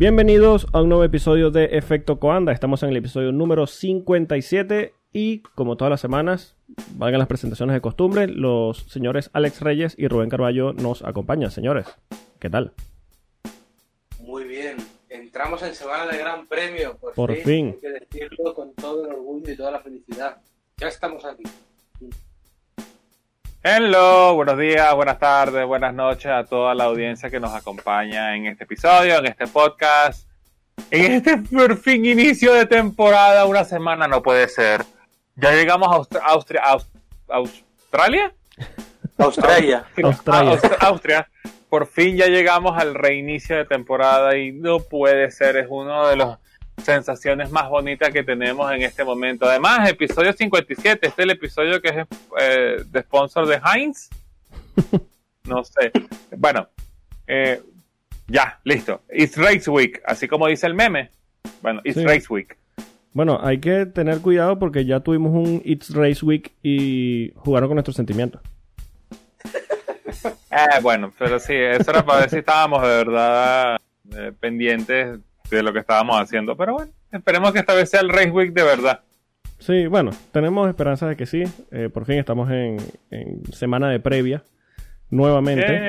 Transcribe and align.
Bienvenidos 0.00 0.66
a 0.72 0.80
un 0.80 0.88
nuevo 0.88 1.04
episodio 1.04 1.50
de 1.50 1.76
Efecto 1.76 2.18
Coanda. 2.18 2.52
Estamos 2.52 2.82
en 2.82 2.88
el 2.88 2.96
episodio 2.96 3.32
número 3.32 3.66
57 3.66 4.94
y 5.12 5.40
como 5.40 5.76
todas 5.76 5.90
las 5.90 6.00
semanas, 6.00 6.56
valgan 6.94 7.18
las 7.18 7.28
presentaciones 7.28 7.74
de 7.74 7.82
costumbre, 7.82 8.26
los 8.26 8.78
señores 8.84 9.28
Alex 9.34 9.60
Reyes 9.60 9.94
y 9.98 10.08
Rubén 10.08 10.30
Carballo 10.30 10.72
nos 10.72 11.04
acompañan. 11.04 11.50
Señores, 11.50 11.86
¿qué 12.38 12.48
tal? 12.48 12.72
Muy 14.20 14.44
bien, 14.44 14.78
entramos 15.10 15.62
en 15.64 15.74
semana 15.74 16.10
de 16.10 16.16
gran 16.16 16.46
premio. 16.46 16.96
Por, 16.96 17.12
Por 17.12 17.34
fin. 17.34 17.74
Hay 17.74 17.80
que 17.80 17.90
decirlo 17.90 18.54
con 18.54 18.72
todo 18.72 19.04
el 19.04 19.12
orgullo 19.12 19.52
y 19.52 19.56
toda 19.58 19.70
la 19.70 19.80
felicidad. 19.80 20.40
Ya 20.78 20.88
estamos 20.88 21.26
aquí. 21.26 21.42
Hello, 23.62 24.34
buenos 24.34 24.56
días, 24.58 24.94
buenas 24.94 25.18
tardes, 25.18 25.66
buenas 25.66 25.92
noches 25.92 26.26
a 26.32 26.44
toda 26.44 26.74
la 26.74 26.84
audiencia 26.84 27.28
que 27.28 27.38
nos 27.40 27.52
acompaña 27.54 28.34
en 28.34 28.46
este 28.46 28.64
episodio, 28.64 29.18
en 29.18 29.26
este 29.26 29.46
podcast, 29.46 30.26
en 30.90 31.12
este 31.12 31.36
por 31.36 31.76
fin 31.76 32.04
inicio 32.06 32.54
de 32.54 32.64
temporada. 32.64 33.44
Una 33.44 33.64
semana 33.64 34.08
no 34.08 34.22
puede 34.22 34.48
ser. 34.48 34.82
Ya 35.36 35.52
llegamos 35.52 35.88
a 35.88 35.96
Austra- 35.96 36.22
Austria, 36.24 36.62
Aus- 36.64 36.88
Australia. 37.28 38.32
Australia. 39.18 39.84
Australia. 40.02 40.52
Aust- 40.52 40.76
Austria. 40.80 41.28
Por 41.68 41.86
fin 41.86 42.16
ya 42.16 42.26
llegamos 42.28 42.78
al 42.80 42.94
reinicio 42.94 43.56
de 43.56 43.66
temporada 43.66 44.36
y 44.38 44.52
no 44.52 44.78
puede 44.80 45.30
ser. 45.30 45.56
Es 45.58 45.66
uno 45.68 46.08
de 46.08 46.16
las 46.16 46.38
sensaciones 46.82 47.50
más 47.50 47.68
bonitas 47.68 48.10
que 48.10 48.22
tenemos 48.22 48.70
en 48.72 48.82
este 48.82 49.04
momento. 49.04 49.46
Además, 49.46 49.88
episodio 49.88 50.32
57. 50.32 50.90
Este 50.90 51.06
es 51.08 51.18
el 51.18 51.30
episodio 51.30 51.80
que 51.80 51.88
es 51.88 52.06
eh, 52.40 52.82
de 52.86 53.00
sponsor 53.02 53.46
de 53.46 53.60
Heinz. 53.64 54.08
No 55.44 55.64
sé. 55.64 55.90
Bueno, 56.36 56.68
eh, 57.26 57.60
ya, 58.28 58.60
listo. 58.62 59.00
It's 59.10 59.36
Race 59.36 59.68
Week, 59.68 60.00
así 60.04 60.28
como 60.28 60.46
dice 60.46 60.66
el 60.66 60.74
meme. 60.74 61.10
Bueno, 61.60 61.80
It's 61.82 61.96
Sí. 61.96 62.04
Race 62.04 62.26
Week. 62.30 62.56
Bueno, 63.12 63.40
hay 63.42 63.58
que 63.58 63.86
tener 63.86 64.20
cuidado 64.20 64.58
porque 64.60 64.84
ya 64.84 65.00
tuvimos 65.00 65.32
un 65.32 65.60
It's 65.64 65.92
Race 65.92 66.24
Week 66.24 66.52
y 66.62 67.32
jugaron 67.36 67.68
con 67.70 67.76
nuestros 67.76 67.96
sentimientos. 67.96 68.40
Eh, 70.52 70.80
bueno, 70.82 71.12
pero 71.16 71.38
sí, 71.38 71.54
eso 71.54 71.92
era 71.92 72.04
para 72.04 72.20
ver 72.20 72.30
si 72.30 72.38
estábamos 72.38 72.82
de 72.82 72.88
verdad 72.88 73.76
eh, 74.16 74.32
pendientes 74.38 75.20
de 75.56 75.62
lo 75.62 75.72
que 75.72 75.78
estábamos 75.80 76.20
haciendo. 76.20 76.56
Pero 76.56 76.74
bueno, 76.74 76.92
esperemos 77.12 77.52
que 77.52 77.58
esta 77.60 77.74
vez 77.74 77.90
sea 77.90 78.00
el 78.00 78.08
Race 78.08 78.30
Week 78.30 78.52
de 78.52 78.62
verdad. 78.62 79.00
Sí, 79.58 79.86
bueno, 79.86 80.10
tenemos 80.32 80.68
esperanza 80.68 81.06
de 81.08 81.16
que 81.16 81.26
sí. 81.26 81.42
Eh, 81.70 81.88
por 81.92 82.06
fin 82.06 82.18
estamos 82.18 82.50
en, 82.50 82.78
en 83.10 83.44
semana 83.52 83.90
de 83.90 84.00
previa 84.00 84.42
nuevamente. 85.10 85.88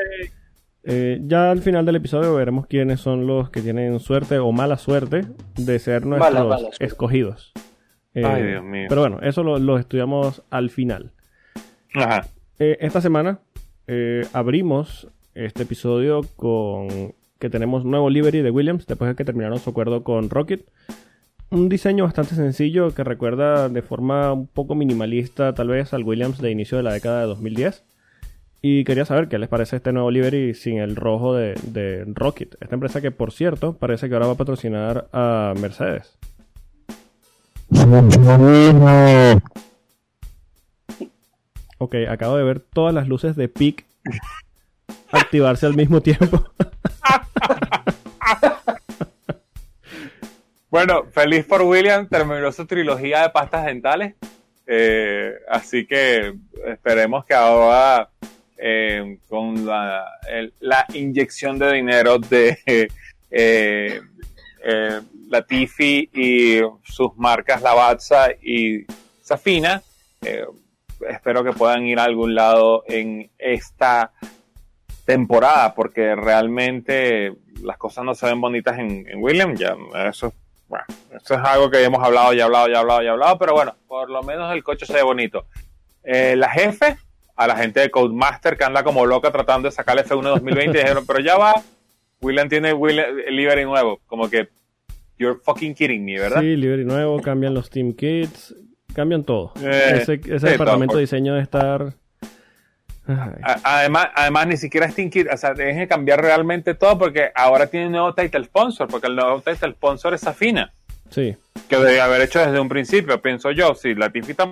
Eh, 0.83 1.19
ya 1.23 1.51
al 1.51 1.61
final 1.61 1.85
del 1.85 1.97
episodio 1.97 2.33
veremos 2.35 2.65
quiénes 2.65 2.99
son 2.99 3.27
los 3.27 3.49
que 3.51 3.61
tienen 3.61 3.99
suerte 3.99 4.39
o 4.39 4.51
mala 4.51 4.77
suerte 4.77 5.25
de 5.55 5.79
ser 5.79 6.05
nuestros 6.07 6.33
Mala, 6.33 6.43
mala 6.43 6.57
suerte. 6.59 6.85
escogidos. 6.85 7.51
Eh, 8.13 8.25
Ay, 8.25 8.43
Dios 8.43 8.63
mío. 8.63 8.87
Pero 8.89 9.01
bueno, 9.01 9.19
eso 9.21 9.43
lo, 9.43 9.57
lo 9.59 9.77
estudiamos 9.77 10.43
al 10.49 10.69
final. 10.69 11.11
Ajá. 11.93 12.25
Eh, 12.59 12.77
esta 12.81 12.99
semana 12.99 13.39
eh, 13.87 14.25
abrimos 14.33 15.07
este 15.35 15.63
episodio 15.63 16.21
con 16.35 17.13
que 17.41 17.49
tenemos 17.49 17.83
nuevo 17.83 18.09
livery 18.09 18.41
de 18.41 18.51
Williams 18.51 18.85
después 18.85 19.09
de 19.09 19.15
que 19.15 19.25
terminaron 19.25 19.59
su 19.59 19.71
acuerdo 19.71 20.03
con 20.03 20.29
Rocket. 20.29 20.63
Un 21.49 21.67
diseño 21.67 22.05
bastante 22.05 22.35
sencillo 22.35 22.93
que 22.93 23.03
recuerda 23.03 23.67
de 23.67 23.81
forma 23.81 24.31
un 24.31 24.47
poco 24.47 24.75
minimalista 24.75 25.53
tal 25.53 25.67
vez 25.69 25.91
al 25.93 26.03
Williams 26.03 26.37
de 26.37 26.51
inicio 26.51 26.77
de 26.77 26.83
la 26.83 26.93
década 26.93 27.21
de 27.21 27.25
2010. 27.25 27.83
Y 28.61 28.83
quería 28.83 29.05
saber 29.05 29.27
qué 29.27 29.39
les 29.39 29.49
parece 29.49 29.77
este 29.77 29.91
nuevo 29.91 30.11
livery 30.11 30.53
sin 30.53 30.77
el 30.77 30.95
rojo 30.95 31.33
de, 31.33 32.05
Rocket. 32.13 32.55
Esta 32.61 32.75
empresa 32.75 33.01
que 33.01 33.09
por 33.09 33.31
cierto 33.31 33.73
parece 33.73 34.07
que 34.07 34.13
ahora 34.13 34.27
va 34.27 34.33
a 34.33 34.37
patrocinar 34.37 35.07
a 35.11 35.55
Mercedes. 35.59 36.15
Ok, 41.79 41.95
acabo 42.07 42.37
de 42.37 42.43
ver 42.43 42.59
todas 42.59 42.93
las 42.93 43.07
luces 43.07 43.35
de 43.35 43.49
PIC 43.49 43.85
activarse 45.11 45.65
al 45.65 45.75
mismo 45.75 46.01
tiempo. 46.01 46.43
Bueno, 50.71 51.03
feliz 51.11 51.43
por 51.43 51.63
William, 51.63 52.07
terminó 52.07 52.49
su 52.53 52.65
trilogía 52.65 53.23
de 53.23 53.29
pastas 53.29 53.65
dentales. 53.65 54.15
Eh, 54.65 55.33
así 55.49 55.85
que 55.85 56.33
esperemos 56.65 57.25
que 57.25 57.33
ahora, 57.33 58.09
eh, 58.57 59.17
con 59.27 59.65
la, 59.65 60.05
la 60.61 60.85
inyección 60.93 61.59
de 61.59 61.73
dinero 61.73 62.19
de 62.19 62.57
eh, 63.29 64.01
eh, 64.63 65.01
Latifi 65.27 66.09
y 66.13 66.61
sus 66.83 67.17
marcas 67.17 67.61
Lavazza 67.61 68.31
y 68.41 68.85
Safina, 69.21 69.81
espero 71.09 71.43
que 71.43 71.51
puedan 71.51 71.85
ir 71.85 71.99
a 71.99 72.05
algún 72.05 72.33
lado 72.33 72.85
en 72.87 73.29
esta 73.37 74.13
temporada, 75.11 75.75
porque 75.75 76.15
realmente 76.15 77.33
las 77.61 77.77
cosas 77.77 78.05
no 78.05 78.15
se 78.15 78.27
ven 78.27 78.39
bonitas 78.39 78.79
en, 78.79 79.05
en 79.09 79.21
William. 79.21 79.55
Ya, 79.55 79.75
eso, 80.07 80.33
bueno, 80.69 80.85
eso 81.13 81.33
es 81.33 81.41
algo 81.43 81.69
que 81.69 81.83
hemos 81.83 82.01
hablado, 82.01 82.31
ya 82.31 82.45
hablado, 82.45 82.69
ya 82.69 82.79
hablado, 82.79 83.03
ya 83.03 83.11
hablado, 83.11 83.37
pero 83.37 83.51
bueno, 83.51 83.75
por 83.89 84.09
lo 84.09 84.23
menos 84.23 84.53
el 84.53 84.63
coche 84.63 84.85
se 84.85 84.93
ve 84.93 85.03
bonito. 85.03 85.47
Eh, 86.01 86.35
la 86.37 86.49
jefe, 86.49 86.97
a 87.35 87.45
la 87.45 87.57
gente 87.57 87.81
de 87.81 87.91
Codemaster 87.91 88.57
que 88.57 88.63
anda 88.63 88.85
como 88.85 89.05
loca 89.05 89.31
tratando 89.31 89.67
de 89.67 89.73
sacar 89.73 89.97
el 89.97 90.05
F1 90.05 90.21
2020, 90.21 90.77
dijeron, 90.79 91.03
pero 91.05 91.19
ya 91.19 91.37
va, 91.37 91.61
William 92.21 92.47
tiene 92.47 92.71
William, 92.71 93.07
el 93.27 93.35
livery 93.35 93.65
nuevo, 93.65 93.99
como 94.07 94.29
que, 94.29 94.47
you're 95.17 95.37
fucking 95.43 95.75
kidding 95.75 96.05
me, 96.05 96.19
¿verdad? 96.19 96.39
Sí, 96.39 96.55
livery 96.55 96.85
nuevo, 96.85 97.21
cambian 97.21 97.53
los 97.53 97.69
team 97.69 97.91
kits, 97.91 98.55
cambian 98.93 99.25
todo. 99.25 99.51
Eh, 99.61 99.99
ese 100.01 100.13
ese 100.13 100.39
sí, 100.39 100.47
departamento 100.47 100.93
todo. 100.93 100.99
de 100.99 101.01
diseño 101.01 101.33
debe 101.33 101.43
estar... 101.43 101.95
Además, 103.63 104.07
además, 104.15 104.47
ni 104.47 104.57
siquiera 104.57 104.87
es 104.87 104.95
o 105.33 105.37
sea, 105.37 105.53
dejen 105.53 105.79
de 105.79 105.87
cambiar 105.87 106.21
realmente 106.21 106.73
todo 106.75 106.97
porque 106.97 107.31
ahora 107.35 107.67
tiene 107.67 107.87
un 107.87 107.91
nuevo 107.93 108.13
title 108.13 108.43
sponsor, 108.45 108.87
porque 108.87 109.07
el 109.07 109.15
nuevo 109.15 109.41
title 109.41 109.71
sponsor 109.71 110.13
es 110.13 110.21
Safina, 110.21 110.71
Sí, 111.09 111.35
que 111.67 111.75
debe 111.77 111.99
haber 111.99 112.21
hecho 112.21 112.39
desde 112.39 112.59
un 112.59 112.69
principio, 112.69 113.21
pienso 113.21 113.51
yo. 113.51 113.75
Si 113.75 113.93
la 113.95 114.09
está 114.31 114.47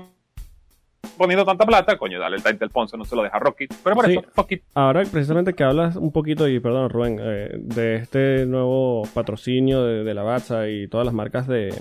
poniendo 1.17 1.45
tanta 1.45 1.65
plata, 1.65 1.97
coño, 1.97 2.19
dale 2.19 2.35
el 2.37 2.43
title 2.43 2.67
sponsor, 2.67 2.99
no 2.99 3.05
se 3.05 3.15
lo 3.15 3.23
deja 3.23 3.39
Rocket. 3.39 3.73
Pero 3.83 3.95
por 3.95 4.05
Sí. 4.05 4.11
eso, 4.13 4.23
fuck 4.33 4.51
it. 4.51 4.63
ahora 4.73 5.03
precisamente 5.09 5.53
que 5.53 5.63
hablas 5.63 5.95
un 5.95 6.11
poquito, 6.11 6.47
y 6.49 6.59
perdón 6.59 6.89
Rubén, 6.89 7.17
eh, 7.21 7.51
de 7.53 7.95
este 7.95 8.45
nuevo 8.45 9.03
patrocinio 9.13 9.83
de, 9.85 10.03
de 10.03 10.13
la 10.13 10.23
Batsa 10.23 10.67
y 10.67 10.87
todas 10.87 11.05
las 11.05 11.13
marcas 11.13 11.47
de, 11.47 11.73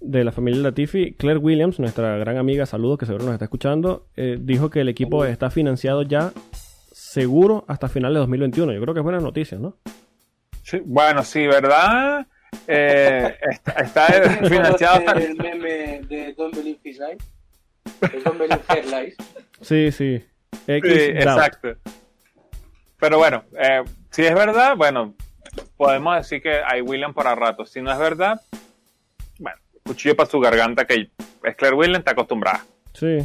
de 0.00 0.24
la 0.24 0.32
familia 0.32 0.62
Latifi, 0.62 1.14
Claire 1.14 1.38
Williams, 1.38 1.78
nuestra 1.80 2.16
gran 2.18 2.36
amiga, 2.36 2.66
saludos 2.66 2.98
que 2.98 3.06
seguro 3.06 3.24
nos 3.24 3.34
está 3.34 3.46
escuchando, 3.46 4.06
eh, 4.16 4.38
dijo 4.40 4.70
que 4.70 4.80
el 4.80 4.88
equipo 4.88 5.24
está 5.24 5.50
financiado 5.50 6.02
ya 6.02 6.32
seguro 6.92 7.64
hasta 7.68 7.88
finales 7.88 8.14
de 8.14 8.20
2021. 8.20 8.72
Yo 8.72 8.80
creo 8.80 8.94
que 8.94 9.00
es 9.00 9.04
buena 9.04 9.20
noticia, 9.20 9.58
¿no? 9.58 9.76
Sí, 10.62 10.80
bueno, 10.84 11.24
sí, 11.24 11.46
¿verdad? 11.46 12.26
Eh, 12.66 13.34
está, 13.50 13.72
está 13.72 14.06
financiado 14.48 14.98
hasta... 14.98 15.12
el 15.12 15.36
meme 15.36 16.00
de 16.08 16.34
Don't 16.36 16.54
Believe 16.54 16.78
His 16.84 16.98
Lies? 16.98 18.12
El 18.12 18.22
Don't 18.22 18.38
Believe 18.38 18.60
Her 18.68 18.84
Lies. 18.86 19.16
Sí, 19.60 19.90
sí. 19.90 20.22
X 20.66 20.92
Sí, 20.92 21.00
exacto. 21.00 21.76
Pero 22.98 23.18
bueno, 23.18 23.44
eh, 23.58 23.82
si 24.10 24.24
es 24.24 24.34
verdad, 24.34 24.76
bueno, 24.76 25.14
podemos 25.76 26.16
decir 26.16 26.42
que 26.42 26.60
hay 26.64 26.82
William 26.82 27.14
para 27.14 27.34
rato. 27.34 27.64
Si 27.64 27.80
no 27.80 27.92
es 27.92 27.98
verdad, 27.98 28.40
cuchillo 29.88 30.14
para 30.14 30.30
su 30.30 30.38
garganta 30.38 30.86
que 30.86 31.10
es 31.42 31.56
Claire 31.56 31.76
William, 31.76 31.98
está 31.98 32.12
acostumbrada. 32.12 32.64
Sí. 32.94 33.18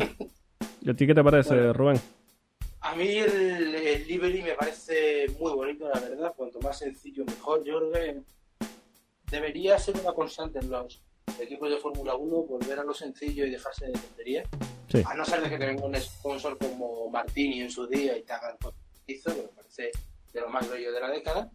¿Y 0.81 0.89
a 0.89 0.93
ti 0.93 1.05
qué 1.05 1.13
te 1.13 1.23
parece, 1.23 1.53
Bueno. 1.53 1.73
Rubén? 1.73 2.01
A 2.81 2.95
mí 2.95 3.07
el, 3.07 3.75
el 3.75 4.07
livery 4.07 4.41
me 4.41 4.53
parece 4.53 5.27
muy 5.39 5.53
bonito, 5.53 5.89
la 5.93 5.99
verdad. 5.99 6.33
Cuanto 6.35 6.59
más 6.59 6.77
sencillo, 6.77 7.23
mejor. 7.25 7.63
Yo 7.63 7.79
creo 7.79 7.91
que 7.91 8.21
debería 9.31 9.77
ser 9.77 9.95
una 9.97 10.13
constante 10.13 10.59
en 10.59 10.69
los 10.69 11.01
equipos 11.39 11.69
de 11.69 11.77
Fórmula 11.77 12.15
1, 12.15 12.35
volver 12.43 12.79
a 12.79 12.83
lo 12.83 12.93
sencillo 12.93 13.45
y 13.45 13.51
dejarse 13.51 13.87
de 13.87 13.93
tonterías. 13.93 14.47
Sí. 14.91 15.01
A 15.05 15.13
no 15.15 15.23
ser 15.25 15.41
de 15.41 15.49
que 15.49 15.57
te 15.57 15.65
venga 15.65 15.85
un 15.85 15.95
sponsor 15.95 16.57
como 16.57 17.09
Martini 17.09 17.61
en 17.61 17.71
su 17.71 17.87
día 17.87 18.17
y 18.17 18.23
te 18.23 18.33
haga 18.33 18.49
el 18.49 18.57
hizo, 19.07 19.33
que 19.33 19.41
me 19.41 19.47
parece 19.49 19.91
de 20.33 20.41
lo 20.41 20.49
más 20.49 20.69
bello 20.69 20.91
de 20.91 20.99
la 20.99 21.09
década, 21.09 21.49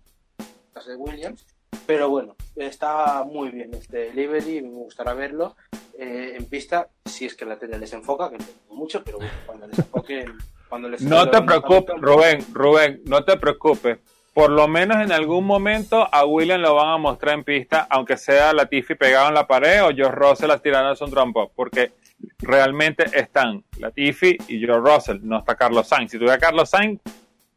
las 0.74 0.86
de 0.86 0.96
Williams. 0.96 1.46
Pero 1.88 2.10
bueno, 2.10 2.36
está 2.54 3.24
muy 3.24 3.48
bien 3.48 3.72
este 3.72 4.12
livery, 4.12 4.60
me 4.60 4.68
gustará 4.68 5.14
verlo 5.14 5.56
eh, 5.98 6.34
en 6.36 6.44
pista, 6.44 6.90
si 7.06 7.24
es 7.24 7.34
que 7.34 7.46
la 7.46 7.58
tele 7.58 7.78
les 7.78 7.90
enfoca, 7.94 8.28
que 8.28 8.36
no 8.36 8.74
mucho, 8.74 9.02
pero 9.02 9.16
bueno, 9.16 9.32
cuando 9.46 9.66
les 9.68 9.78
enfoque, 9.78 10.26
cuando 10.68 10.90
les 10.90 11.00
No 11.00 11.30
te 11.30 11.40
preocupes, 11.40 11.96
Rubén, 11.98 12.44
Rubén, 12.52 13.00
no 13.06 13.24
te 13.24 13.38
preocupes. 13.38 14.00
Por 14.34 14.50
lo 14.50 14.68
menos 14.68 15.02
en 15.02 15.12
algún 15.12 15.46
momento 15.46 16.06
a 16.12 16.26
William 16.26 16.60
lo 16.60 16.74
van 16.74 16.90
a 16.90 16.98
mostrar 16.98 17.34
en 17.36 17.44
pista, 17.44 17.86
aunque 17.88 18.18
sea 18.18 18.52
Latifi 18.52 18.94
pegado 18.94 19.28
en 19.28 19.34
la 19.34 19.46
pared 19.46 19.82
o 19.82 19.88
George 19.88 20.14
Russell 20.14 20.50
tirándose 20.62 21.04
un 21.04 21.10
trompo, 21.10 21.50
porque 21.56 21.92
realmente 22.40 23.06
están 23.14 23.64
Latifi 23.78 24.36
y 24.46 24.58
George 24.58 24.94
Russell, 24.94 25.20
no 25.22 25.38
está 25.38 25.54
Carlos 25.54 25.88
Sainz. 25.88 26.10
Si 26.10 26.18
tuviera 26.18 26.36
Carlos 26.36 26.68
Sainz, 26.68 27.00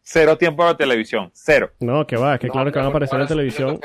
cero 0.02 0.38
tiempo 0.38 0.66
de 0.68 0.76
televisión, 0.76 1.30
cero. 1.34 1.72
No, 1.80 2.06
que 2.08 2.18
va, 2.18 2.36
es 2.36 2.40
que 2.40 2.50
claro 2.50 2.72
que 2.72 2.80
van 2.80 2.88
a 2.88 2.90
aparecer 2.90 3.22
en 3.22 3.28
televisión. 3.28 3.80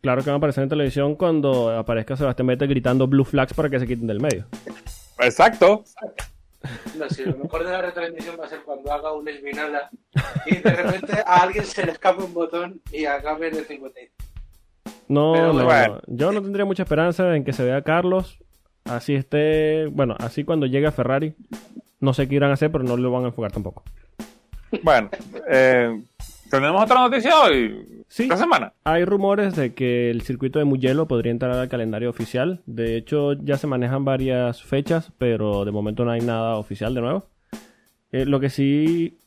Claro 0.00 0.22
que 0.22 0.30
van 0.30 0.34
a 0.34 0.38
aparecer 0.38 0.62
en 0.62 0.68
televisión 0.68 1.16
cuando 1.16 1.76
aparezca 1.76 2.16
Sebastián 2.16 2.46
Vettel 2.46 2.68
gritando 2.68 3.06
Blue 3.08 3.24
Flags 3.24 3.54
para 3.54 3.68
que 3.68 3.80
se 3.80 3.86
quiten 3.86 4.06
del 4.06 4.20
medio. 4.20 4.46
Exacto. 5.20 5.84
No 6.96 7.08
sé, 7.08 7.24
lo 7.26 7.36
mejor 7.36 7.64
de 7.64 7.70
la 7.72 7.82
retransmisión 7.82 8.36
va 8.38 8.46
a 8.46 8.48
ser 8.48 8.62
cuando 8.64 8.92
haga 8.92 9.12
un 9.12 9.28
esminala 9.28 9.90
y 10.46 10.56
de 10.56 10.70
repente 10.70 11.12
a 11.24 11.36
alguien 11.42 11.64
se 11.64 11.86
le 11.86 11.92
escape 11.92 12.22
un 12.22 12.34
botón 12.34 12.80
y 12.92 13.04
acabe 13.04 13.48
en 13.48 13.56
el 13.56 13.64
55. 13.64 14.12
No, 15.08 15.32
Pero 15.34 15.52
no, 15.52 15.64
bueno. 15.64 15.94
no. 15.94 16.16
yo 16.16 16.32
no 16.32 16.42
tendría 16.42 16.64
mucha 16.64 16.82
esperanza 16.82 17.34
en 17.36 17.44
que 17.44 17.52
se 17.52 17.64
vea 17.64 17.82
Carlos. 17.82 18.38
Así 18.84 19.14
esté, 19.14 19.86
bueno, 19.86 20.16
así 20.18 20.44
cuando 20.44 20.66
llegue 20.66 20.86
a 20.86 20.92
Ferrari. 20.92 21.34
No 22.00 22.12
sé 22.14 22.28
qué 22.28 22.36
irán 22.36 22.50
a 22.50 22.54
hacer, 22.54 22.70
pero 22.70 22.84
no 22.84 22.96
lo 22.96 23.10
van 23.10 23.24
a 23.24 23.28
enfocar 23.28 23.52
tampoco. 23.52 23.82
Bueno, 24.82 25.10
eh, 25.48 26.02
tenemos 26.50 26.82
otra 26.82 27.00
noticia 27.00 27.40
hoy. 27.40 28.04
Sí. 28.08 28.22
Esta 28.24 28.38
semana. 28.38 28.72
Hay 28.84 29.04
rumores 29.04 29.54
de 29.54 29.74
que 29.74 30.10
el 30.10 30.22
circuito 30.22 30.58
de 30.58 30.64
Mugello 30.64 31.06
podría 31.06 31.30
entrar 31.30 31.52
al 31.52 31.68
calendario 31.68 32.08
oficial. 32.08 32.62
De 32.64 32.96
hecho, 32.96 33.34
ya 33.34 33.58
se 33.58 33.66
manejan 33.66 34.04
varias 34.04 34.62
fechas, 34.62 35.12
pero 35.18 35.64
de 35.64 35.72
momento 35.72 36.04
no 36.04 36.10
hay 36.10 36.22
nada 36.22 36.56
oficial 36.56 36.94
de 36.94 37.00
nuevo. 37.02 37.26
Eh, 38.10 38.24
lo 38.24 38.40
que 38.40 38.48
sí, 38.48 39.18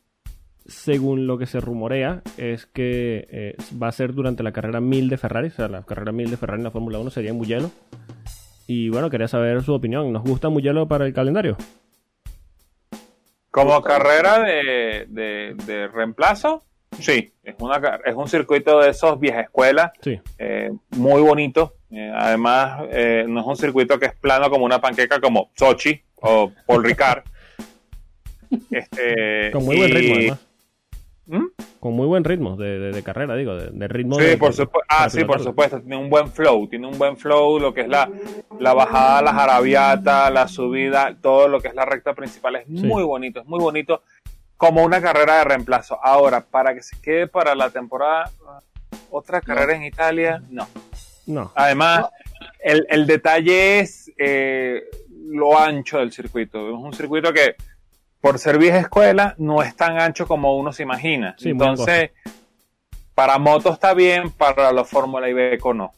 según 0.66 1.28
lo 1.28 1.38
que 1.38 1.46
se 1.46 1.60
rumorea, 1.60 2.24
es 2.38 2.66
que 2.66 3.28
eh, 3.30 3.56
va 3.82 3.88
a 3.90 3.92
ser 3.92 4.14
durante 4.14 4.42
la 4.42 4.52
carrera 4.52 4.82
1000 4.82 5.10
de 5.10 5.18
Ferrari. 5.18 5.48
O 5.50 5.52
sea, 5.52 5.68
la 5.68 5.84
carrera 5.84 6.12
1000 6.12 6.32
de 6.32 6.38
Ferrari 6.38 6.62
en 6.62 6.66
la 6.66 6.72
Fórmula 6.72 6.98
1 6.98 7.10
sería 7.12 7.30
en 7.30 7.38
Mugello. 7.38 7.70
Y 8.66 8.90
bueno, 8.90 9.12
quería 9.12 9.28
saber 9.28 9.62
su 9.62 9.74
opinión. 9.74 10.12
¿Nos 10.12 10.24
gusta 10.24 10.50
Mugello 10.50 10.88
para 10.88 11.06
el 11.06 11.14
calendario? 11.14 11.56
Como 13.52 13.82
carrera 13.82 14.40
de, 14.40 15.06
de, 15.10 15.54
de 15.66 15.88
reemplazo, 15.90 16.64
sí, 17.00 17.34
es, 17.44 17.56
una, 17.60 18.00
es 18.06 18.16
un 18.16 18.28
circuito 18.28 18.80
de 18.80 18.90
esos 18.92 19.20
vieja 19.20 19.42
escuela, 19.42 19.92
Sí. 20.02 20.20
eh, 20.38 20.72
muy 20.92 21.22
bonito. 21.22 21.76
Eh, 21.92 22.10
además, 22.16 22.84
eh, 22.92 23.26
no 23.28 23.42
es 23.42 23.46
un 23.46 23.58
circuito 23.58 24.00
que 24.00 24.06
es 24.06 24.16
plano 24.16 24.50
como 24.50 24.64
una 24.64 24.80
panqueca 24.80 25.20
como 25.20 25.52
Sochi 25.58 26.02
o 26.16 26.52
Paul 26.66 26.84
Ricard. 26.84 27.24
Este, 28.70 29.50
Con 29.52 29.64
muy 29.66 29.78
buen 29.78 29.92
ritmo, 29.94 30.16
además. 30.16 30.40
¿Mm? 31.28 31.46
Con 31.82 31.94
muy 31.94 32.06
buen 32.06 32.24
ritmo 32.24 32.56
de, 32.58 32.78
de- 32.78 32.92
de 32.92 33.02
carrera, 33.04 33.36
digo, 33.36 33.56
de, 33.56 33.72
de 33.72 33.88
ritmo 33.88 34.16
Sí, 34.20 34.24
de- 34.26 34.38
por 34.38 34.54
supuesto. 34.54 34.86
Ah, 34.88 35.10
sí, 35.10 35.26
por 35.26 35.42
supuesto. 35.44 35.80
Tiene 35.82 35.98
un 35.98 36.12
buen 36.12 36.32
flow. 36.32 36.68
Tiene 36.68 36.86
un 36.88 36.96
buen 36.98 37.18
flow. 37.18 37.58
Lo 37.60 37.74
que 37.74 37.82
es 37.82 37.88
la, 37.90 38.08
la 38.60 38.74
bajada, 38.76 39.24
la 39.24 39.34
jarabiata, 39.34 40.30
la 40.30 40.48
subida, 40.48 41.16
todo 41.20 41.48
lo 41.48 41.60
que 41.60 41.70
es 41.70 41.74
la 41.74 41.84
recta 41.86 42.14
principal 42.14 42.58
es 42.58 42.66
Sí. 42.68 42.86
muy 42.86 43.02
bonito. 43.04 43.42
Es 43.42 43.48
muy 43.48 43.60
bonito. 43.60 44.04
Como 44.58 44.84
una 44.84 45.02
carrera 45.02 45.40
de 45.40 45.44
reemplazo. 45.44 45.98
Ahora, 46.04 46.42
para 46.42 46.76
que 46.76 46.84
se 46.84 47.02
quede 47.02 47.26
para 47.28 47.56
la 47.56 47.72
temporada, 47.72 48.30
otra 49.10 49.42
carrera 49.42 49.76
en 49.76 49.82
Italia, 49.84 50.40
no. 50.52 50.68
No, 51.26 51.52
Además, 51.56 52.06
el, 52.64 52.86
el 52.92 53.08
detalle 53.08 53.80
es 53.80 54.12
eh, 54.20 54.84
lo 55.30 55.58
ancho 55.60 55.98
del 55.98 56.12
circuito. 56.12 56.68
Es 56.70 56.76
un 56.76 56.94
circuito 56.94 57.34
que, 57.34 57.56
por 58.22 58.38
ser 58.38 58.60
vieja 58.60 58.80
escuela, 58.80 59.36
no 59.40 59.64
es 59.64 59.76
tan 59.76 60.00
ancho 60.00 60.28
como 60.28 60.56
uno 60.58 60.72
se 60.72 60.84
imagina. 60.84 61.36
Sí, 61.38 61.50
Entonces, 61.50 62.12
para 63.16 63.40
moto 63.40 63.74
está 63.74 63.94
bien, 63.94 64.32
para 64.32 64.72
los 64.72 64.88
Fórmula 64.88 65.28
Ibeco 65.28 65.74
no. 65.74 65.92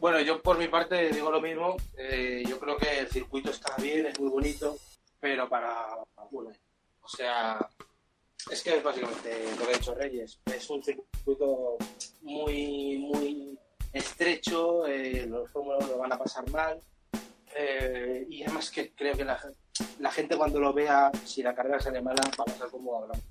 Bueno, 0.00 0.18
yo 0.20 0.40
por 0.40 0.56
mi 0.56 0.66
parte 0.68 1.10
digo 1.10 1.30
lo 1.30 1.42
mismo. 1.42 1.76
Eh, 1.98 2.42
yo 2.48 2.58
creo 2.58 2.78
que 2.78 3.00
el 3.00 3.08
circuito 3.08 3.50
está 3.50 3.76
bien, 3.76 4.06
es 4.06 4.18
muy 4.18 4.30
bonito, 4.30 4.76
pero 5.20 5.46
para. 5.48 5.76
O 6.16 7.08
sea, 7.08 7.58
es 8.50 8.62
que 8.62 8.76
es 8.76 8.82
básicamente 8.82 9.44
lo 9.58 9.66
que 9.66 9.74
ha 9.74 9.76
dicho 9.76 9.94
Reyes. 9.94 10.40
Es 10.46 10.70
un 10.70 10.82
circuito 10.82 11.76
muy, 12.22 12.98
muy 12.98 13.58
estrecho, 13.92 14.86
eh, 14.86 15.26
los 15.28 15.50
Fórmula 15.50 15.78
1 15.80 15.88
lo 15.88 15.98
van 15.98 16.12
a 16.12 16.18
pasar 16.18 16.48
mal. 16.50 16.80
eh, 17.54 18.26
y 18.30 18.42
además 18.42 18.70
que 18.70 18.92
creo 18.92 19.16
que 19.16 19.24
la, 19.24 19.38
la 19.98 20.10
gente 20.10 20.36
cuando 20.36 20.60
lo 20.60 20.72
vea, 20.72 21.10
si 21.24 21.42
la 21.42 21.54
carrera 21.54 21.80
sale 21.80 22.00
mala, 22.02 22.22
va 22.38 22.42
a 22.42 22.44
pasar 22.46 22.68
como 22.70 22.96
hablamos. 22.96 23.24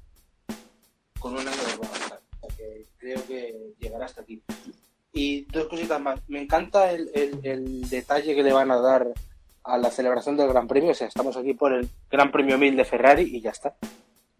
Con 1.19 1.33
un 1.33 1.39
año 1.39 1.49
de 1.49 1.77
va 1.81 1.87
a 1.87 1.91
pasar. 1.91 2.19
O 2.41 2.47
sea 2.49 2.55
que 2.57 2.85
creo 2.97 3.25
que 3.27 3.73
llegará 3.79 4.05
hasta 4.05 4.21
aquí. 4.21 4.41
Y 5.13 5.41
dos 5.45 5.67
cositas 5.67 5.99
más. 6.01 6.19
Me 6.27 6.41
encanta 6.41 6.91
el, 6.91 7.09
el- 7.13 7.39
el 7.43 7.89
detalle 7.89 8.35
que 8.35 8.43
le 8.43 8.53
van 8.53 8.71
a 8.71 8.79
dar 8.79 9.07
a 9.63 9.77
la 9.77 9.91
celebración 9.91 10.37
del 10.37 10.47
Gran 10.49 10.67
Premio. 10.67 10.91
O 10.91 10.95
sea, 10.95 11.07
estamos 11.07 11.35
aquí 11.35 11.53
por 11.53 11.73
el 11.73 11.89
Gran 12.09 12.31
Premio 12.31 12.57
1000 12.57 12.77
de 12.77 12.85
Ferrari 12.85 13.23
y 13.23 13.41
ya 13.41 13.49
está. 13.51 13.75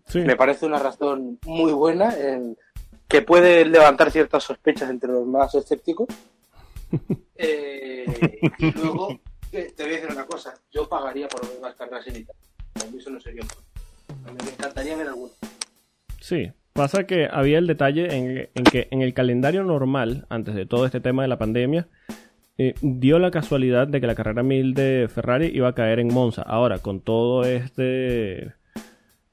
sí. 0.07 0.19
Me 0.19 0.35
parece 0.35 0.65
una 0.65 0.79
razón 0.79 1.39
muy 1.45 1.71
buena 1.73 2.13
en- 2.17 2.57
que 3.07 3.21
puede 3.23 3.65
levantar 3.65 4.11
ciertas 4.11 4.43
sospechas 4.43 4.89
entre 4.89 5.09
los 5.11 5.25
más 5.25 5.53
escépticos. 5.55 6.07
Eh, 7.41 8.39
y 8.57 8.71
luego, 8.71 9.19
te 9.51 9.83
voy 9.83 9.93
a 9.93 9.95
decir 9.95 10.09
una 10.11 10.25
cosa. 10.25 10.53
Yo 10.71 10.87
pagaría 10.87 11.27
por 11.27 11.47
ver 11.47 11.59
más 11.59 11.75
carreras 11.75 12.07
en 12.07 12.17
Italia. 12.17 12.41
Para 12.73 12.91
mí 12.91 12.97
eso 12.97 13.09
no 13.09 13.19
sería 13.19 13.41
un 13.41 13.47
problema. 13.47 14.41
A 14.41 14.43
me 14.43 14.51
encantaría 14.51 14.95
ver 14.95 15.07
alguna. 15.07 15.31
Sí, 16.19 16.51
pasa 16.73 17.05
que 17.05 17.27
había 17.31 17.57
el 17.57 17.67
detalle 17.67 18.15
en, 18.15 18.49
en 18.53 18.63
que 18.63 18.87
en 18.91 19.01
el 19.01 19.13
calendario 19.13 19.63
normal, 19.63 20.25
antes 20.29 20.55
de 20.55 20.65
todo 20.65 20.85
este 20.85 20.99
tema 20.99 21.23
de 21.23 21.27
la 21.27 21.37
pandemia, 21.37 21.87
eh, 22.61 22.75
dio 22.81 23.19
la 23.19 23.31
casualidad 23.31 23.87
de 23.87 24.01
que 24.01 24.07
la 24.07 24.15
carrera 24.15 24.43
1000 24.43 24.73
de 24.73 25.07
Ferrari 25.09 25.49
iba 25.53 25.69
a 25.69 25.75
caer 25.75 25.99
en 25.99 26.13
Monza. 26.13 26.41
Ahora, 26.41 26.79
con 26.79 26.99
todo 26.99 27.45
este 27.45 28.53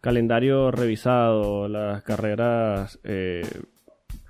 calendario 0.01 0.71
revisado, 0.71 1.69
las 1.69 2.05
carreras 2.05 3.01
eh, 3.03 3.43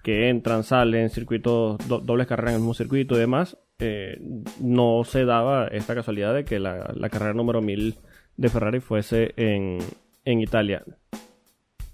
que 0.06 0.29
entran, 0.29 0.62
salen, 0.62 1.11
circuitos, 1.11 1.76
do- 1.88 1.99
dobles 1.99 2.29
carreras 2.29 2.53
en 2.53 2.55
el 2.58 2.61
mismo 2.61 2.75
circuito 2.75 3.17
y 3.17 3.19
demás, 3.19 3.58
eh, 3.81 4.20
no 4.61 5.03
se 5.05 5.25
daba 5.25 5.67
esta 5.67 5.97
casualidad 5.97 6.32
de 6.32 6.44
que 6.44 6.61
la, 6.61 6.93
la 6.94 7.08
carrera 7.08 7.35
número 7.35 7.61
1000 7.61 7.97
de 8.37 8.49
Ferrari 8.49 8.79
fuese 8.79 9.32
en, 9.37 9.79
en 10.25 10.41
Italia 10.41 10.85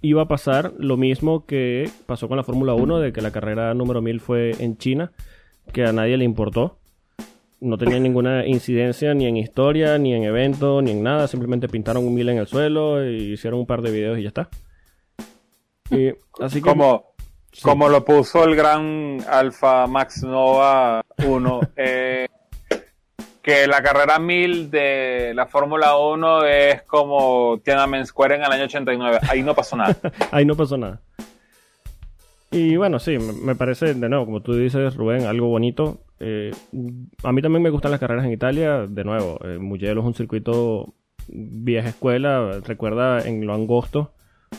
iba 0.03 0.21
a 0.21 0.29
pasar 0.29 0.75
lo 0.77 0.99
mismo 0.99 1.47
que 1.47 1.89
pasó 2.05 2.29
con 2.29 2.37
la 2.37 2.45
Fórmula 2.45 2.75
1, 2.75 2.99
de 2.99 3.13
que 3.15 3.23
la 3.23 3.31
carrera 3.31 3.73
número 3.73 4.03
1000 4.03 4.21
fue 4.21 4.51
en 4.59 4.77
China, 4.77 5.13
que 5.73 5.85
a 5.87 5.93
nadie 5.93 6.19
le 6.19 6.25
importó. 6.25 6.77
No 7.61 7.79
tenía 7.79 7.99
ninguna 8.01 8.45
incidencia 8.47 9.15
ni 9.15 9.25
en 9.27 9.39
historia, 9.39 9.97
ni 9.97 10.13
en 10.13 10.25
evento, 10.25 10.83
ni 10.83 10.91
en 10.91 11.03
nada. 11.03 11.29
Simplemente 11.29 11.67
pintaron 11.69 12.05
un 12.07 12.15
1000 12.15 12.29
en 12.29 12.39
el 12.39 12.47
suelo 12.47 13.09
y 13.09 13.33
hicieron 13.33 13.61
un 13.61 13.67
par 13.67 13.81
de 13.81 13.91
videos 13.93 14.19
y 14.19 14.23
ya 14.23 14.29
está. 14.29 14.51
Y, 15.91 16.09
así 16.41 16.63
que, 16.63 16.71
Como, 16.71 17.12
sí. 17.53 17.63
como 17.63 17.89
lo 17.89 18.05
puso 18.05 18.45
el 18.45 18.57
gran 18.57 19.19
Alfa 19.29 19.87
Max 19.87 20.23
Nova 20.23 21.03
1, 21.25 21.61
eh, 21.77 22.29
que 23.43 23.67
la 23.67 23.83
carrera 23.83 24.19
1000 24.19 24.71
de 24.71 25.33
la 25.35 25.47
Fórmula 25.47 25.97
1 25.97 26.45
es 26.47 26.83
como 26.83 27.61
Tiananmen 27.65 28.07
Square 28.07 28.37
en 28.37 28.45
el 28.45 28.53
año 28.53 28.65
89. 28.65 29.19
Ahí 29.29 29.43
no 29.43 29.55
pasó 29.55 29.77
nada. 29.77 29.97
ahí 30.31 30.45
no 30.45 30.57
pasó 30.57 30.77
nada. 30.77 31.01
Y 32.53 32.77
bueno, 32.77 32.99
sí, 32.99 33.19
me 33.19 33.55
parece, 33.55 33.95
de 33.95 34.09
nuevo, 34.09 34.27
como 34.27 34.43
tú 34.43 34.55
dices, 34.55 34.95
Rubén, 34.95 35.25
algo 35.25 35.49
bonito. 35.49 36.03
Eh, 36.21 36.53
a 37.25 37.33
mí 37.33 37.41
también 37.41 37.63
me 37.63 37.71
gustan 37.71 37.91
las 37.91 37.99
carreras 37.99 38.27
en 38.27 38.33
Italia. 38.33 38.87
De 38.87 39.05
nuevo, 39.05 39.39
eh, 39.43 39.59
Mugello 39.59 40.01
es 40.01 40.07
un 40.07 40.15
circuito 40.15 40.95
vieja 41.29 41.89
escuela. 41.89 42.61
Recuerda 42.63 43.27
en 43.27 43.47
lo 43.47 43.55
angosto 43.55 44.13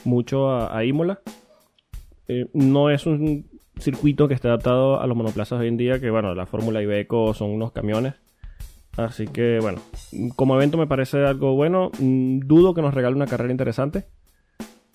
mucho 0.05 0.50
a, 0.50 0.75
a 0.75 0.83
Imola. 0.83 1.21
Eh, 2.27 2.48
no 2.53 2.89
es 2.89 3.06
un 3.06 3.48
circuito 3.80 4.27
que 4.27 4.34
esté 4.34 4.48
adaptado 4.48 5.00
a 5.00 5.08
los 5.08 5.18
monoplazas 5.18 5.60
hoy 5.60 5.68
en 5.68 5.77
día, 5.77 6.00
que 6.00 6.10
bueno, 6.10 6.36
la 6.36 6.46
Fórmula 6.46 6.82
Ibeco 6.82 7.34
son 7.34 7.50
unos 7.51 7.72
camiones. 7.72 8.13
Así 8.98 9.27
que 9.27 9.60
bueno, 9.60 9.82
como 10.36 10.56
evento 10.56 10.77
me 10.77 10.88
parece 10.88 11.25
algo 11.25 11.56
bueno. 11.56 11.92
Mm, 12.00 12.39
Dudo 12.39 12.74
que 12.74 12.82
nos 12.82 12.94
regale 12.94 13.15
una 13.15 13.27
carrera 13.27 13.51
interesante. 13.51 14.06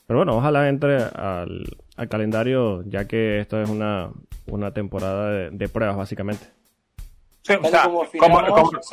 Pero 0.07 0.21
bueno, 0.21 0.37
ojalá 0.37 0.69
entre 0.69 0.97
al, 0.97 1.65
al 1.97 2.09
calendario, 2.09 2.83
ya 2.87 3.07
que 3.07 3.41
esto 3.41 3.61
es 3.61 3.69
una, 3.69 4.11
una 4.47 4.73
temporada 4.73 5.31
de, 5.31 5.51
de 5.51 5.69
pruebas, 5.69 5.97
básicamente. 5.97 6.47
Sí, 7.43 7.55
o 7.63 7.69
sea, 7.69 7.85
como 7.85 8.03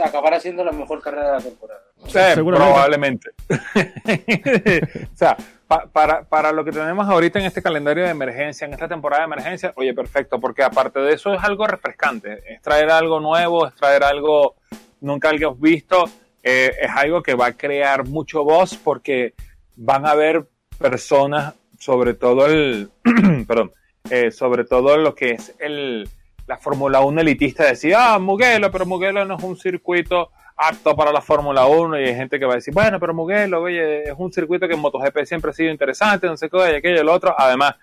acabará 0.04 0.40
siendo 0.40 0.64
la 0.64 0.72
mejor 0.72 1.02
carrera 1.02 1.28
de 1.28 1.34
la 1.34 1.42
temporada. 1.42 1.82
Sí, 2.06 2.20
Seguramente. 2.34 2.74
probablemente. 2.74 3.30
o 5.14 5.18
sea, 5.18 5.36
pa- 5.68 5.88
para, 5.92 6.24
para 6.24 6.52
lo 6.52 6.64
que 6.64 6.72
tenemos 6.72 7.08
ahorita 7.08 7.40
en 7.40 7.46
este 7.46 7.62
calendario 7.62 8.04
de 8.04 8.10
emergencia, 8.10 8.66
en 8.66 8.74
esta 8.74 8.88
temporada 8.88 9.22
de 9.24 9.34
emergencia, 9.34 9.74
oye, 9.76 9.94
perfecto, 9.94 10.40
porque 10.40 10.64
aparte 10.64 11.00
de 11.00 11.14
eso 11.14 11.34
es 11.34 11.44
algo 11.44 11.66
refrescante, 11.68 12.42
es 12.54 12.62
traer 12.62 12.90
algo 12.90 13.20
nuevo, 13.20 13.68
es 13.68 13.76
traer 13.76 14.04
algo 14.04 14.56
nunca 15.02 15.30
algo 15.30 15.56
visto, 15.56 16.06
eh, 16.44 16.72
es 16.82 16.90
algo 16.96 17.22
que 17.24 17.34
va 17.36 17.48
a 17.48 17.54
crear 17.58 18.06
mucho 18.08 18.44
voz 18.44 18.76
porque 18.76 19.34
van 19.76 20.06
a 20.06 20.12
haber 20.12 20.48
personas, 20.78 21.54
sobre 21.80 22.14
todo 22.14 22.46
el, 22.46 22.90
perdón, 23.48 23.72
eh, 24.10 24.32
sobre 24.32 24.64
todo 24.66 24.98
lo 24.98 25.16
que 25.16 25.32
es 25.32 25.56
el, 25.60 26.08
la 26.48 26.58
Fórmula 26.58 27.02
1 27.02 27.22
elitista, 27.22 27.66
decir, 27.66 27.96
ah, 27.98 28.20
Mugello, 28.20 28.72
pero 28.72 28.86
Mugello 28.86 29.26
no 29.26 29.38
es 29.38 29.44
un 29.44 29.58
circuito 29.58 30.30
apto 30.58 30.96
para 30.96 31.12
la 31.12 31.22
Fórmula 31.22 31.66
1 31.66 32.00
y 32.00 32.04
hay 32.06 32.16
gente 32.16 32.40
que 32.40 32.46
va 32.46 32.54
a 32.54 32.56
decir, 32.56 32.74
bueno, 32.74 33.00
pero 33.00 33.14
Mugello, 33.14 33.62
oye, 33.62 34.04
es 34.04 34.14
un 34.18 34.32
circuito 34.32 34.68
que 34.68 34.74
en 34.76 34.80
MotoGP 34.80 35.26
siempre 35.26 35.52
ha 35.52 35.54
sido 35.54 35.72
interesante, 35.72 36.28
no 36.28 36.38
sé 36.38 36.50
qué, 36.50 36.58
y 36.58 36.76
aquello 36.76 36.96
y 36.96 37.00
el 37.00 37.10
otro. 37.10 37.36
Además, 37.38 37.76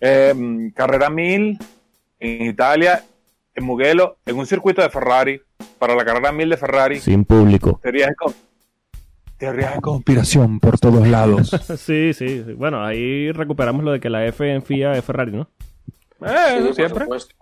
eh, 0.00 0.70
carrera 0.74 1.08
1000 1.10 1.58
en 2.18 2.42
Italia, 2.46 3.04
en 3.54 3.64
Mugello, 3.64 4.16
en 4.26 4.36
un 4.38 4.46
circuito 4.46 4.82
de 4.82 4.90
Ferrari, 4.90 5.40
para 5.78 5.94
la 5.94 6.04
carrera 6.04 6.32
1000 6.32 6.50
de 6.50 6.56
Ferrari. 6.56 6.98
Sin 7.00 7.24
público. 7.24 7.78
Teorías 7.82 8.08
de, 8.08 8.14
con- 8.16 8.34
teorías 9.38 9.74
de 9.74 9.80
conspiración 9.80 10.58
por 10.60 10.78
todos 10.78 11.06
lados. 11.06 11.50
Sí, 11.78 12.12
sí, 12.12 12.42
sí. 12.44 12.52
Bueno, 12.54 12.84
ahí 12.84 13.30
recuperamos 13.32 13.84
lo 13.84 13.92
de 13.92 14.00
que 14.00 14.10
la 14.10 14.26
F 14.26 14.52
en 14.52 14.62
FIA 14.62 14.92
es 14.96 15.04
Ferrari, 15.04 15.32
¿no? 15.32 15.48
Eh, 16.22 16.28
Sí, 16.58 16.64
eso 16.64 16.74
siempre. 16.74 17.04
supuesto. 17.04 17.34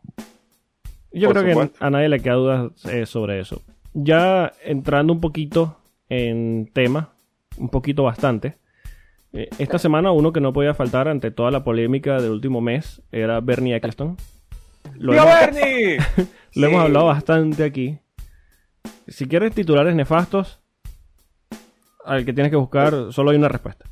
Yo 1.10 1.28
Por 1.32 1.42
creo 1.42 1.66
que 1.66 1.70
a 1.80 1.90
nadie 1.90 2.08
le 2.10 2.20
queda 2.20 2.34
dudas 2.34 2.70
eh, 2.84 3.06
sobre 3.06 3.40
eso. 3.40 3.62
Ya 4.00 4.52
entrando 4.64 5.12
un 5.12 5.20
poquito 5.20 5.76
en 6.08 6.70
tema, 6.72 7.10
un 7.56 7.68
poquito 7.68 8.04
bastante. 8.04 8.56
eh, 9.32 9.48
esta 9.58 9.78
semana 9.78 10.12
uno 10.12 10.32
que 10.32 10.40
no 10.40 10.52
podía 10.52 10.72
faltar 10.74 11.08
ante 11.08 11.30
toda 11.30 11.50
la 11.50 11.64
polémica 11.64 12.20
del 12.20 12.30
último 12.30 12.60
mes 12.60 13.02
era 13.12 13.40
Bernie 13.40 13.74
Eccleston. 13.74 14.16
Lo, 14.96 15.12
¡Viva 15.12 15.42
hemos, 15.42 15.56
Bernie! 15.56 15.98
lo 16.54 16.66
hemos 16.68 16.80
hablado 16.82 17.06
bastante 17.06 17.64
aquí. 17.64 17.98
Si 19.08 19.26
quieres 19.26 19.52
titulares 19.54 19.94
nefastos, 19.94 20.60
al 22.04 22.24
que 22.24 22.32
tienes 22.32 22.50
que 22.50 22.56
buscar, 22.56 23.12
solo 23.12 23.30
hay 23.32 23.36
una 23.36 23.48
respuesta. 23.48 23.84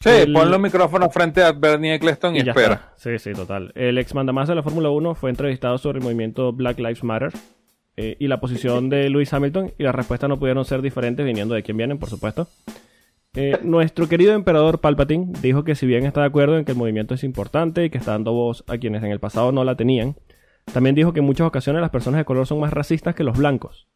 Sí, 0.00 0.10
El- 0.10 0.32
pon 0.32 0.50
los 0.50 0.60
micrófonos 0.60 1.12
frente 1.14 1.42
a 1.42 1.52
Bernie 1.52 1.94
Eccleston 1.94 2.36
y, 2.36 2.40
espera. 2.40 2.74
está. 2.74 2.92
Sí, 2.96 3.18
sí, 3.18 3.32
total. 3.32 3.72
El 3.74 3.96
ex 3.96 4.12
mandamás 4.14 4.48
de 4.48 4.54
la 4.56 4.62
Fórmula 4.62 4.90
1 4.90 5.14
fue 5.14 5.30
entrevistado 5.30 5.78
sobre 5.78 5.98
el 5.98 6.04
movimiento 6.04 6.52
Black 6.52 6.78
Lives 6.78 7.02
Matter 7.04 7.32
eh, 7.96 8.16
y 8.18 8.28
la 8.28 8.40
posición 8.40 8.88
de 8.88 9.08
Lewis 9.08 9.32
Hamilton 9.32 9.72
y 9.78 9.84
las 9.84 9.94
respuestas 9.94 10.28
no 10.28 10.38
pudieron 10.38 10.64
ser 10.64 10.82
diferentes 10.82 11.24
viniendo 11.24 11.54
de 11.54 11.62
quien 11.62 11.76
vienen, 11.76 11.98
por 11.98 12.10
supuesto. 12.10 12.48
Eh, 13.36 13.58
nuestro 13.62 14.08
querido 14.08 14.32
emperador 14.32 14.80
Palpatine 14.80 15.32
dijo 15.42 15.64
que 15.64 15.74
si 15.74 15.86
bien 15.86 16.06
está 16.06 16.20
de 16.20 16.26
acuerdo 16.26 16.56
en 16.56 16.64
que 16.64 16.72
el 16.72 16.78
movimiento 16.78 17.14
es 17.14 17.24
importante 17.24 17.84
y 17.84 17.90
que 17.90 17.98
está 17.98 18.12
dando 18.12 18.32
voz 18.32 18.62
a 18.68 18.78
quienes 18.78 19.02
en 19.02 19.10
el 19.10 19.18
pasado 19.18 19.50
no 19.50 19.64
la 19.64 19.76
tenían, 19.76 20.14
también 20.72 20.94
dijo 20.94 21.12
que 21.12 21.20
en 21.20 21.26
muchas 21.26 21.46
ocasiones 21.46 21.82
las 21.82 21.90
personas 21.90 22.18
de 22.18 22.24
color 22.24 22.46
son 22.46 22.60
más 22.60 22.72
racistas 22.72 23.14
que 23.14 23.24
los 23.24 23.36
blancos. 23.36 23.88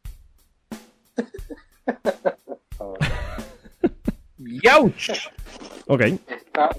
¡Yauch! 4.38 5.10
Ok. 5.86 6.02
Está-. 6.02 6.70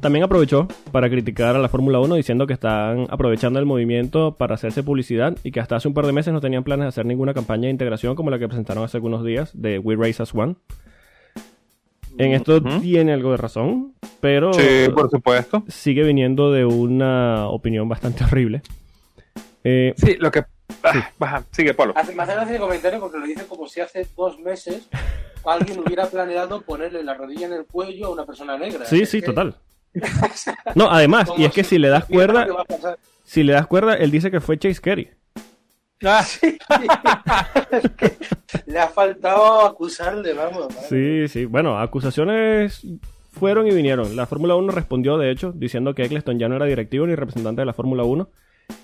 También 0.00 0.24
aprovechó 0.24 0.68
para 0.92 1.08
criticar 1.10 1.56
a 1.56 1.58
la 1.58 1.68
Fórmula 1.68 1.98
1 2.00 2.14
diciendo 2.14 2.46
que 2.46 2.52
están 2.52 3.06
aprovechando 3.10 3.58
el 3.58 3.66
movimiento 3.66 4.36
para 4.36 4.54
hacerse 4.54 4.82
publicidad 4.82 5.36
y 5.42 5.50
que 5.50 5.58
hasta 5.60 5.76
hace 5.76 5.88
un 5.88 5.94
par 5.94 6.06
de 6.06 6.12
meses 6.12 6.32
no 6.32 6.40
tenían 6.40 6.62
planes 6.64 6.84
de 6.84 6.88
hacer 6.88 7.06
ninguna 7.06 7.34
campaña 7.34 7.62
de 7.64 7.70
integración 7.70 8.14
como 8.14 8.30
la 8.30 8.38
que 8.38 8.46
presentaron 8.46 8.84
hace 8.84 8.98
algunos 8.98 9.24
días 9.24 9.50
de 9.54 9.78
We 9.78 9.96
Race 9.96 10.22
as 10.22 10.34
One. 10.34 10.56
En 12.18 12.32
esto 12.32 12.62
tiene 12.80 13.12
algo 13.12 13.32
de 13.32 13.36
razón, 13.36 13.94
pero 14.20 14.52
Sí, 14.54 14.88
por 14.94 15.10
supuesto. 15.10 15.64
sigue 15.68 16.02
viniendo 16.04 16.50
de 16.52 16.64
una 16.64 17.48
opinión 17.48 17.88
bastante 17.88 18.24
horrible. 18.24 18.62
Eh, 19.64 19.92
Sí, 19.96 20.16
lo 20.20 20.30
que... 20.30 20.44
Ah, 20.82 21.10
baja, 21.18 21.44
sigue, 21.50 21.74
Polo. 21.74 21.92
Hace- 21.96 22.14
Me 22.14 22.22
hace 22.22 22.32
gracia 22.34 22.54
el 22.54 22.60
comentario 22.60 23.00
porque 23.00 23.18
lo 23.18 23.26
dice 23.26 23.44
como 23.46 23.66
si 23.66 23.80
hace 23.80 24.06
dos 24.16 24.38
meses 24.40 24.88
alguien 25.44 25.80
hubiera 25.80 26.06
planeado 26.06 26.60
ponerle 26.62 27.02
la 27.04 27.14
rodilla 27.14 27.46
en 27.46 27.52
el 27.54 27.64
cuello 27.66 28.06
a 28.06 28.10
una 28.10 28.24
persona 28.24 28.56
negra. 28.56 28.84
sí, 28.84 29.04
sí, 29.04 29.20
que- 29.20 29.26
total. 29.26 29.56
No, 30.74 30.90
además, 30.90 31.30
y 31.36 31.44
es 31.44 31.52
que 31.52 31.64
si 31.64 31.78
le 31.78 31.88
das 31.88 32.04
cuerda, 32.04 32.46
si 33.24 33.42
le 33.42 33.52
das 33.52 33.66
cuerda, 33.66 33.94
él 33.94 34.10
dice 34.10 34.30
que 34.30 34.40
fue 34.40 34.58
Chase 34.58 34.80
Carey. 34.80 35.10
Ah, 36.04 36.24
Es 37.70 37.90
que 37.96 38.12
le 38.66 38.78
ha 38.78 38.88
faltado 38.88 39.64
acusarle, 39.66 40.34
vamos. 40.34 40.68
Sí, 40.88 41.26
sí. 41.28 41.46
Bueno, 41.46 41.78
acusaciones 41.78 42.86
fueron 43.32 43.66
y 43.66 43.74
vinieron. 43.74 44.14
La 44.16 44.26
Fórmula 44.26 44.54
1 44.56 44.72
respondió, 44.72 45.18
de 45.18 45.30
hecho, 45.30 45.52
diciendo 45.52 45.94
que 45.94 46.04
Eccleston 46.04 46.38
ya 46.38 46.48
no 46.48 46.56
era 46.56 46.66
directivo 46.66 47.06
ni 47.06 47.14
representante 47.14 47.62
de 47.62 47.66
la 47.66 47.72
Fórmula 47.72 48.04
1 48.04 48.28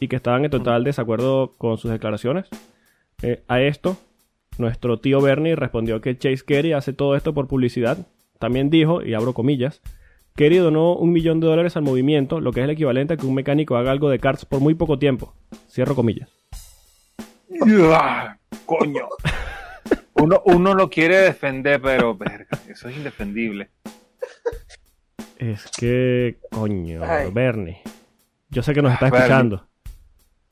y 0.01 0.09
que 0.09 0.17
estaban 0.17 0.45
en 0.45 0.51
total 0.51 0.85
desacuerdo 0.85 1.53
con 1.59 1.79
sus 1.79 1.91
declaraciones. 1.91 2.47
Eh, 3.23 3.43
a 3.49 3.61
esto, 3.61 3.97
nuestro 4.59 4.99
tío 4.99 5.21
Bernie 5.21 5.57
respondió 5.57 6.01
que 6.01 6.17
Chase 6.17 6.45
Carey 6.47 6.73
hace 6.73 6.93
todo 6.93 7.17
esto 7.17 7.35
por 7.35 7.49
publicidad. 7.49 7.99
También 8.39 8.71
dijo, 8.71 9.03
y 9.03 9.15
abro 9.15 9.35
comillas, 9.35 9.81
Carey 10.35 10.59
donó 10.59 10.95
un 10.95 11.13
millón 11.13 11.41
de 11.41 11.47
dólares 11.47 11.77
al 11.77 11.83
movimiento, 11.83 12.41
lo 12.41 12.53
que 12.53 12.61
es 12.61 12.65
el 12.65 12.71
equivalente 12.71 13.15
a 13.15 13.17
que 13.17 13.27
un 13.27 13.35
mecánico 13.35 13.77
haga 13.77 13.91
algo 13.91 14.09
de 14.11 14.19
karts 14.19 14.45
por 14.45 14.61
muy 14.61 14.75
poco 14.75 14.99
tiempo. 14.99 15.35
Cierro 15.71 15.95
comillas. 15.95 16.31
coño. 18.67 19.09
Uno, 20.15 20.43
uno 20.45 20.75
lo 20.75 20.89
quiere 20.89 21.17
defender, 21.17 21.81
pero 21.81 22.17
verga, 22.17 22.59
eso 22.69 22.89
es 22.89 22.97
indefendible. 22.97 23.71
Es 25.37 25.67
que, 25.77 26.39
coño, 26.51 27.03
Ay. 27.05 27.31
Bernie. 27.33 27.83
Yo 28.49 28.63
sé 28.63 28.73
que 28.73 28.83
nos 28.83 28.93
está 28.93 29.07
escuchando. 29.07 29.67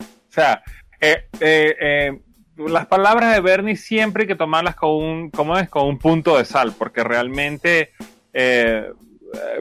O 0.01 0.33
sea, 0.33 0.63
eh, 1.01 1.29
eh, 1.41 1.77
eh, 1.81 2.21
las 2.57 2.87
palabras 2.87 3.35
de 3.35 3.41
Bernie 3.41 3.77
siempre 3.77 4.23
hay 4.25 4.27
que 4.27 4.37
tomarlas 4.37 4.75
con 4.75 4.91
un, 4.91 5.31
¿cómo 5.31 5.57
es? 5.57 5.69
Con 5.69 5.87
un 5.87 5.99
punto 5.99 6.37
de 6.37 6.45
sal, 6.45 6.75
porque 6.77 7.05
realmente 7.05 7.93
eh, 8.33 8.91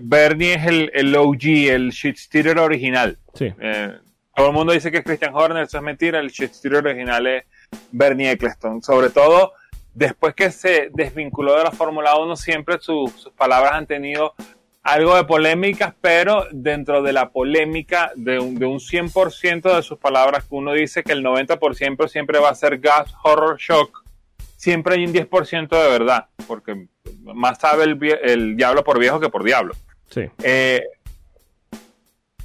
Bernie 0.02 0.54
es 0.56 0.66
el, 0.66 0.92
el 0.94 1.16
OG, 1.16 1.44
el 1.70 1.90
shit 1.92 2.18
stealer 2.18 2.58
original. 2.60 3.18
Sí. 3.34 3.54
Eh, 3.60 3.94
todo 4.36 4.48
el 4.48 4.54
mundo 4.54 4.74
dice 4.74 4.92
que 4.92 5.00
es 5.00 5.04
Christian 5.04 5.34
Horner, 5.36 5.64
eso 5.64 5.78
es 5.78 5.84
mentira, 5.84 6.20
el 6.20 6.30
shit 6.30 6.54
stealer 6.54 6.86
original 6.88 7.28
es 7.28 7.44
Bernie 7.92 8.32
Eccleston. 8.32 8.82
Sobre 8.82 9.10
todo, 9.10 9.52
después 9.94 10.34
que 10.34 10.50
se 10.52 10.90
desvinculó 10.94 11.58
de 11.58 11.64
la 11.66 11.72
Fórmula 11.72 12.16
1, 12.18 12.36
siempre 12.36 12.78
su- 12.80 13.12
sus 13.16 13.34
palabras 13.34 13.74
han 13.74 13.86
tenido 13.86 14.34
algo 14.82 15.16
de 15.16 15.26
polémicas, 15.26 15.94
pero 16.00 16.48
dentro 16.52 17.04
de 17.04 17.12
la 17.12 17.30
polémica 17.30 18.12
de 18.16 18.40
un, 18.40 18.56
de 18.58 18.66
un 18.66 18.80
100% 18.80 19.76
de 19.76 19.84
sus 19.84 20.00
palabras, 20.00 20.46
que 20.46 20.56
uno 20.56 20.72
dice 20.72 21.04
que 21.04 21.12
el 21.12 21.22
90% 21.24 22.08
siempre 22.08 22.40
va 22.40 22.50
a 22.50 22.56
ser 22.56 22.80
gas, 22.80 23.14
horror, 23.24 23.58
shock, 23.60 24.04
siempre 24.60 24.96
hay 24.96 25.06
un 25.06 25.14
10% 25.14 25.70
de 25.70 25.90
verdad, 25.90 26.28
porque 26.46 26.88
más 27.24 27.60
sabe 27.60 27.86
el, 27.86 28.58
diablo 28.58 28.84
por 28.84 29.00
viejo 29.00 29.18
que 29.22 29.30
por 29.30 29.46
diablo. 29.46 29.74
Sí. 30.10 30.30
Eh, 30.44 30.84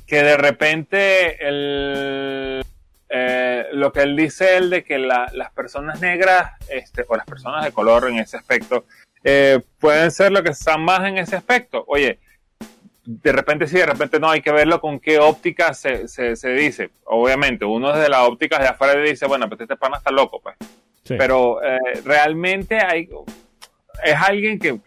que 0.07 0.23
de 0.23 0.37
repente 0.37 1.45
el, 1.45 2.65
eh, 3.09 3.67
lo 3.73 3.93
que 3.93 4.03
él 4.03 4.15
dice 4.15 4.57
él 4.57 4.71
de 4.71 4.85
que 4.85 4.99
la- 4.99 5.29
las 5.33 5.51
personas 5.51 6.01
negras 6.01 6.53
este, 6.69 7.05
o 7.09 7.17
las 7.17 7.27
personas 7.27 7.65
de 7.65 7.73
color 7.73 8.09
en 8.09 8.21
ese 8.21 8.37
aspecto 8.37 8.85
eh, 9.25 9.61
pueden 9.81 10.13
ser 10.13 10.31
lo 10.31 10.43
que 10.45 10.51
están 10.51 10.85
más 10.85 11.09
en 11.09 11.19
ese 11.19 11.35
aspecto. 11.35 11.83
Oye, 11.89 12.21
de 13.05 13.33
repente 13.33 13.67
sí, 13.67 13.77
de 13.77 13.87
repente 13.87 14.21
no, 14.21 14.31
hay 14.31 14.41
que 14.41 14.53
verlo 14.53 14.81
con 14.81 15.01
qué 15.01 15.19
óptica 15.19 15.75
se, 15.75 16.07
se, 16.07 16.37
se 16.37 16.51
dice. 16.51 16.91
Obviamente, 17.07 17.65
uno 17.65 17.93
desde 17.93 18.09
la 18.09 18.23
óptica 18.23 18.61
de 18.61 18.69
afuera 18.69 19.01
dice, 19.01 19.27
bueno, 19.27 19.49
pues 19.49 19.63
este 19.63 19.77
pana 19.77 19.97
está 19.97 20.13
loco, 20.13 20.41
pues. 20.41 20.57
Pero 21.07 21.63
eh, 21.63 21.79
realmente 22.05 22.79
hay, 22.79 23.09
es 24.03 24.17
alguien 24.17 24.59
que, 24.59 24.79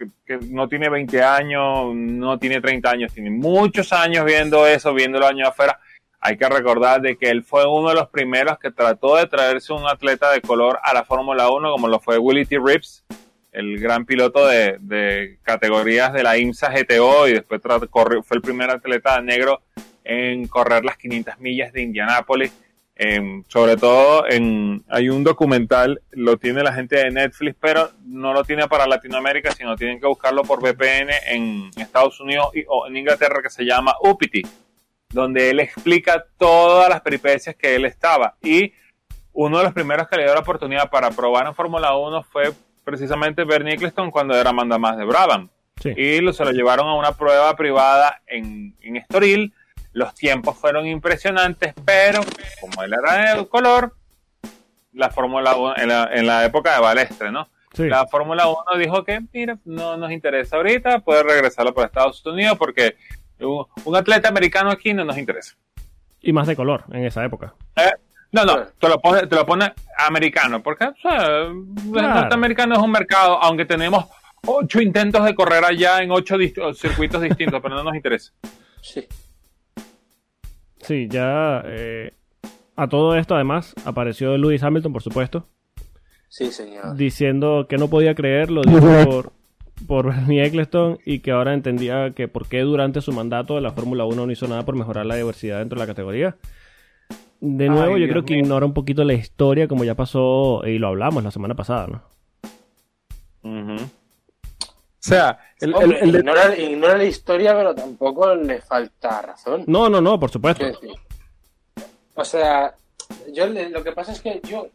no 0.48 0.68
tiene 0.68 0.88
20 0.88 1.22
años, 1.22 1.94
no 1.94 2.38
tiene 2.38 2.60
30 2.60 2.90
años, 2.90 3.12
tiene 3.12 3.30
muchos 3.30 3.92
años 3.92 4.24
viendo 4.24 4.66
eso, 4.66 4.92
viendo 4.92 5.18
los 5.18 5.28
años 5.28 5.48
afuera. 5.48 5.78
Hay 6.20 6.36
que 6.36 6.48
recordar 6.48 7.00
de 7.00 7.16
que 7.16 7.30
él 7.30 7.44
fue 7.44 7.64
uno 7.66 7.90
de 7.90 7.94
los 7.94 8.08
primeros 8.08 8.58
que 8.58 8.72
trató 8.72 9.16
de 9.16 9.26
traerse 9.26 9.72
un 9.72 9.86
atleta 9.86 10.32
de 10.32 10.40
color 10.40 10.78
a 10.82 10.92
la 10.92 11.04
Fórmula 11.04 11.48
1, 11.48 11.70
como 11.70 11.88
lo 11.88 12.00
fue 12.00 12.18
Willie 12.18 12.44
T. 12.44 12.58
Rips, 12.62 13.04
el 13.52 13.78
gran 13.78 14.04
piloto 14.04 14.46
de, 14.46 15.38
categorías 15.42 16.12
de 16.12 16.24
la 16.24 16.36
IMSA 16.36 16.70
GTO 16.70 17.28
y 17.28 17.34
después 17.34 17.62
fue 17.62 18.36
el 18.36 18.42
primer 18.42 18.70
atleta 18.70 19.20
negro 19.20 19.62
en 20.04 20.46
correr 20.48 20.84
las 20.84 20.96
500 20.96 21.38
millas 21.38 21.72
de 21.72 21.82
Indianápolis. 21.82 22.52
Em, 23.00 23.44
sobre 23.46 23.76
todo 23.76 24.28
en, 24.28 24.82
hay 24.88 25.08
un 25.08 25.22
documental, 25.22 26.02
lo 26.10 26.36
tiene 26.36 26.64
la 26.64 26.72
gente 26.72 26.96
de 26.96 27.12
Netflix, 27.12 27.56
pero 27.60 27.90
no 28.04 28.32
lo 28.32 28.42
tiene 28.42 28.66
para 28.66 28.88
Latinoamérica, 28.88 29.52
sino 29.52 29.76
tienen 29.76 30.00
que 30.00 30.08
buscarlo 30.08 30.42
por 30.42 30.60
VPN 30.60 31.10
en 31.28 31.70
Estados 31.76 32.18
Unidos 32.18 32.48
y, 32.54 32.64
o 32.66 32.88
en 32.88 32.96
Inglaterra 32.96 33.40
que 33.40 33.50
se 33.50 33.64
llama 33.64 33.94
Uppity, 34.02 34.42
donde 35.10 35.50
él 35.50 35.60
explica 35.60 36.24
todas 36.36 36.88
las 36.88 37.00
peripecias 37.00 37.54
que 37.54 37.76
él 37.76 37.84
estaba. 37.84 38.34
Y 38.42 38.72
uno 39.32 39.58
de 39.58 39.64
los 39.64 39.72
primeros 39.72 40.08
que 40.08 40.16
le 40.16 40.24
dio 40.24 40.34
la 40.34 40.40
oportunidad 40.40 40.90
para 40.90 41.12
probar 41.12 41.46
en 41.46 41.54
Fórmula 41.54 41.96
1 41.96 42.24
fue 42.24 42.50
precisamente 42.82 43.44
Bernie 43.44 43.74
Eccleston 43.74 44.10
cuando 44.10 44.34
era 44.34 44.52
mandamás 44.52 44.96
de 44.96 45.04
Brabham 45.04 45.48
Sí. 45.80 45.92
y 45.96 46.20
lo, 46.20 46.32
se 46.32 46.44
lo 46.44 46.50
llevaron 46.50 46.88
a 46.88 46.94
una 46.94 47.12
prueba 47.12 47.54
privada 47.54 48.20
en, 48.26 48.74
en 48.82 48.96
Estoril. 48.96 49.54
Los 49.92 50.14
tiempos 50.14 50.56
fueron 50.56 50.86
impresionantes, 50.86 51.74
pero 51.84 52.20
como 52.60 52.82
él 52.82 52.92
era 52.92 53.34
de 53.36 53.46
color, 53.48 53.94
la 54.92 55.10
Fórmula 55.10 55.56
1, 55.56 55.76
en 55.78 55.88
la, 55.88 56.10
en 56.12 56.26
la 56.26 56.44
época 56.44 56.74
de 56.74 56.80
Balestre, 56.80 57.30
¿no? 57.30 57.48
Sí. 57.72 57.86
La 57.88 58.06
Fórmula 58.06 58.48
1 58.48 58.56
dijo 58.78 59.04
que, 59.04 59.20
mira, 59.32 59.58
no 59.64 59.96
nos 59.96 60.10
interesa 60.10 60.56
ahorita, 60.56 61.00
puede 61.00 61.22
regresarlo 61.22 61.72
por 61.74 61.84
Estados 61.84 62.24
Unidos 62.26 62.56
porque 62.58 62.96
un, 63.40 63.66
un 63.84 63.96
atleta 63.96 64.28
americano 64.28 64.70
aquí 64.70 64.92
no 64.94 65.04
nos 65.04 65.16
interesa. 65.18 65.54
Y 66.20 66.32
más 66.32 66.46
de 66.48 66.56
color 66.56 66.84
en 66.92 67.04
esa 67.04 67.24
época. 67.24 67.54
Eh, 67.76 67.92
no, 68.32 68.44
no, 68.44 68.66
te 68.66 68.88
lo 68.88 68.98
pone, 69.00 69.26
te 69.26 69.36
lo 69.36 69.46
pone 69.46 69.72
americano, 69.98 70.62
porque 70.62 70.84
o 70.84 70.94
sea, 71.00 71.16
el 71.42 71.64
Claro. 71.92 72.14
norteamericano 72.14 72.74
es 72.74 72.80
un 72.80 72.90
mercado, 72.90 73.40
aunque 73.42 73.64
tenemos 73.64 74.06
ocho 74.46 74.80
intentos 74.80 75.24
de 75.24 75.34
correr 75.34 75.64
allá 75.64 76.02
en 76.02 76.10
ocho 76.10 76.36
dist- 76.36 76.74
circuitos 76.74 77.22
distintos, 77.22 77.60
pero 77.62 77.74
no 77.76 77.84
nos 77.84 77.94
interesa. 77.94 78.32
Sí. 78.82 79.06
Sí, 80.80 81.08
ya 81.10 81.62
eh, 81.66 82.12
a 82.76 82.88
todo 82.88 83.16
esto 83.16 83.34
además 83.34 83.74
apareció 83.84 84.36
Lewis 84.38 84.62
Hamilton, 84.62 84.92
por 84.92 85.02
supuesto, 85.02 85.44
Sí, 86.28 86.52
señor. 86.52 86.96
diciendo 86.96 87.66
que 87.68 87.76
no 87.78 87.88
podía 87.88 88.14
creer, 88.14 88.50
lo 88.50 88.62
dijo 88.62 88.80
por, 89.04 89.32
por 89.86 90.06
Bernie 90.06 90.44
Eccleston 90.44 90.98
y 91.04 91.20
que 91.20 91.30
ahora 91.32 91.54
entendía 91.54 92.10
que 92.10 92.28
por 92.28 92.46
qué 92.48 92.60
durante 92.60 93.00
su 93.00 93.12
mandato 93.12 93.60
la 93.60 93.72
Fórmula 93.72 94.04
1 94.04 94.26
no 94.26 94.32
hizo 94.32 94.46
nada 94.46 94.64
por 94.64 94.76
mejorar 94.76 95.06
la 95.06 95.16
diversidad 95.16 95.58
dentro 95.58 95.76
de 95.78 95.82
la 95.86 95.86
categoría. 95.92 96.36
De 97.40 97.68
nuevo, 97.68 97.94
Ay, 97.94 98.00
yo 98.00 98.06
Dios 98.06 98.10
creo 98.10 98.24
que 98.24 98.34
mío. 98.34 98.42
ignora 98.44 98.66
un 98.66 98.74
poquito 98.74 99.04
la 99.04 99.14
historia 99.14 99.68
como 99.68 99.84
ya 99.84 99.94
pasó 99.94 100.62
y 100.66 100.78
lo 100.78 100.88
hablamos 100.88 101.22
la 101.24 101.30
semana 101.30 101.54
pasada, 101.54 101.86
¿no? 101.86 102.02
Sea, 105.08 105.38
el, 105.60 105.74
el- 105.74 105.92
el 105.96 106.16
ignora, 106.16 106.56
ignora 106.56 106.96
la 106.98 107.04
historia, 107.04 107.54
pero 107.56 107.74
tampoco 107.74 108.34
le 108.34 108.60
falta 108.60 109.22
razón. 109.22 109.64
No, 109.66 109.88
no, 109.88 110.00
no, 110.00 110.18
por 110.20 110.30
supuesto. 110.30 110.64
O 112.14 112.24
sea, 112.24 112.74
yo 113.32 113.46
le- 113.46 113.70
lo 113.70 113.82
que 113.84 113.92
pasa 113.92 114.12
es 114.12 114.20
que 114.20 114.40
yo 114.48 114.68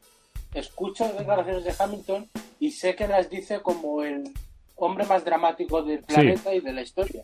escucho 0.53 1.05
declaraciones 1.17 1.63
de 1.63 1.73
Hamilton 1.77 2.29
y 2.59 2.71
sé 2.71 2.95
que 2.95 3.07
las 3.07 3.29
dice 3.29 3.61
como 3.61 4.03
el 4.03 4.31
hombre 4.75 5.05
más 5.05 5.23
dramático 5.25 5.81
del 5.83 5.99
planeta 6.03 6.53
y 6.53 6.59
de 6.61 6.73
la 6.73 6.81
historia. 6.81 7.23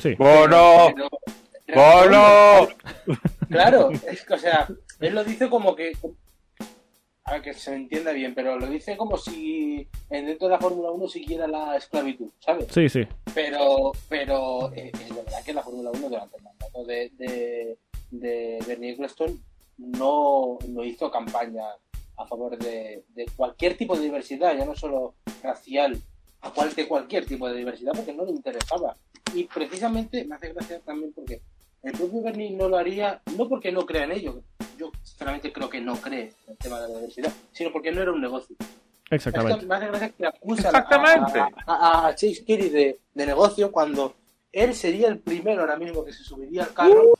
Sí. 0.00 0.14
¡Bono! 0.14 0.92
Pero- 0.94 1.08
¡Bono! 1.74 2.68
Claro, 3.50 3.90
es 4.06 4.24
que, 4.24 4.34
o 4.34 4.38
sea, 4.38 4.66
él 5.00 5.14
lo 5.14 5.24
dice 5.24 5.48
como 5.50 5.74
que. 5.76 5.92
A 7.28 7.32
ver, 7.32 7.42
que 7.42 7.52
se 7.52 7.74
entienda 7.74 8.12
bien, 8.12 8.34
pero 8.34 8.58
lo 8.58 8.66
dice 8.68 8.96
como 8.96 9.18
si 9.18 9.86
en 10.08 10.26
dentro 10.26 10.48
de 10.48 10.54
la 10.54 10.60
Fórmula 10.60 10.90
1 10.90 11.08
siguiera 11.08 11.46
la 11.46 11.76
esclavitud, 11.76 12.30
¿sabes? 12.38 12.68
Sí, 12.72 12.88
sí. 12.88 13.06
Pero, 13.34 13.92
pero 14.08 14.72
eh, 14.72 14.90
es 14.94 15.14
verdad 15.14 15.44
que 15.44 15.52
la 15.52 15.62
Fórmula 15.62 15.90
1 15.90 16.08
durante 16.08 16.36
el 16.38 16.42
mandato 16.42 16.84
de, 16.84 17.10
de, 17.18 17.78
de 18.12 18.58
Bernie 18.66 18.92
Eccleston 18.92 19.42
no, 19.76 20.56
no 20.68 20.84
hizo 20.84 21.10
campaña 21.10 21.64
a 22.16 22.26
favor 22.26 22.56
de, 22.56 23.04
de 23.10 23.26
cualquier 23.36 23.76
tipo 23.76 23.94
de 23.94 24.04
diversidad, 24.04 24.56
ya 24.56 24.64
no 24.64 24.74
solo 24.74 25.14
racial, 25.42 26.00
a 26.40 26.50
cual, 26.50 26.74
de 26.74 26.88
cualquier 26.88 27.26
tipo 27.26 27.46
de 27.46 27.58
diversidad, 27.58 27.92
porque 27.94 28.14
no 28.14 28.24
le 28.24 28.30
interesaba. 28.30 28.96
Y 29.34 29.44
precisamente 29.44 30.24
me 30.24 30.36
hace 30.36 30.54
gracia 30.54 30.80
también 30.80 31.12
porque 31.12 31.42
el 31.82 31.92
propio 31.92 32.22
Bernie 32.22 32.52
no 32.52 32.70
lo 32.70 32.78
haría, 32.78 33.20
no 33.36 33.46
porque 33.48 33.70
no 33.70 33.84
crea 33.84 34.04
en 34.04 34.12
ello, 34.12 34.42
yo 34.78 34.90
sinceramente 35.02 35.52
creo 35.52 35.68
que 35.68 35.80
no 35.80 35.96
cree 35.96 36.32
en 36.46 36.52
el 36.52 36.56
tema 36.58 36.80
de 36.80 36.88
la 36.88 36.94
diversidad, 36.96 37.32
sino 37.52 37.72
porque 37.72 37.90
no 37.92 38.00
era 38.00 38.12
un 38.12 38.20
negocio. 38.20 38.56
Exactamente. 39.10 39.66
me 39.66 39.74
hace 39.74 39.86
gracia 39.88 40.08
que 40.10 40.26
acusan 40.26 40.66
Exactamente. 40.66 41.38
a, 41.40 41.48
a- 41.66 42.06
a 42.08 42.14
Chase 42.14 42.44
Carey 42.46 42.68
de, 42.68 42.98
de 43.14 43.26
negocio 43.26 43.72
cuando 43.72 44.14
él 44.52 44.74
sería 44.74 45.08
el 45.08 45.18
primero 45.18 45.62
ahora 45.62 45.76
mismo 45.76 46.04
que 46.04 46.12
se 46.12 46.22
subiría 46.24 46.64
al 46.64 46.72
carro 46.74 47.18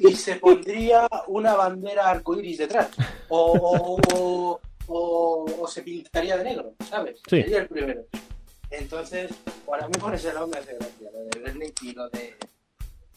y 0.00 0.14
se 0.14 0.36
pondría 0.36 1.06
una 1.26 1.54
bandera 1.54 2.08
arcoíris 2.08 2.58
detrás. 2.58 2.88
O, 3.28 3.52
o, 3.52 4.00
o- 4.14 4.60
o- 4.86 5.62
o 5.62 5.68
se 5.68 5.82
pintaría 5.82 6.36
de 6.38 6.44
negro, 6.44 6.72
¿sabes? 6.88 7.18
Sí. 7.28 7.42
Sería 7.42 7.58
el 7.58 7.68
primero. 7.68 8.04
Entonces, 8.70 9.30
para 9.66 9.86
mí 9.88 9.94
por 10.00 10.14
ese 10.14 10.32
lado 10.32 10.46
me 10.46 10.58
hace 10.58 10.74
gracia 10.76 11.10
lo 11.12 11.18
de 11.24 11.38
Bernie 11.40 11.72
y 11.82 11.92
lo 11.92 12.08
de 12.10 12.34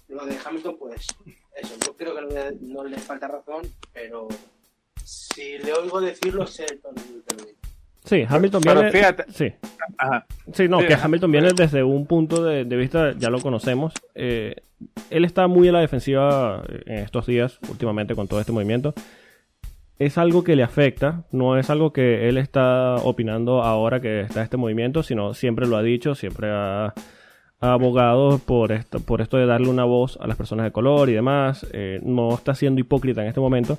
lo 0.10 0.26
de 0.26 0.38
Hamilton, 0.44 0.76
pues 0.78 1.08
eso, 1.56 1.76
yo 1.86 1.96
creo 1.96 2.16
que 2.16 2.22
no 2.22 2.28
le, 2.30 2.52
no 2.62 2.84
le 2.84 2.98
falta 2.98 3.28
razón, 3.28 3.62
pero 3.94 4.28
si 5.04 5.58
le 5.60 5.74
oigo 5.74 6.00
decirlo, 6.02 6.46
sé 6.48 6.66
el 6.70 6.80
tono 6.80 6.96
en 7.02 7.22
que 7.24 7.36
lo. 7.36 7.62
Sí, 8.04 8.26
Hamilton 8.28 8.62
Pero 8.64 8.82
viene. 8.82 8.92
fíjate. 8.92 9.26
Sí. 9.32 9.54
Ajá. 9.98 10.26
Sí, 10.54 10.68
no, 10.68 10.80
Sí, 10.82 10.88
que. 10.88 10.96
Hamilton 10.96 11.32
viene 11.32 11.50
desde 11.56 11.84
un 11.84 12.08
punto 12.08 12.44
de, 12.44 12.66
de 12.66 12.76
vista, 12.76 13.14
ya 13.18 13.30
lo 13.30 13.40
conocemos. 13.40 13.94
eh, 14.16 14.56
él 15.12 15.26
está 15.26 15.46
muy 15.48 15.68
a 15.68 15.72
la 15.72 15.82
defensiva 15.82 16.64
eh, 16.68 16.82
en 16.88 16.98
estos 17.00 17.28
días, 17.28 17.60
últimamente, 17.70 18.16
con 18.16 18.28
todo 18.28 18.40
este 18.40 18.52
movimiento. 18.52 18.96
Es 20.00 20.18
algo 20.18 20.44
que 20.44 20.56
le 20.56 20.64
afecta, 20.64 21.26
no 21.32 21.60
es 21.60 21.70
algo 21.70 21.94
que 21.94 22.28
él 22.28 22.40
está 22.40 22.96
opinando 22.96 23.62
ahora 23.62 24.02
que 24.02 24.22
está 24.22 24.42
este 24.42 24.58
movimiento, 24.58 25.04
sino 25.04 25.36
siempre 25.36 25.68
lo 25.68 25.78
ha 25.78 25.84
dicho, 25.84 26.16
siempre 26.16 26.50
ha, 26.50 26.96
ha 27.62 27.74
abogado 27.74 28.40
por 28.40 28.72
esto, 28.72 29.00
por 29.00 29.22
esto 29.22 29.38
de 29.38 29.46
darle 29.46 29.70
una 29.70 29.84
voz 29.86 30.18
a 30.20 30.28
las 30.28 30.36
personas 30.38 30.66
de 30.66 30.72
color 30.72 31.10
y 31.10 31.14
demás. 31.14 31.66
eh, 31.74 32.00
no 32.04 32.34
está 32.34 32.56
siendo 32.56 32.82
hipócrita 32.82 33.22
en 33.22 33.28
este 33.28 33.40
momento. 33.40 33.78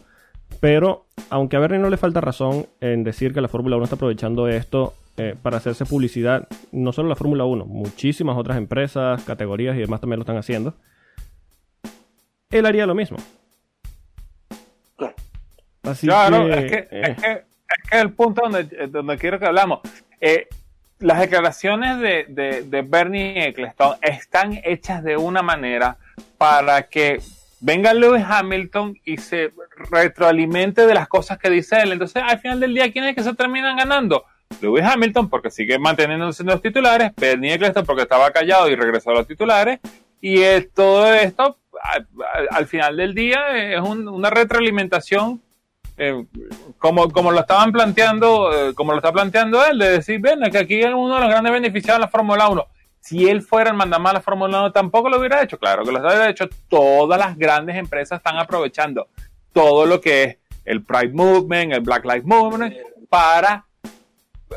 Pero, 0.61 1.07
aunque 1.31 1.57
a 1.57 1.61
Bernie 1.61 1.79
no 1.81 1.91
le 1.91 1.97
falta 1.97 2.21
razón 2.21 2.67
en 2.81 3.05
decir 3.05 3.33
que 3.35 3.41
la 3.41 3.49
Fórmula 3.49 3.77
1 3.77 3.85
está 3.85 3.97
aprovechando 3.97 4.49
esto 4.49 4.95
eh, 5.17 5.35
para 5.41 5.57
hacerse 5.57 5.85
publicidad, 5.87 6.47
no 6.73 6.93
solo 6.93 7.09
la 7.09 7.17
Fórmula 7.17 7.45
1, 7.45 7.65
muchísimas 7.65 8.37
otras 8.37 8.57
empresas, 8.59 9.23
categorías 9.25 9.77
y 9.77 9.81
demás 9.81 10.01
también 10.01 10.19
lo 10.19 10.23
están 10.23 10.37
haciendo, 10.37 10.75
él 12.51 12.67
haría 12.67 12.87
lo 12.87 12.95
mismo. 12.95 13.17
Claro. 14.97 15.15
Así 15.83 16.07
Claro, 16.07 16.47
que, 16.47 16.53
es, 16.53 16.71
que, 16.71 16.77
eh, 16.77 16.87
es, 17.11 17.23
que, 17.23 17.31
es 17.33 17.91
que 17.91 17.99
el 18.01 18.13
punto 18.13 18.43
donde, 18.49 18.65
donde 18.89 19.17
quiero 19.19 19.39
que 19.39 19.47
hablamos. 19.47 19.81
eh, 20.21 20.47
las 21.03 21.21
declaraciones 21.21 21.99
de, 21.99 22.25
de, 22.29 22.63
de 22.63 22.83
Bernie 22.83 23.47
Eccleston 23.49 23.97
están 24.03 24.61
hechas 24.65 25.03
de 25.05 25.17
una 25.17 25.43
manera 25.43 25.97
para 26.39 26.83
que 26.85 27.21
venga 27.61 27.93
Lewis 27.95 28.25
Hamilton 28.27 28.99
y 29.05 29.19
se 29.19 29.51
retroalimente 29.91 30.87
de 30.87 30.95
las 30.95 31.09
cosas 31.09 31.39
que 31.39 31.51
dice 31.51 31.77
él. 31.81 31.93
Entonces, 31.93 32.23
al 32.27 32.39
final 32.39 32.61
del 32.61 32.75
día, 32.75 32.91
¿quién 32.93 33.05
es 33.05 33.15
que 33.15 33.23
se 33.23 33.35
terminan 33.35 33.77
ganando? 33.77 34.25
Lewis 34.61 34.85
Hamilton, 34.85 35.31
porque 35.31 35.51
sigue 35.51 35.79
manteniéndose 35.79 36.43
en 36.43 36.49
los 36.49 36.61
titulares, 36.61 37.13
Bernie 37.17 37.55
Eccleston, 37.55 37.87
porque 37.87 38.03
estaba 38.03 38.31
callado 38.31 38.69
y 38.69 38.77
regresó 38.77 39.11
a 39.11 39.15
los 39.15 39.27
titulares, 39.27 39.81
y 40.21 40.41
eh, 40.43 40.69
todo 40.75 41.13
esto, 41.15 41.59
al, 41.83 42.07
al- 42.35 42.49
al 42.51 42.67
final 42.67 42.97
del 42.97 43.15
día, 43.15 43.41
eh, 43.57 43.75
es 43.77 43.81
un- 43.81 44.09
una 44.09 44.31
retroalimentación 44.31 45.41
eh, 46.05 46.27
como, 46.79 47.11
como 47.13 47.31
lo 47.31 47.39
estaban 47.39 47.71
planteando, 47.71 48.53
eh, 48.53 48.75
como 48.75 48.91
lo 48.91 48.99
está 48.99 49.13
planteando 49.13 49.65
él, 49.65 49.79
de 49.79 49.91
decir, 49.91 50.21
ven, 50.21 50.41
que 50.51 50.59
aquí 50.59 50.81
es 50.81 50.93
uno 50.93 51.15
de 51.15 51.21
los 51.21 51.31
grandes 51.31 51.53
beneficiados 51.53 52.01
de 52.01 52.07
la 52.07 52.11
Fórmula 52.11 52.49
1. 52.49 52.67
Si 52.99 53.29
él 53.29 53.41
fuera 53.41 53.71
el 53.71 53.77
mandamás 53.77 54.13
de 54.13 54.19
la 54.19 54.23
Fórmula 54.23 54.59
1, 54.59 54.73
tampoco 54.73 55.09
lo 55.09 55.21
hubiera 55.21 55.41
hecho. 55.41 55.59
Claro 55.59 55.85
que 55.85 55.93
lo 55.93 56.01
hubiera 56.01 56.29
hecho. 56.29 56.49
Todas 56.69 57.21
las 57.21 57.39
grandes 57.39 57.77
empresas 57.77 58.19
están 58.19 58.37
aprovechando 58.37 59.07
todo 59.53 59.87
lo 59.87 60.01
que 60.01 60.25
es 60.25 60.37
el 60.65 60.83
Pride 60.83 61.13
Movement, 61.13 61.73
el 61.73 61.81
Black 61.81 62.05
Lives 62.05 62.25
Movement, 62.25 62.75
para 63.09 63.65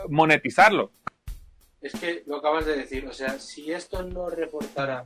monetizarlo. 0.10 0.90
Es 1.80 1.94
que 1.94 2.24
lo 2.26 2.38
acabas 2.38 2.66
de 2.66 2.76
decir, 2.76 3.06
o 3.06 3.14
sea, 3.14 3.38
si 3.38 3.72
esto 3.72 4.02
no 4.02 4.30
reportara 4.32 5.06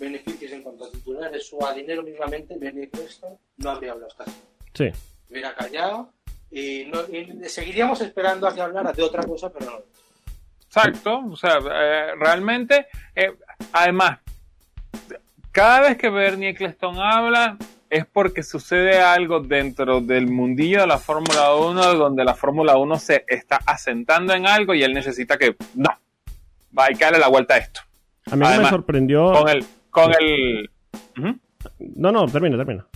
beneficios 0.00 0.50
en 0.50 0.62
cuanto 0.62 0.86
a 0.86 0.90
titulares 0.90 1.48
o 1.52 1.64
a 1.64 1.72
dinero 1.72 2.02
mismamente, 2.02 2.56
Bernie 2.58 2.84
Eccleston 2.84 3.38
no 3.58 3.70
habría 3.70 3.92
hablado 3.92 4.10
hasta 4.10 4.24
aquí. 4.24 4.32
sí. 4.74 4.90
Hubiera 5.30 5.54
callado 5.54 6.12
y, 6.50 6.86
no, 6.86 7.00
y 7.02 7.48
seguiríamos 7.48 8.00
esperando 8.00 8.46
a 8.46 8.54
que 8.54 8.60
hablara 8.60 8.92
de 8.92 9.02
otra 9.02 9.22
cosa, 9.22 9.52
pero 9.52 9.70
no. 9.70 9.78
Exacto, 10.66 11.22
o 11.30 11.36
sea, 11.36 11.58
eh, 11.58 12.12
realmente, 12.18 12.86
eh, 13.14 13.32
además, 13.72 14.18
cada 15.50 15.80
vez 15.80 15.96
que 15.96 16.10
Bernie 16.10 16.50
Eccleston 16.50 16.98
habla 16.98 17.56
es 17.90 18.04
porque 18.06 18.42
sucede 18.42 19.00
algo 19.00 19.40
dentro 19.40 20.00
del 20.00 20.28
mundillo 20.28 20.80
de 20.80 20.86
la 20.86 20.98
Fórmula 20.98 21.54
1 21.54 21.94
donde 21.94 22.22
la 22.24 22.34
Fórmula 22.34 22.76
1 22.76 22.98
se 22.98 23.24
está 23.26 23.60
asentando 23.64 24.34
en 24.34 24.46
algo 24.46 24.74
y 24.74 24.82
él 24.82 24.92
necesita 24.92 25.38
que, 25.38 25.56
no, 25.74 25.90
va 26.78 26.88
que 26.88 27.02
darle 27.02 27.18
la 27.18 27.28
vuelta 27.28 27.54
a 27.54 27.58
esto. 27.58 27.80
A 28.30 28.36
mí 28.36 28.44
me 28.44 28.68
sorprendió... 28.68 29.32
Con 29.32 29.48
el, 29.48 29.64
con 29.90 30.12
el. 30.20 30.70
No, 31.78 32.12
no, 32.12 32.26
termina, 32.26 32.56
termina. 32.56 32.86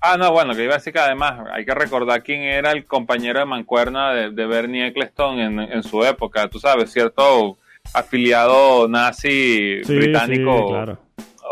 Ah, 0.00 0.16
no, 0.16 0.30
bueno, 0.32 0.54
que 0.54 0.62
iba 0.64 0.74
a 0.74 0.78
decir 0.78 0.92
que 0.92 0.98
además 1.00 1.40
hay 1.52 1.64
que 1.64 1.74
recordar 1.74 2.22
quién 2.22 2.42
era 2.42 2.70
el 2.72 2.84
compañero 2.84 3.40
de 3.40 3.44
mancuerna 3.46 4.12
de, 4.12 4.30
de 4.30 4.46
Bernie 4.46 4.86
Eccleston 4.88 5.38
en, 5.40 5.58
en 5.60 5.82
su 5.82 6.04
época, 6.04 6.48
tú 6.48 6.58
sabes, 6.58 6.92
cierto 6.92 7.56
afiliado 7.94 8.88
nazi 8.88 9.80
Sí, 9.84 9.96
británico. 9.96 10.58
sí, 10.58 10.64
claro. 10.72 10.98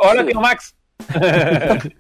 Hola, 0.03 0.25
tío 0.27 0.41
Max. 0.41 0.77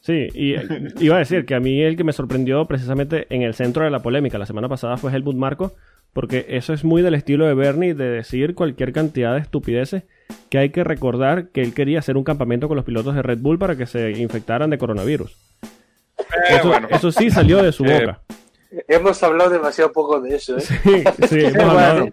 Sí, 0.00 0.28
y 0.34 0.54
iba 1.02 1.16
a 1.16 1.20
decir 1.20 1.46
que 1.46 1.54
a 1.54 1.60
mí 1.60 1.80
el 1.80 1.96
que 1.96 2.04
me 2.04 2.12
sorprendió 2.12 2.66
precisamente 2.66 3.26
en 3.30 3.40
el 3.40 3.54
centro 3.54 3.84
de 3.84 3.90
la 3.90 4.00
polémica 4.00 4.36
la 4.36 4.44
semana 4.44 4.68
pasada 4.68 4.98
fue 4.98 5.10
Helmut 5.10 5.34
Marco, 5.36 5.72
porque 6.14 6.46
eso 6.48 6.72
es 6.72 6.84
muy 6.84 7.02
del 7.02 7.14
estilo 7.14 7.44
de 7.46 7.52
Bernie 7.54 7.92
de 7.92 8.08
decir 8.08 8.54
cualquier 8.54 8.92
cantidad 8.92 9.34
de 9.34 9.40
estupideces 9.40 10.04
que 10.48 10.58
hay 10.58 10.70
que 10.70 10.84
recordar 10.84 11.48
que 11.48 11.60
él 11.60 11.74
quería 11.74 11.98
hacer 11.98 12.16
un 12.16 12.24
campamento 12.24 12.68
con 12.68 12.76
los 12.76 12.86
pilotos 12.86 13.14
de 13.14 13.22
Red 13.22 13.40
Bull 13.40 13.58
para 13.58 13.76
que 13.76 13.86
se 13.86 14.12
infectaran 14.12 14.70
de 14.70 14.78
coronavirus. 14.78 15.36
Eh, 16.18 16.56
Eso, 16.56 16.68
bueno, 16.68 16.88
eso 16.90 17.12
sí 17.12 17.30
salió 17.30 17.62
de 17.62 17.72
su 17.72 17.84
Eh, 17.84 18.00
boca. 18.00 18.22
Hemos 18.88 19.22
hablado 19.22 19.50
demasiado 19.50 19.92
poco 19.92 20.20
de 20.20 20.36
eso, 20.36 20.56
¿eh? 20.56 20.60
Sí, 20.60 21.04
sí, 21.28 21.40
hemos 21.44 21.62
hablado. 21.64 22.08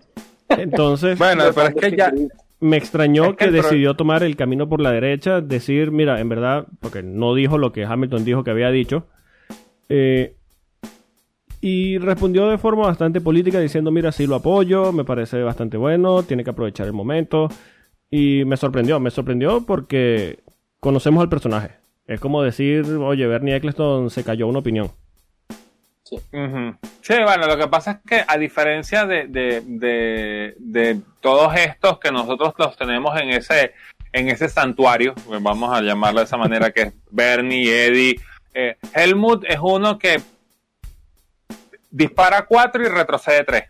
Entonces, 0.50 1.18
bueno, 1.18 1.46
pero 1.56 1.68
es 1.70 1.76
que 1.76 1.96
ya, 1.96 2.12
me 2.60 2.78
extrañó 2.78 3.26
Es 3.26 3.30
que 3.38 3.46
que 3.46 3.52
decidió 3.52 3.96
tomar 3.96 4.24
el 4.24 4.36
camino 4.36 4.68
por 4.68 4.82
la 4.82 4.92
derecha, 4.92 5.42
decir, 5.42 5.92
mira, 5.92 6.20
en 6.20 6.30
verdad, 6.30 6.68
porque 6.80 7.02
no 7.04 7.34
dijo 7.34 7.58
lo 7.58 7.72
que 7.72 7.86
Hamilton 7.86 8.26
dijo 8.26 8.44
que 8.44 8.52
había 8.52 8.70
dicho, 8.70 9.08
eh, 9.90 10.36
y 11.62 12.00
respondió 12.00 12.50
de 12.50 12.58
forma 12.58 12.88
bastante 12.88 13.22
política 13.22 13.60
diciendo, 13.60 13.92
mira, 13.92 14.12
sí 14.12 14.26
lo 14.26 14.36
apoyo, 14.36 14.92
me 14.92 15.06
parece 15.06 15.44
bastante 15.44 15.78
bueno, 15.78 16.24
tiene 16.24 16.44
que 16.44 16.50
aprovechar 16.50 16.88
el 16.88 16.94
momento, 16.94 17.48
y 18.10 18.44
me 18.46 18.58
sorprendió, 18.58 19.00
me 19.00 19.12
sorprendió 19.12 19.64
porque 19.66 20.40
conocemos 20.80 21.22
al 21.22 21.30
personaje. 21.30 21.76
Es 22.08 22.20
como 22.20 22.42
decir, 22.42 22.84
oye, 23.00 23.28
Bernie 23.28 23.56
Eccleston 23.56 24.10
se 24.10 24.24
cayó 24.24 24.48
una 24.48 24.60
opinión. 24.60 24.90
Sí. 26.04 26.18
sí, 27.00 27.14
bueno, 27.24 27.48
lo 27.48 27.58
que 27.58 27.68
pasa 27.70 27.92
es 27.92 27.98
que 28.06 28.24
a 28.28 28.38
diferencia 28.38 29.06
de, 29.06 29.28
de, 29.28 29.62
de, 29.66 30.56
de, 30.60 31.00
todos 31.22 31.56
estos 31.56 32.00
que 32.00 32.12
nosotros 32.12 32.54
los 32.58 32.76
tenemos 32.76 33.18
en 33.22 33.30
ese, 33.30 33.72
en 34.12 34.28
ese 34.28 34.50
santuario, 34.50 35.14
vamos 35.40 35.72
a 35.72 35.82
llamarlo 35.82 36.20
de 36.20 36.26
esa 36.26 36.36
manera, 36.36 36.72
que 36.72 36.82
es 36.82 36.94
Bernie, 37.12 37.86
Eddie, 37.86 38.16
eh, 38.54 38.76
Helmut 38.94 39.46
es 39.48 39.60
uno 39.62 39.98
que 39.98 40.22
dispara 41.92 42.46
4 42.46 42.84
y 42.84 42.88
retrocede 42.88 43.44
3. 43.44 43.64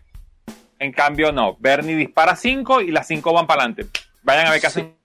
En 0.78 0.92
cambio, 0.92 1.30
no. 1.32 1.56
Bernie 1.60 1.96
dispara 1.96 2.34
5 2.34 2.80
y 2.80 2.90
las 2.90 3.06
5 3.06 3.32
van 3.32 3.46
para 3.46 3.62
adelante. 3.62 3.86
Vayan 4.22 4.46
a 4.46 4.50
ver 4.50 4.60
qué 4.60 4.66
hacen 4.66 4.96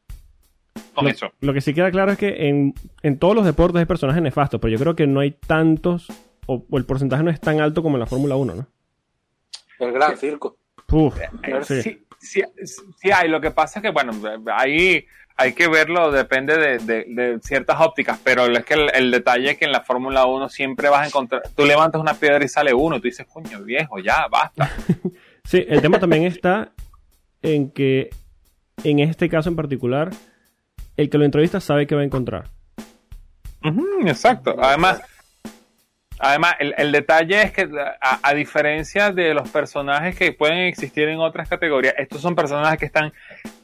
con 0.94 1.06
lo, 1.06 1.12
eso. 1.12 1.32
Lo 1.42 1.54
que 1.54 1.62
sí 1.62 1.74
queda 1.74 1.92
claro 1.92 2.12
es 2.14 2.18
que 2.18 2.48
en, 2.48 2.74
en, 3.04 3.20
todos 3.20 3.36
los 3.36 3.46
deportes 3.46 3.80
hay 3.80 3.86
personajes 3.86 4.22
nefastos, 4.22 4.60
pero 4.62 4.72
yo 4.72 4.80
creo 4.80 4.96
que 4.96 5.08
no 5.08 5.20
hay 5.20 5.32
tantos, 5.32 6.08
o, 6.46 6.66
o 6.70 6.78
el 6.78 6.86
porcentaje 6.86 7.24
no 7.24 7.30
es 7.30 7.40
tan 7.42 7.60
alto 7.60 7.84
como 7.84 7.98
en 7.98 8.00
la 8.00 8.06
Fórmula 8.06 8.36
1, 8.36 8.56
¿no? 8.56 8.68
El 9.80 9.92
gran 9.92 10.18
circo. 10.18 10.58
Uf, 10.92 11.16
sí. 11.64 11.82
Sí, 11.82 12.06
sí, 12.20 12.44
sí, 12.98 13.12
hay. 13.12 13.30
Lo 13.30 13.42
que 13.42 13.52
pasa 13.52 13.80
es 13.80 13.84
que, 13.84 13.92
bueno, 13.92 14.12
ahí 14.56 15.06
hay 15.38 15.54
que 15.54 15.68
verlo, 15.68 16.12
depende 16.12 16.58
de, 16.58 16.80
de, 16.80 17.06
de 17.08 17.40
ciertas 17.42 17.80
ópticas, 17.80 18.20
pero 18.24 18.46
es 18.48 18.66
que 18.66 18.74
el, 18.74 18.90
el, 18.94 19.12
detalle 19.12 19.52
es 19.52 19.58
que 19.58 19.66
en 19.66 19.72
la 19.72 19.82
Fórmula 19.82 20.26
1 20.26 20.50
siempre 20.50 20.90
vas 20.90 21.04
a 21.04 21.06
encontrar, 21.06 21.44
tú 21.56 21.64
levantas 21.64 22.02
una 22.02 22.16
piedra 22.16 22.44
y 22.44 22.48
sale 22.48 22.74
uno, 22.74 22.98
tú 22.98 23.04
dices, 23.04 23.28
coño, 23.32 23.62
viejo, 23.62 24.00
ya, 24.00 24.28
basta. 24.30 24.72
sí, 25.44 25.64
el 25.70 25.82
tema 25.82 26.00
también 26.00 26.24
está 26.24 26.72
en 27.44 27.70
que 27.70 28.10
en 28.84 29.00
este 29.00 29.30
caso 29.30 29.50
en 29.50 29.56
particular, 29.56 30.10
el 30.98 31.10
que 31.10 31.18
lo 31.20 31.26
entrevista 31.26 31.60
sabe 31.60 31.86
que 31.86 31.96
va 31.96 32.02
a 32.02 32.06
encontrar. 32.06 32.46
Uh 33.64 33.70
-huh, 33.70 34.10
exacto. 34.10 34.56
Además, 34.60 35.02
además 36.20 36.56
el, 36.60 36.74
el 36.78 36.92
detalle 36.92 37.44
es 37.44 37.52
que 37.52 37.70
a, 38.02 38.20
a, 38.28 38.34
diferencia 38.34 39.12
de 39.12 39.34
los 39.34 39.50
personajes 39.50 40.16
que 40.16 40.32
pueden 40.32 40.60
existir 40.60 41.08
en 41.08 41.20
otras 41.20 41.48
categorías, 41.48 41.94
estos 41.98 42.22
son 42.22 42.36
personajes 42.36 42.80
que 42.80 42.86
están 42.86 43.14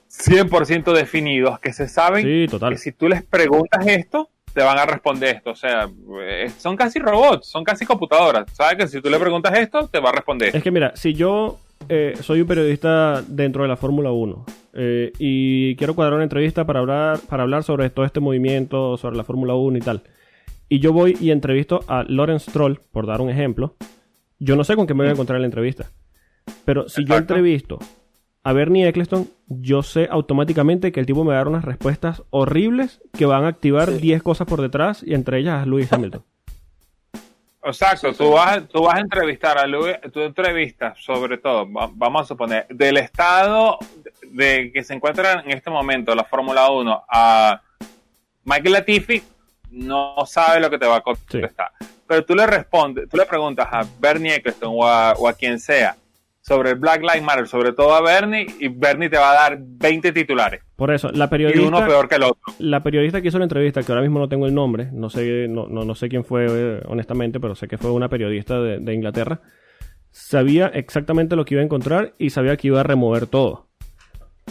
100% 0.10 0.94
definidos, 0.94 1.60
que 1.60 1.74
se 1.74 1.88
saben 1.88 2.24
sí, 2.24 2.48
total. 2.50 2.74
que 2.74 2.78
si 2.78 2.92
tú 2.92 3.08
les 3.08 3.24
preguntas 3.24 3.86
esto, 3.88 4.30
te 4.54 4.62
van 4.62 4.78
a 4.78 4.86
responder 4.86 5.36
esto. 5.36 5.52
O 5.52 5.56
sea, 5.56 5.90
eh, 6.22 6.52
son 6.58 6.78
casi 6.78 7.00
robots, 7.00 7.48
son 7.48 7.64
casi 7.64 7.86
computadoras. 7.86 8.52
Sabes 8.54 8.78
que 8.78 8.88
si 8.88 9.02
tú 9.02 9.10
le 9.10 9.20
preguntas 9.20 9.58
esto, 9.58 9.88
te 9.88 10.00
va 10.00 10.10
a 10.10 10.14
responder. 10.14 10.56
Es 10.56 10.64
que 10.64 10.72
mira, 10.72 10.96
si 10.96 11.14
yo 11.14 11.60
eh, 11.90 12.14
soy 12.22 12.42
un 12.42 12.48
periodista 12.48 13.24
dentro 13.28 13.64
de 13.64 13.70
la 13.70 13.78
Fórmula 13.78 14.12
1 14.12 14.46
eh, 14.74 15.12
y 15.20 15.76
quiero 15.76 15.96
cuadrar 15.96 16.16
una 16.16 16.24
entrevista 16.24 16.66
para 16.66 16.80
hablar, 16.80 17.20
para 17.28 17.44
hablar 17.44 17.64
sobre 17.64 17.90
todo 17.90 18.06
este 18.06 18.20
movimiento, 18.20 18.98
sobre 18.98 19.18
la 19.18 19.24
Fórmula 19.24 19.56
1 19.56 19.78
y 19.78 19.82
tal, 19.82 20.04
y 20.70 20.80
yo 20.80 20.94
voy 20.94 21.18
y 21.20 21.32
entrevisto 21.32 21.82
a 21.88 22.04
Lawrence 22.08 22.52
Troll, 22.52 22.80
por 22.92 23.06
dar 23.06 23.22
un 23.22 23.30
ejemplo, 23.30 23.76
yo 24.40 24.56
no 24.56 24.64
sé 24.64 24.76
con 24.76 24.88
qué 24.88 24.94
me 24.94 25.04
voy 25.04 25.10
a 25.10 25.14
encontrar 25.14 25.38
en 25.38 25.44
la 25.44 25.48
entrevista. 25.48 25.92
Pero 26.66 26.90
si 26.90 27.02
Exacto. 27.02 27.14
yo 27.14 27.18
entrevisto 27.18 27.80
a 28.44 28.54
Bernie 28.54 28.88
Eccleston, 28.88 29.28
yo 29.60 29.84
sé 29.84 30.08
automáticamente 30.10 30.92
que 30.92 31.00
el 31.00 31.06
tipo 31.06 31.24
me 31.24 31.30
va 31.30 31.36
a 31.36 31.38
dar 31.38 31.48
unas 31.48 31.66
respuestas 31.66 32.24
horribles 32.30 33.02
que 33.14 33.26
van 33.26 33.46
a 33.46 33.50
activar 33.50 33.92
10 33.92 34.20
sí. 34.20 34.24
cosas 34.24 34.48
por 34.48 34.62
detrás 34.62 35.04
y 35.06 35.14
entre 35.14 35.40
ellas 35.40 35.62
a 35.62 35.66
Lewis 35.66 35.92
Hamilton. 35.92 36.24
Exacto, 37.66 38.12
sí, 38.12 38.18
tú, 38.18 38.32
vas, 38.32 38.68
tú 38.68 38.84
vas 38.84 38.96
a 38.96 39.00
entrevistar 39.00 39.58
a 39.58 39.66
Lewis, 39.66 39.96
tú 40.12 40.20
entrevistas 40.20 41.00
sobre 41.02 41.38
todo, 41.38 41.66
vamos 41.94 42.24
a 42.24 42.26
suponer, 42.26 42.68
del 42.68 42.98
estado 42.98 43.78
de 44.22 44.72
que 44.74 44.84
se 44.84 44.94
encuentra 44.94 45.42
en 45.46 45.52
este 45.52 45.70
momento 45.70 46.14
la 46.14 46.26
Fórmula 46.26 46.70
1 46.70 47.06
a 47.08 47.62
Michael 48.44 48.74
Latifi, 48.74 49.24
no 49.72 50.16
sabe 50.26 50.60
lo 50.60 50.70
que 50.70 50.78
te 50.78 50.86
va 50.86 50.98
a 50.98 51.02
contestar. 51.02 51.72
Sí. 51.80 51.88
Pero 52.06 52.26
tú 52.26 52.36
le 52.36 52.46
respondes, 52.46 53.08
tú 53.10 53.16
le 53.16 53.26
preguntas 53.26 53.68
a 53.72 53.86
Bernie 53.98 54.36
Eccleston 54.36 54.74
o 54.76 54.86
a, 54.86 55.14
o 55.14 55.28
a 55.28 55.34
quien 55.34 55.58
sea, 55.58 55.96
sobre 56.44 56.72
el 56.72 56.76
Black 56.76 57.02
Lives 57.02 57.24
Matter, 57.24 57.48
sobre 57.48 57.72
todo 57.72 57.96
a 57.96 58.02
Bernie, 58.02 58.46
y 58.60 58.68
Bernie 58.68 59.10
te 59.10 59.18
va 59.18 59.32
a 59.32 59.34
dar 59.34 59.58
20 59.62 60.12
titulares. 60.12 60.62
Por 60.76 60.92
eso, 60.92 61.10
la 61.10 61.30
periodista. 61.30 61.62
Y 61.62 61.66
uno 61.66 61.86
peor 61.86 62.10
que 62.10 62.16
el 62.16 62.24
otro. 62.24 62.42
La 62.60 62.84
periodista 62.84 63.22
que 63.22 63.30
hizo 63.30 63.38
la 63.38 63.46
entrevista, 63.46 63.82
que 63.82 63.90
ahora 63.92 64.02
mismo 64.02 64.20
no 64.20 64.28
tengo 64.28 64.46
el 64.46 64.54
nombre, 64.54 64.90
no 64.92 65.10
sé, 65.10 65.48
no, 65.48 65.68
no, 65.68 65.86
no 65.86 65.96
sé 65.96 66.10
quién 66.10 66.26
fue 66.26 66.48
eh, 66.50 66.82
honestamente, 66.86 67.40
pero 67.40 67.56
sé 67.56 67.70
que 67.70 67.78
fue 67.78 67.92
una 67.92 68.10
periodista 68.10 68.60
de, 68.60 68.80
de, 68.80 68.94
Inglaterra, 68.94 69.40
sabía 70.12 70.68
exactamente 70.68 71.38
lo 71.38 71.46
que 71.46 71.54
iba 71.54 71.62
a 71.62 71.66
encontrar 71.66 72.14
y 72.18 72.30
sabía 72.30 72.58
que 72.58 72.68
iba 72.68 72.82
a 72.82 72.84
remover 72.84 73.26
todo. 73.26 73.70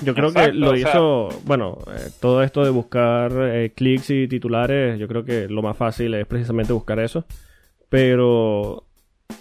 Yo 0.02 0.14
creo 0.14 0.28
Exacto, 0.28 0.52
que 0.52 0.56
lo 0.56 0.74
hizo, 0.74 1.28
sea... 1.30 1.40
bueno, 1.44 1.76
eh, 1.94 2.08
todo 2.22 2.42
esto 2.42 2.64
de 2.64 2.70
buscar 2.70 3.32
eh, 3.36 3.72
clics 3.76 4.08
y 4.08 4.28
titulares, 4.28 4.98
yo 4.98 5.06
creo 5.08 5.26
que 5.26 5.46
lo 5.46 5.60
más 5.60 5.76
fácil 5.76 6.14
es 6.14 6.26
precisamente 6.26 6.72
buscar 6.72 6.98
eso, 7.00 7.26
pero 7.90 8.86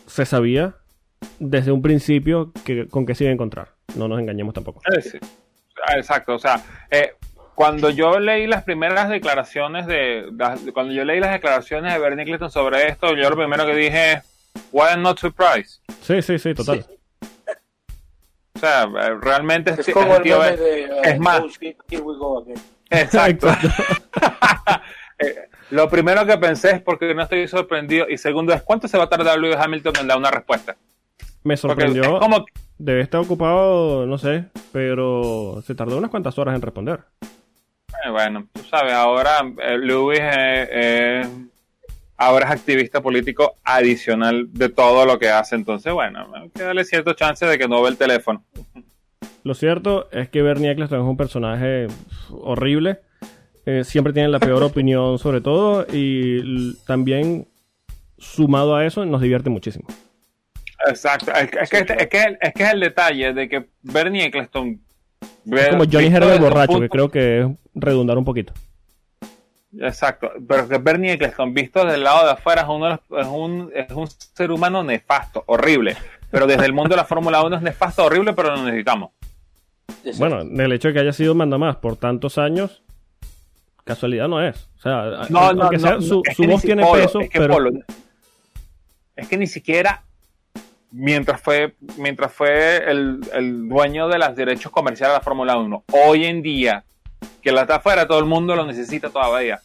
se 0.05 0.25
sabía 0.25 0.80
desde 1.39 1.71
un 1.71 1.81
principio 1.81 2.51
que, 2.65 2.87
con 2.87 3.05
qué 3.05 3.15
se 3.15 3.23
iba 3.25 3.31
a 3.31 3.33
encontrar. 3.33 3.69
No 3.95 4.07
nos 4.07 4.19
engañemos 4.19 4.53
tampoco. 4.53 4.81
Sí. 5.01 5.17
Exacto, 5.95 6.35
o 6.35 6.39
sea, 6.39 6.61
eh, 6.89 7.13
cuando 7.55 7.89
yo 7.89 8.19
leí 8.19 8.47
las 8.47 8.63
primeras 8.63 9.09
declaraciones 9.09 9.87
de, 9.87 10.29
de, 10.31 10.73
cuando 10.73 10.93
yo 10.93 11.03
leí 11.03 11.19
las 11.19 11.31
declaraciones 11.31 11.93
de 11.93 11.99
Bernie 11.99 12.25
Clinton 12.25 12.51
sobre 12.51 12.87
esto, 12.87 13.15
yo 13.15 13.29
lo 13.29 13.35
primero 13.35 13.65
que 13.65 13.75
dije 13.75 14.11
es, 14.13 14.19
why 14.71 14.97
not 14.97 15.19
surprised. 15.19 15.81
Sí, 16.01 16.21
sí, 16.21 16.39
sí, 16.39 16.53
total. 16.53 16.83
Sí. 16.83 16.95
O 18.53 18.59
sea, 18.59 18.85
realmente 19.21 19.71
es, 19.71 19.89
como 19.93 20.17
el 20.17 20.23
tío, 20.23 20.43
es, 20.43 20.59
de, 20.59 20.89
uh, 20.91 21.01
es 21.03 21.19
más. 21.19 21.41
Exacto. 22.89 23.47
eh, 25.19 25.49
lo 25.71 25.89
primero 25.89 26.25
que 26.25 26.37
pensé 26.37 26.71
es 26.71 26.81
porque 26.81 27.15
no 27.15 27.23
estoy 27.23 27.47
sorprendido 27.47 28.07
y 28.09 28.17
segundo 28.17 28.53
es 28.53 28.61
cuánto 28.61 28.87
se 28.87 28.97
va 28.97 29.05
a 29.05 29.09
tardar 29.09 29.39
Lewis 29.39 29.57
Hamilton 29.57 29.93
en 30.01 30.07
dar 30.07 30.17
una 30.17 30.29
respuesta. 30.29 30.75
Me 31.43 31.57
sorprendió. 31.57 32.19
Como... 32.19 32.45
Debe 32.77 33.01
estar 33.01 33.21
ocupado, 33.21 34.07
no 34.07 34.17
sé, 34.17 34.45
pero 34.71 35.61
se 35.65 35.75
tardó 35.75 35.97
unas 35.97 36.09
cuantas 36.09 36.37
horas 36.39 36.55
en 36.55 36.61
responder. 36.61 37.01
Eh, 38.03 38.09
bueno, 38.09 38.47
tú 38.51 38.63
sabes, 38.63 38.93
ahora 38.93 39.41
eh, 39.61 39.77
Lewis 39.77 40.19
eh, 40.19 40.69
eh, 40.71 41.27
ahora 42.17 42.45
es 42.47 42.51
activista 42.51 43.01
político 43.01 43.55
adicional 43.63 44.47
de 44.51 44.69
todo 44.69 45.05
lo 45.05 45.19
que 45.19 45.29
hace. 45.29 45.55
Entonces, 45.55 45.93
bueno, 45.93 46.27
hay 46.33 46.49
que 46.49 46.63
darle 46.63 46.83
cierto 46.85 47.13
chance 47.13 47.45
de 47.45 47.57
que 47.57 47.67
no 47.67 47.81
ve 47.81 47.89
el 47.89 47.97
teléfono. 47.97 48.43
Lo 49.43 49.55
cierto 49.55 50.09
es 50.11 50.29
que 50.29 50.41
Bernie 50.41 50.71
Eccleston 50.71 51.01
es 51.01 51.07
un 51.07 51.17
personaje 51.17 51.87
horrible. 52.29 52.99
Eh, 53.65 53.83
siempre 53.83 54.13
tiene 54.13 54.29
la 54.29 54.39
peor 54.39 54.63
opinión 54.63 55.19
sobre 55.19 55.41
todo 55.41 55.85
y 55.91 56.75
también 56.85 57.47
sumado 58.17 58.75
a 58.75 58.85
eso 58.85 59.05
nos 59.05 59.21
divierte 59.21 59.49
muchísimo. 59.49 59.87
Exacto, 60.87 61.31
es, 61.31 61.49
es, 61.61 61.69
que, 61.69 61.77
es, 61.79 62.07
que, 62.07 62.37
es 62.41 62.53
que 62.53 62.63
es 62.63 62.73
el 62.73 62.79
detalle 62.79 63.33
de 63.33 63.49
que 63.49 63.67
Bernie 63.81 64.25
Eccleston 64.25 64.81
es 65.45 65.69
como 65.69 65.83
Johnny 65.91 66.07
Herbert 66.07 66.39
borracho, 66.39 66.73
punto, 66.73 66.81
que 66.81 66.89
creo 66.89 67.09
que 67.09 67.41
es 67.41 67.47
redundar 67.73 68.17
un 68.17 68.25
poquito. 68.25 68.53
Exacto, 69.79 70.31
pero 70.47 70.67
que 70.67 70.77
Bernie 70.77 71.13
Eccleston, 71.13 71.53
visto 71.53 71.83
desde 71.83 71.95
el 71.95 72.03
lado 72.03 72.25
de 72.25 72.31
afuera, 72.31 72.61
es, 72.61 72.67
uno 72.67 72.85
de 72.85 72.91
los, 72.91 73.25
es, 73.25 73.27
un, 73.27 73.71
es 73.73 73.91
un 73.91 74.07
ser 74.07 74.51
humano 74.51 74.83
nefasto, 74.83 75.43
horrible. 75.47 75.95
Pero 76.29 76.47
desde 76.47 76.65
el 76.65 76.73
mundo 76.73 76.89
de 76.89 76.97
la 76.97 77.05
Fórmula 77.05 77.43
1 77.43 77.57
es 77.57 77.61
nefasto, 77.61 78.05
horrible, 78.05 78.33
pero 78.33 78.55
lo 78.55 78.63
necesitamos. 78.63 79.11
Bueno, 80.17 80.41
el 80.41 80.71
hecho 80.71 80.89
de 80.89 80.93
que 80.93 80.99
haya 80.99 81.13
sido 81.13 81.35
mandamás 81.35 81.77
por 81.77 81.97
tantos 81.97 82.37
años, 82.37 82.81
casualidad 83.83 84.27
no 84.27 84.45
es. 84.45 84.69
O 84.77 84.81
sea, 84.81 85.27
no, 85.29 85.53
no, 85.53 85.69
sea, 85.77 85.95
no, 85.95 86.01
su, 86.01 86.21
su 86.35 86.43
voz 86.43 86.61
tiene 86.61 86.83
Polo, 86.83 87.01
peso, 87.01 87.19
es 87.19 87.29
que 87.29 87.39
pero... 87.39 87.53
Polo, 87.53 87.71
es 89.15 89.27
que 89.27 89.37
ni 89.37 89.47
siquiera 89.47 90.03
mientras 90.91 91.41
fue 91.41 91.75
mientras 91.97 92.33
fue 92.33 92.77
el, 92.89 93.19
el, 93.33 93.67
dueño 93.67 94.07
de 94.07 94.19
los 94.19 94.35
derechos 94.35 94.71
comerciales 94.71 95.13
de 95.13 95.19
la 95.19 95.23
Fórmula 95.23 95.57
1. 95.57 95.83
Hoy 96.05 96.25
en 96.25 96.41
día, 96.41 96.83
que 97.41 97.51
la 97.51 97.61
está 97.61 97.75
afuera, 97.75 98.07
todo 98.07 98.19
el 98.19 98.25
mundo 98.25 98.55
lo 98.55 98.65
necesita 98.65 99.09
todavía. 99.09 99.61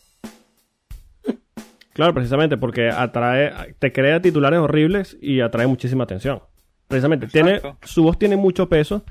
Claro, 1.93 2.13
precisamente, 2.13 2.59
porque 2.59 2.91
atrae, 2.91 3.75
te 3.79 3.91
crea 3.91 4.21
titulares 4.21 4.61
horribles 4.61 5.17
y 5.21 5.41
atrae 5.41 5.67
muchísima 5.67 6.05
atención. 6.05 6.43
Precisamente, 6.89 7.27
tiene, 7.27 7.61
su 7.83 8.03
voz 8.03 8.19
tiene 8.19 8.37
mucho 8.37 8.69
peso, 8.69 9.03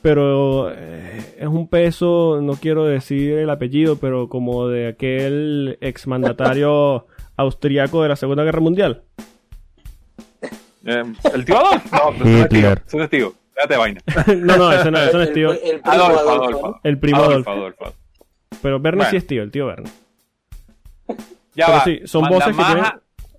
pero 0.00 0.72
eh, 0.72 1.36
es 1.38 1.46
un 1.46 1.68
peso, 1.68 2.40
no 2.40 2.54
quiero 2.54 2.86
decir 2.86 3.34
el 3.34 3.50
apellido, 3.50 3.96
pero 3.96 4.30
como 4.30 4.68
de 4.68 4.88
aquel 4.88 5.76
exmandatario 5.82 7.06
austriaco 7.36 8.02
de 8.02 8.08
la 8.08 8.16
Segunda 8.16 8.42
Guerra 8.42 8.60
Mundial. 8.60 9.02
Eh, 10.86 11.02
¿El 11.32 11.44
tío 11.44 11.58
Adolfo? 11.58 11.88
No, 11.96 12.12
pero 12.18 12.38
Hitler. 12.40 12.82
Ese 12.86 12.96
no 12.96 13.04
es 13.04 13.10
tío. 13.10 13.34
Déjate 13.56 13.76
vaina. 13.76 14.00
no, 14.36 14.56
no, 14.56 14.72
ese 14.72 14.90
no, 14.90 14.98
ese 14.98 15.16
no 15.16 15.22
es 15.22 15.32
tío. 15.32 15.52
El, 15.52 15.58
el 15.62 15.80
primo 15.80 15.92
Adolfo, 15.94 16.18
Adolfo, 16.20 16.42
Adolfo. 16.44 16.68
¿no? 16.68 16.80
El 16.82 16.98
primo 16.98 17.22
Adolfo, 17.22 17.50
Adolfo. 17.50 17.94
Pero 18.62 18.80
Bernie 18.80 18.98
Bueno. 18.98 19.10
sí 19.10 19.16
es 19.16 19.26
tío, 19.26 19.42
el 19.42 19.50
tío 19.50 19.66
Bernie. 19.66 19.92
Ya 21.56 21.66
pero 21.66 21.78
va. 21.78 21.84
sí, 21.84 22.00
son 22.04 22.28
voces 22.28 22.56
que 22.56 22.64
tienen, 22.64 22.84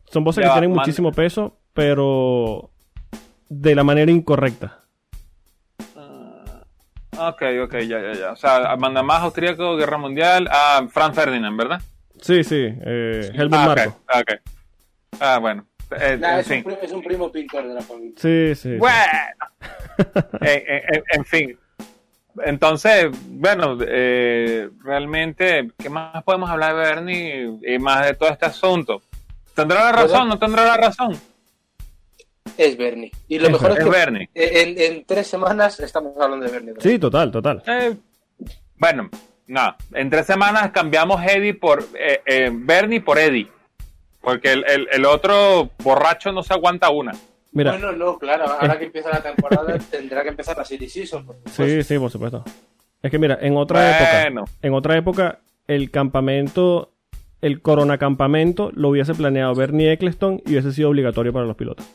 son 0.09 0.23
voces 0.23 0.41
Ya 0.41 0.43
que 0.43 0.47
va, 0.49 0.53
tienen 0.55 0.69
manda- 0.69 0.81
muchísimo 0.83 1.11
peso, 1.11 1.57
pero 1.73 2.69
de 3.49 3.75
la 3.75 3.83
manera 3.83 4.09
incorrecta. 4.09 4.79
Ok, 7.17 7.41
ok, 7.63 7.73
ya, 7.87 7.99
ya, 8.01 8.13
ya. 8.13 8.31
O 8.31 8.35
sea, 8.35 8.75
manda 8.77 9.01
más 9.03 9.21
austríaco, 9.23 9.75
guerra 9.77 9.97
mundial, 9.97 10.47
a 10.51 10.85
Franz 10.89 11.15
Ferdinand, 11.15 11.57
¿verdad? 11.57 11.81
Sí, 12.21 12.43
sí, 12.43 12.55
eh, 12.85 13.31
Helmut 13.33 13.59
Ah, 13.59 13.65
Marko. 13.67 13.89
ok, 14.03 14.15
ok. 14.21 14.31
Ah, 15.21 15.37
bueno. 15.39 15.65
Eh, 15.99 16.17
Nah, 16.19 16.33
en 16.35 16.39
es, 16.39 16.47
un 16.47 16.53
fin. 16.53 16.63
pri- 16.63 16.77
es 16.81 16.91
un 16.91 17.03
primo 17.03 17.31
pintor 17.31 17.67
de 17.67 17.73
la 17.73 17.81
familia. 17.81 18.13
Sí, 18.17 18.55
sí. 18.55 18.71
sí. 18.73 18.77
Bueno. 18.77 18.95
en, 20.41 20.63
en- 20.95 21.03
en 21.13 21.25
fin. 21.25 21.59
Entonces, 22.43 23.07
bueno, 23.29 23.77
eh, 23.87 24.69
realmente, 24.83 25.69
¿qué 25.77 25.89
más 25.89 26.21
podemos 26.23 26.49
hablar 26.49 26.75
de 26.75 26.81
Bernie 26.81 27.59
y 27.75 27.79
más 27.79 28.05
de 28.05 28.13
todo 28.15 28.29
este 28.29 28.45
asunto? 28.45 29.01
¿Tendrá 29.53 29.85
la 29.85 29.91
razón? 29.93 30.27
¿No 30.27 30.37
tendrá 30.37 30.65
la 30.65 30.75
razón? 30.75 31.17
Es 32.57 32.75
Bernie. 32.77 33.11
Y 33.29 33.39
lo 33.39 33.45
Es 33.47 33.51
mejor 33.53 33.71
es, 33.71 33.77
Es 33.77 33.83
que 33.85 33.89
Bernie. 33.89 34.29
en, 34.33 34.79
en 34.81 35.05
tres 35.05 35.27
semanas 35.27 35.79
estamos 35.79 36.13
hablando 36.19 36.45
de 36.45 36.51
Bernie. 36.51 36.73
¿verdad? 36.73 36.89
Sí, 36.89 36.99
total, 36.99 37.31
total. 37.31 37.63
Eh, 37.67 37.95
bueno, 38.77 39.09
no. 39.47 39.75
En 39.93 40.09
tres 40.09 40.25
semanas 40.25 40.71
cambiamos 40.71 41.21
Eddie 41.25 41.53
por 41.53 41.83
eh, 41.97 42.21
eh, 42.25 42.49
Bernie 42.53 42.99
por 43.01 43.17
Eddie. 43.17 43.47
Porque 44.25 44.51
el, 44.51 44.65
el- 44.67 44.87
el 44.91 45.05
otro 45.05 45.69
borracho 45.81 46.31
no 46.33 46.43
se 46.43 46.53
aguanta 46.53 46.89
una. 46.89 47.13
Mira, 47.53 47.71
Bueno, 47.71 47.93
no, 47.93 48.17
claro, 48.19 48.45
ahora 48.49 48.77
que 48.77 48.85
empieza 48.85 49.09
la 49.09 49.21
temporada 49.23 49.77
tendrá 49.91 50.23
que 50.23 50.29
empezar 50.29 50.57
la 50.57 50.65
serie 50.65 50.89
season. 50.89 51.25
por 51.25 51.37
sí, 51.49 51.81
sí, 51.83 51.97
por 51.97 52.11
supuesto. 52.11 52.43
Es 53.01 53.09
que 53.11 53.17
mira, 53.19 53.37
en 53.39 53.55
otra 53.55 53.95
época, 53.97 54.21
Bueno. 54.23 54.43
en 54.61 54.73
otra 54.73 54.97
época, 54.97 55.39
el 55.67 55.89
campamento, 55.91 56.91
el 57.41 57.61
corona 57.61 57.97
campamento 57.97 58.71
lo 58.73 58.89
hubiese 58.89 59.13
planeado 59.13 59.55
Bernie 59.55 59.91
Eccleston 59.93 60.41
y 60.45 60.51
hubiese 60.51 60.73
sido 60.73 60.89
obligatorio 60.89 61.31
para 61.31 61.45
los 61.45 61.55
pilotos. 61.55 61.85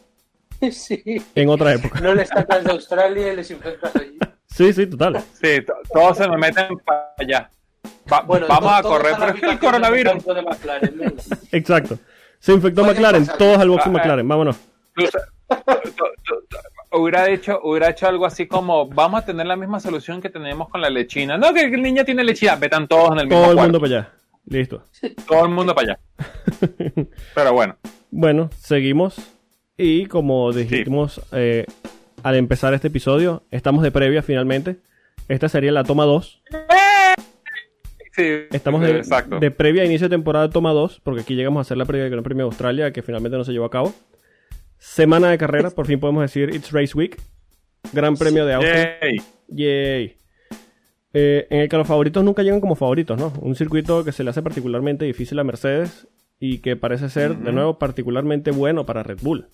Sí. 0.71 1.03
En 1.35 1.49
otra 1.49 1.73
época. 1.75 2.01
No 2.01 2.15
les 2.15 2.29
sacas 2.29 2.63
de 2.65 2.71
Australia 2.71 3.33
y 3.33 3.37
les 3.37 3.51
infectas 3.51 3.95
allí. 3.97 4.17
Sí, 4.47 4.73
sí, 4.73 4.85
total. 4.87 5.23
Sí, 5.41 5.63
to- 5.65 5.73
todos 5.93 6.19
se 6.19 6.29
me 6.29 6.37
meten 6.37 6.77
para 6.85 7.15
allá. 7.19 7.49
Va- 8.13 8.23
Bueno, 8.23 8.47
vamos 8.49 8.73
a 8.73 8.83
correr 8.83 9.15
por 9.17 9.49
el 9.51 9.59
coronavirus. 9.61 10.25
de 10.27 10.43
McLaren. 10.43 11.15
Exacto. 11.53 11.99
Se 12.41 12.53
infectó 12.53 12.85
McLaren, 12.85 13.23
pasar. 13.25 13.39
todos 13.39 13.59
al 13.59 13.69
box 13.69 13.85
Ah, 13.87 13.91
McLaren, 13.91 14.27
vámonos. 14.27 14.57
To- 14.97 15.05
to- 16.27 16.99
hubiera 16.99 17.29
hecho 17.29 17.61
hubiera 17.63 17.91
hecho 17.91 18.07
algo 18.09 18.27
así 18.27 18.47
como 18.47 18.89
vamos 18.89 19.23
a 19.23 19.25
tener 19.27 19.47
la 19.47 19.57
misma 19.57 19.79
solución 19.81 20.21
que 20.21 20.29
tenemos 20.29 20.69
con 20.69 20.81
la 20.81 20.91
lechina 20.91 21.39
no 21.39 21.53
que 21.55 21.63
el 21.65 21.81
niño 21.83 22.05
tiene 22.05 22.25
lechina 22.25 22.57
vetan 22.57 22.89
todos 22.89 23.13
en 23.13 23.21
el 23.21 23.27
mismo 23.27 23.41
Todo 23.43 23.51
el 23.53 23.57
cuarto. 23.57 23.73
mundo 23.73 23.81
para 23.81 24.01
allá. 24.01 24.13
Listo. 24.47 24.83
todo 25.29 25.45
el 25.45 25.51
mundo 25.53 25.75
para 25.75 25.93
allá 25.93 26.01
pero 27.35 27.53
bueno 27.53 27.77
Bueno, 28.11 28.51
seguimos. 28.59 29.17
Y 29.77 30.07
como 30.07 30.53
dijimos 30.53 31.21
eh, 31.33 31.65
al 32.23 32.35
empezar 32.37 32.75
este 32.75 32.89
episodio, 32.89 33.45
estamos 33.51 33.83
de 33.83 33.91
previa 33.93 34.23
finalmente. 34.23 34.77
Esta 35.29 35.49
sería 35.49 35.71
la 35.73 35.85
toma 35.85 36.05
2. 36.05 36.43
Sí 38.21 38.57
Estamos 38.57 38.81
de, 38.83 38.99
exacto 38.99 39.39
de 39.39 39.51
previa 39.51 39.83
a 39.83 39.87
inicio 39.87 40.09
de 40.09 40.15
temporada 40.15 40.51
toma 40.51 40.73
2, 40.73 41.01
porque 41.03 41.23
aquí 41.23 41.35
llegamos 41.35 41.59
a 41.59 41.63
hacer 41.63 41.77
la 41.77 41.85
previa 41.85 42.05
del 42.05 42.13
Gran 42.13 42.25
Premio 42.25 42.45
de 42.45 42.49
Australia, 42.49 42.93
que 42.93 43.03
finalmente 43.03 43.37
no 43.37 43.45
se 43.45 43.53
llevó 43.53 43.67
a 43.67 43.71
cabo. 43.71 43.93
Semana 44.79 45.31
de 45.31 45.39
carrera, 45.39 45.71
por 45.71 45.87
fin 45.87 46.01
podemos 46.01 46.23
decir 46.23 46.55
It's 46.55 46.73
Race 46.73 46.97
Week. 46.97 47.21
Gran 47.93 48.17
Premio 48.17 48.47
de 48.47 48.55
Austria. 48.55 48.99
Yay. 49.01 49.21
Yay. 49.49 50.17
Eh, 51.13 51.47
en 51.51 51.61
el 51.61 51.69
que 51.69 51.77
los 51.77 51.87
favoritos 51.87 52.23
nunca 52.23 52.43
llegan 52.43 52.61
como 52.61 52.77
favoritos, 52.77 53.19
¿no? 53.19 53.33
Un 53.41 53.57
circuito 53.57 54.05
que 54.05 54.13
se 54.13 54.23
le 54.23 54.31
hace 54.31 54.43
particularmente 54.43 55.05
difícil 55.05 55.39
a 55.39 55.45
Mercedes 55.45 56.09
y 56.39 56.59
que 56.59 56.77
parece 56.77 57.09
ser, 57.09 57.37
de 57.37 57.53
nuevo, 57.53 57.79
particularmente 57.79 58.53
bueno 58.53 58.87
para 58.87 59.03
Red 59.03 59.19
Bull. 59.21 59.49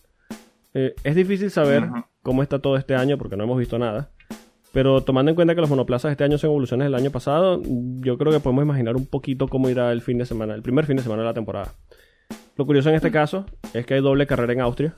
Eh, 0.75 0.95
es 1.03 1.15
difícil 1.15 1.51
saber 1.51 1.85
cómo 2.23 2.43
está 2.43 2.59
todo 2.59 2.77
este 2.77 2.95
año 2.95 3.17
porque 3.17 3.37
no 3.37 3.45
hemos 3.45 3.59
visto 3.59 3.79
nada. 3.79 4.11
Pero 4.77 5.03
tomando 5.03 5.31
en 5.31 5.35
cuenta 5.37 5.55
que 5.55 5.63
los 5.63 5.71
monoplazas 5.71 6.11
este 6.11 6.25
año 6.25 6.37
son 6.37 6.51
evoluciones 6.51 6.85
del 6.85 6.95
año 6.95 7.11
pasado, 7.11 7.63
yo 7.65 8.19
creo 8.19 8.31
que 8.31 8.41
podemos 8.41 8.63
imaginar 8.63 8.95
un 8.95 9.07
poquito 9.07 9.49
cómo 9.49 9.71
irá 9.71 9.91
el 9.91 10.03
fin 10.03 10.19
de 10.19 10.27
semana, 10.27 10.55
el 10.55 10.61
primer 10.61 10.85
fin 10.85 10.99
de 10.99 11.03
semana 11.03 11.23
de 11.23 11.29
la 11.29 11.33
temporada. 11.33 11.73
Lo 12.57 12.67
curioso 12.67 12.91
en 12.91 12.97
este 12.97 13.11
caso 13.11 13.47
es 13.73 13.87
que 13.87 13.95
hay 13.95 14.03
doble 14.03 14.27
carrera 14.27 14.53
en 14.53 14.61
Austria. 14.61 14.93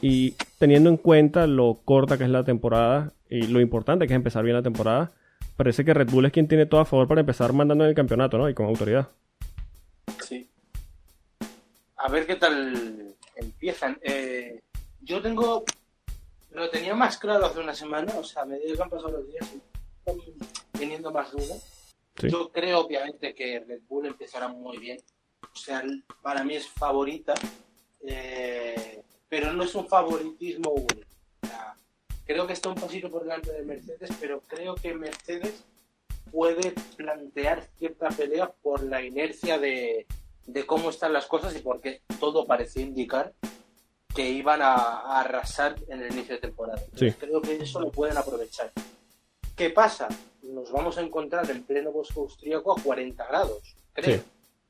Y 0.00 0.36
teniendo 0.58 0.88
en 0.88 0.96
cuenta 0.96 1.46
lo 1.46 1.82
corta 1.84 2.16
que 2.16 2.24
es 2.24 2.30
la 2.30 2.44
temporada 2.44 3.12
y 3.28 3.42
lo 3.42 3.60
importante 3.60 4.06
que 4.06 4.14
es 4.14 4.16
empezar 4.16 4.42
bien 4.42 4.56
la 4.56 4.62
temporada, 4.62 5.12
parece 5.54 5.84
que 5.84 5.92
Red 5.92 6.08
Bull 6.08 6.24
es 6.24 6.32
quien 6.32 6.48
tiene 6.48 6.64
todo 6.64 6.80
a 6.80 6.86
favor 6.86 7.06
para 7.06 7.20
empezar 7.20 7.52
mandando 7.52 7.84
en 7.84 7.90
el 7.90 7.94
campeonato, 7.94 8.38
¿no? 8.38 8.48
Y 8.48 8.54
con 8.54 8.68
autoridad. 8.68 9.06
Sí. 10.22 10.48
A 11.98 12.08
ver 12.08 12.26
qué 12.26 12.36
tal 12.36 13.14
empiezan. 13.36 13.98
Eh, 14.00 14.62
yo 15.02 15.20
tengo. 15.20 15.62
Lo 16.50 16.68
tenía 16.68 16.94
más 16.94 17.16
claro 17.16 17.46
hace 17.46 17.60
una 17.60 17.74
semana, 17.74 18.12
o 18.18 18.24
sea, 18.24 18.42
a 18.42 18.46
medida 18.46 18.74
que 18.74 18.82
han 18.82 18.90
pasado 18.90 19.10
los 19.10 19.28
días, 19.28 19.48
teniendo 20.72 21.12
más 21.12 21.30
dudas. 21.30 21.88
Sí. 22.16 22.28
Yo 22.28 22.50
creo, 22.50 22.80
obviamente, 22.80 23.34
que 23.34 23.60
Red 23.60 23.82
Bull 23.88 24.06
empezará 24.06 24.48
muy 24.48 24.78
bien. 24.78 24.98
O 25.42 25.56
sea, 25.56 25.82
para 26.22 26.42
mí 26.44 26.56
es 26.56 26.68
favorita, 26.68 27.34
eh, 28.02 29.02
pero 29.28 29.52
no 29.52 29.62
es 29.62 29.74
un 29.74 29.88
favoritismo 29.88 30.72
único. 30.72 31.08
O 31.42 31.46
sea, 31.46 31.74
creo 32.26 32.46
que 32.46 32.52
está 32.52 32.68
un 32.68 32.74
pasito 32.74 33.10
por 33.10 33.22
delante 33.22 33.52
de 33.52 33.62
Mercedes, 33.62 34.10
pero 34.20 34.40
creo 34.42 34.74
que 34.74 34.92
Mercedes 34.94 35.64
puede 36.32 36.72
plantear 36.96 37.68
cierta 37.78 38.08
pelea 38.08 38.50
por 38.50 38.82
la 38.82 39.02
inercia 39.02 39.58
de, 39.58 40.06
de 40.46 40.66
cómo 40.66 40.90
están 40.90 41.12
las 41.12 41.26
cosas 41.26 41.54
y 41.56 41.60
porque 41.60 42.02
todo 42.18 42.46
parecía 42.46 42.82
indicar 42.82 43.32
que 44.14 44.28
iban 44.28 44.60
a, 44.62 44.74
a 44.74 45.20
arrasar 45.20 45.76
en 45.88 46.02
el 46.02 46.12
inicio 46.12 46.34
de 46.34 46.40
temporada. 46.40 46.80
Entonces, 46.84 47.16
Creo 47.18 47.40
que 47.40 47.56
eso 47.56 47.80
lo 47.80 47.90
pueden 47.90 48.16
aprovechar. 48.18 48.72
¿Qué 49.56 49.70
pasa? 49.70 50.08
Nos 50.42 50.72
vamos 50.72 50.98
a 50.98 51.02
encontrar 51.02 51.48
en 51.50 51.62
pleno 51.64 51.92
bosque 51.92 52.18
austríaco 52.18 52.72
a 52.72 52.82
40 52.82 53.26
grados, 53.26 53.76
creo. 53.92 54.18
Sí. 54.18 54.24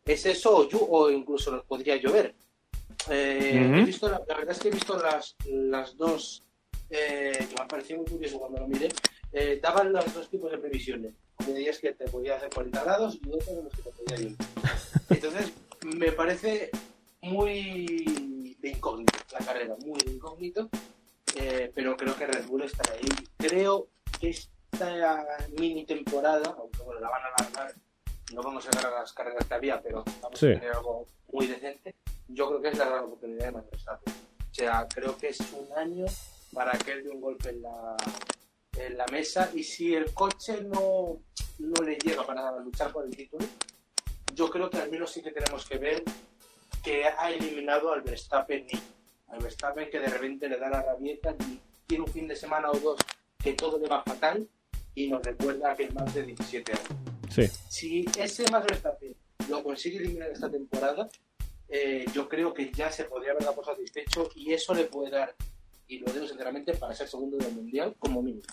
¿Es 0.05 0.27
eso 0.27 0.57
o, 0.57 0.69
llu- 0.69 0.87
o 0.91 1.11
incluso 1.11 1.51
nos 1.53 1.65
podría 1.65 1.97
llover? 1.97 2.35
Eh, 3.09 3.63
Ujú. 3.67 3.77
he 3.77 3.85
visto 3.85 4.09
la, 4.09 4.21
la 4.27 4.35
verdad 4.37 4.51
es 4.53 4.59
que 4.59 4.69
he 4.69 4.73
visto 4.73 5.01
las, 5.01 5.37
las 5.47 5.97
dos, 5.97 6.43
eh, 6.91 7.47
me 7.57 7.63
ha 7.63 7.69
parecido 7.69 8.01
muy 8.01 8.11
curioso 8.11 8.39
cuando 8.39 8.59
lo 8.61 8.69
miré, 8.69 8.89
eh, 9.33 9.59
daban 9.63 9.93
los 9.93 10.13
dos 10.13 10.29
tipos 10.29 10.51
de 10.51 10.59
previsiones. 10.59 11.13
De 11.47 11.55
días 11.55 11.79
que 11.79 11.93
te 11.93 12.05
podía 12.07 12.37
hacer 12.37 12.51
40 12.53 12.85
grados 12.85 13.19
y 13.25 13.29
otros 13.31 13.49
en 13.49 13.65
los 13.65 13.73
que 13.73 13.83
te 13.83 13.91
podía 13.91 14.17
llover. 14.19 14.37
Entonces, 15.11 15.53
me 15.97 16.13
parece 16.13 16.71
muy 17.23 17.97
de 18.61 18.69
incógnito 18.71 19.13
la 19.33 19.39
carrera, 19.39 19.77
muy 19.85 19.99
de 20.01 20.13
incógnito, 20.13 20.69
eh, 21.37 21.71
pero 21.75 21.97
creo 21.97 22.17
que 22.17 22.27
Red 22.27 22.47
Bull 22.47 22.63
estará 22.63 22.93
ahí. 22.95 23.09
Creo 23.39 23.89
que 24.21 24.31
esta 24.31 25.27
mini 25.59 25.85
temporada, 25.87 26.55
aunque 26.59 26.83
bueno, 26.83 27.01
la 27.01 27.09
van 27.11 27.23
a 27.23 27.27
alargar, 27.39 27.75
no 28.35 28.43
vamos 28.43 28.67
a 28.67 28.71
ganar 28.71 28.93
las 29.01 29.13
carreras 29.13 29.47
que 29.47 29.55
había, 29.55 29.81
pero 29.83 30.05
vamos 30.21 30.39
Sí. 30.39 30.47
a 30.47 30.55
tener 30.55 30.73
algo 30.73 31.07
muy 31.33 31.47
decente. 31.47 31.95
Yo 32.29 32.49
creo 32.49 32.61
que 32.63 32.69
es 32.69 32.79
la 32.79 32.87
gran 32.87 33.05
oportunidad 33.05 33.47
de 33.47 33.53
Max 33.53 33.71
Verstappen. 33.71 34.15
O 34.15 34.55
sea, 34.55 34.87
creo 34.93 35.17
que 35.17 35.29
es 35.29 35.41
un 35.53 35.73
año 35.77 36.07
para 36.53 36.73
que 36.79 36.93
él 36.93 37.05
dé 37.05 37.11
un 37.11 37.21
golpe 37.21 37.51
en 37.51 37.63
la, 37.63 37.97
en 38.77 38.97
la 38.99 39.07
mesa 39.07 39.51
y 39.55 39.63
si 39.65 39.95
el 39.95 40.13
coche 40.13 40.61
no, 40.63 41.21
no 41.59 41.83
le 41.83 41.97
llega 41.97 42.27
para 42.27 42.57
luchar 42.59 42.93
por 42.93 43.05
el 43.05 43.17
título, 43.17 43.45
yo 44.35 44.49
creo 44.51 44.69
que 44.71 44.79
al 44.79 44.91
menos 44.91 45.11
sí 45.13 45.23
que 45.23 45.31
tenemos 45.33 45.69
que 45.69 45.79
ver 45.79 46.03
que 46.83 47.05
ha 47.05 47.31
eliminado 47.31 47.93
al 47.93 48.03
Verstappen 48.03 48.67
niño. 48.67 48.83
Al 49.29 49.41
Verstappen 49.41 49.91
que 49.91 50.01
de 50.01 50.09
repente 50.09 50.49
le 50.49 50.59
da 50.59 50.69
la 50.69 50.83
rabieta 50.83 51.35
y 51.49 51.61
tiene 51.87 52.05
un 52.05 52.11
fin 52.11 52.27
de 52.27 52.37
semana 52.37 52.71
o 52.71 52.79
dos 52.79 53.01
que 53.39 53.53
todo 53.53 53.79
le 53.79 53.89
va 53.89 54.03
fatal 54.03 54.47
y 54.95 55.09
nos 55.09 55.23
recuerda 55.23 55.71
a 55.71 55.73
aquel 55.73 55.93
más 55.95 56.13
de 56.15 56.25
17 56.25 56.73
años. 56.73 56.87
Sí. 57.31 57.47
Si 57.69 58.05
ese 58.19 58.51
Max 58.51 58.67
Verstappen 58.69 59.15
lo 59.49 59.63
consigue 59.63 59.99
eliminar 59.99 60.31
esta 60.31 60.51
temporada, 60.51 61.09
eh, 61.69 62.05
yo 62.13 62.29
creo 62.29 62.53
que 62.53 62.71
ya 62.73 62.91
se 62.91 63.05
podría 63.05 63.33
haber 63.33 63.45
dado 63.45 63.57
por 63.57 63.65
satisfecho 63.65 64.29
y 64.35 64.53
eso 64.53 64.75
le 64.75 64.85
puede 64.85 65.11
dar, 65.11 65.35
y 65.87 65.99
lo 66.01 66.13
digo 66.13 66.27
sinceramente, 66.27 66.75
para 66.75 66.95
ser 66.95 67.09
segundo 67.09 67.37
del 67.37 67.53
mundial 67.53 67.95
como 67.99 68.23
mínimo. 68.23 68.47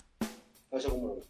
No 0.70 0.80
sé 0.80 0.88
cómo 0.88 1.08
lo. 1.08 1.22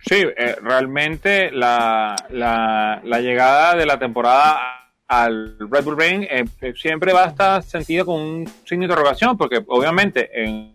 Sí, 0.00 0.22
eh, 0.36 0.56
realmente 0.60 1.50
la, 1.50 2.14
la, 2.30 3.00
la 3.02 3.20
llegada 3.20 3.74
de 3.74 3.86
la 3.86 3.98
temporada 3.98 4.75
al 5.08 5.56
Red 5.70 5.84
Bull 5.84 5.96
Ring 5.98 6.26
eh, 6.28 6.44
siempre 6.74 7.12
va 7.12 7.24
a 7.24 7.28
estar 7.28 7.62
sentido 7.62 8.06
con 8.06 8.20
un 8.20 8.46
signo 8.64 8.82
de 8.86 8.92
interrogación, 8.92 9.36
porque 9.36 9.62
obviamente 9.68 10.28
en, 10.42 10.74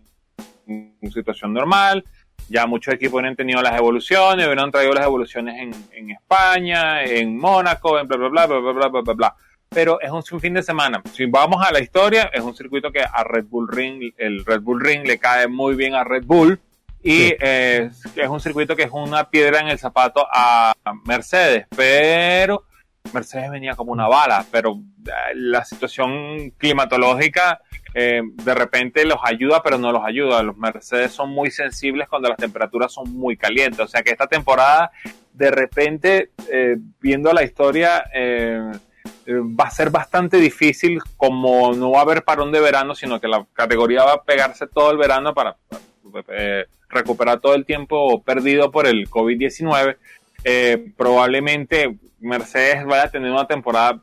en 0.66 1.12
situación 1.12 1.52
normal 1.52 2.04
ya 2.48 2.66
muchos 2.66 2.94
equipos 2.94 3.14
hubieran 3.14 3.36
tenido 3.36 3.62
las 3.62 3.78
evoluciones, 3.78 4.46
hubieran 4.46 4.70
traído 4.70 4.92
las 4.92 5.04
evoluciones 5.04 5.60
en, 5.60 5.72
en 5.92 6.10
España, 6.10 7.02
en 7.04 7.38
Mónaco, 7.38 7.98
en 7.98 8.06
bla, 8.08 8.16
bla, 8.16 8.28
bla, 8.28 8.46
bla, 8.46 8.58
bla, 8.58 8.72
bla, 8.72 8.88
bla, 8.88 9.00
bla, 9.02 9.14
bla. 9.14 9.36
Pero 9.68 9.98
es 10.00 10.10
un 10.10 10.40
fin 10.40 10.52
de 10.52 10.62
semana. 10.62 11.02
Si 11.12 11.24
vamos 11.26 11.64
a 11.66 11.72
la 11.72 11.80
historia, 11.80 12.30
es 12.32 12.42
un 12.42 12.54
circuito 12.54 12.90
que 12.92 13.00
a 13.00 13.24
Red 13.24 13.44
Bull 13.46 13.68
Ring, 13.68 14.12
el 14.18 14.44
Red 14.44 14.60
Bull 14.60 14.80
Ring 14.82 15.06
le 15.06 15.18
cae 15.18 15.46
muy 15.48 15.74
bien 15.76 15.94
a 15.94 16.04
Red 16.04 16.24
Bull 16.26 16.60
y 17.02 17.28
Sí. 17.28 17.36
eh, 17.40 17.90
es 18.16 18.28
un 18.28 18.40
circuito 18.40 18.76
que 18.76 18.82
es 18.82 18.90
una 18.92 19.30
piedra 19.30 19.60
en 19.60 19.68
el 19.68 19.78
zapato 19.78 20.26
a 20.30 20.74
Mercedes, 21.06 21.66
pero 21.74 22.64
Mercedes 23.12 23.50
venía 23.50 23.74
como 23.74 23.92
una 23.92 24.08
bala, 24.08 24.44
pero 24.50 24.80
eh, 25.06 25.34
la 25.34 25.64
situación 25.64 26.50
climatológica 26.56 27.60
eh, 27.94 28.22
de 28.24 28.54
repente 28.54 29.04
los 29.04 29.18
ayuda, 29.22 29.62
pero 29.62 29.78
no 29.78 29.92
los 29.92 30.04
ayuda. 30.04 30.42
Los 30.42 30.56
Mercedes 30.56 31.12
son 31.12 31.30
muy 31.30 31.50
sensibles 31.50 32.08
cuando 32.08 32.28
las 32.28 32.38
temperaturas 32.38 32.92
son 32.92 33.12
muy 33.12 33.36
calientes, 33.36 33.80
o 33.80 33.88
sea 33.88 34.02
que 34.02 34.10
esta 34.10 34.26
temporada 34.26 34.92
de 35.32 35.50
repente, 35.50 36.30
eh, 36.50 36.76
viendo 37.00 37.32
la 37.32 37.42
historia, 37.42 38.04
eh, 38.14 38.60
va 39.26 39.64
a 39.64 39.70
ser 39.70 39.90
bastante 39.90 40.36
difícil, 40.36 41.00
como 41.16 41.72
no 41.72 41.92
va 41.92 42.00
a 42.00 42.02
haber 42.02 42.22
parón 42.22 42.52
de 42.52 42.60
verano, 42.60 42.94
sino 42.94 43.20
que 43.20 43.28
la 43.28 43.46
categoría 43.52 44.04
va 44.04 44.12
a 44.14 44.22
pegarse 44.22 44.66
todo 44.66 44.90
el 44.90 44.98
verano 44.98 45.32
para 45.34 45.56
eh, 46.28 46.66
recuperar 46.88 47.40
todo 47.40 47.54
el 47.54 47.64
tiempo 47.64 48.22
perdido 48.22 48.70
por 48.70 48.86
el 48.86 49.08
COVID-19. 49.08 49.96
Eh, 50.44 50.92
probablemente 50.96 51.96
Mercedes 52.20 52.84
vaya 52.84 53.04
a 53.04 53.10
tener 53.10 53.30
una 53.30 53.46
temporada 53.46 54.00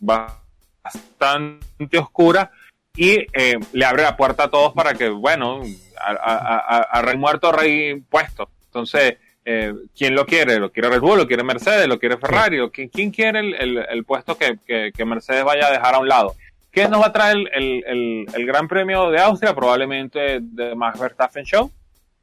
bastante 0.00 1.98
oscura 1.98 2.50
y 2.96 3.26
eh, 3.32 3.58
le 3.72 3.84
abre 3.84 4.02
la 4.02 4.16
puerta 4.16 4.44
a 4.44 4.50
todos 4.50 4.72
para 4.72 4.94
que, 4.94 5.08
bueno, 5.08 5.62
a, 6.00 6.10
a, 6.10 6.56
a, 6.56 6.78
a 6.78 7.02
rey 7.02 7.16
muerto, 7.16 7.52
rey 7.52 8.00
puesto. 8.00 8.50
Entonces, 8.66 9.18
eh, 9.44 9.72
¿quién 9.96 10.14
lo 10.14 10.26
quiere? 10.26 10.58
¿Lo 10.58 10.70
quiere 10.70 10.90
Red 10.90 11.00
Bull? 11.00 11.18
¿Lo 11.18 11.26
quiere 11.26 11.42
Mercedes? 11.42 11.88
¿Lo 11.88 11.98
quiere 11.98 12.18
Ferrari? 12.18 12.60
¿O 12.60 12.70
quién, 12.70 12.88
quién 12.88 13.10
quiere 13.10 13.40
el, 13.40 13.54
el, 13.54 13.78
el 13.78 14.04
puesto 14.04 14.36
que, 14.36 14.58
que, 14.66 14.92
que, 14.94 15.04
Mercedes 15.04 15.42
vaya 15.44 15.68
a 15.68 15.72
dejar 15.72 15.94
a 15.94 15.98
un 16.00 16.08
lado? 16.08 16.34
¿Qué 16.70 16.86
nos 16.86 17.00
va 17.00 17.06
a 17.06 17.12
traer 17.12 17.38
el, 17.54 18.26
el 18.34 18.46
Gran 18.46 18.68
Premio 18.68 19.10
de 19.10 19.18
Austria? 19.20 19.54
Probablemente 19.54 20.40
de 20.42 20.74
Max 20.74 21.00
Verstappen 21.00 21.44
Show. 21.44 21.72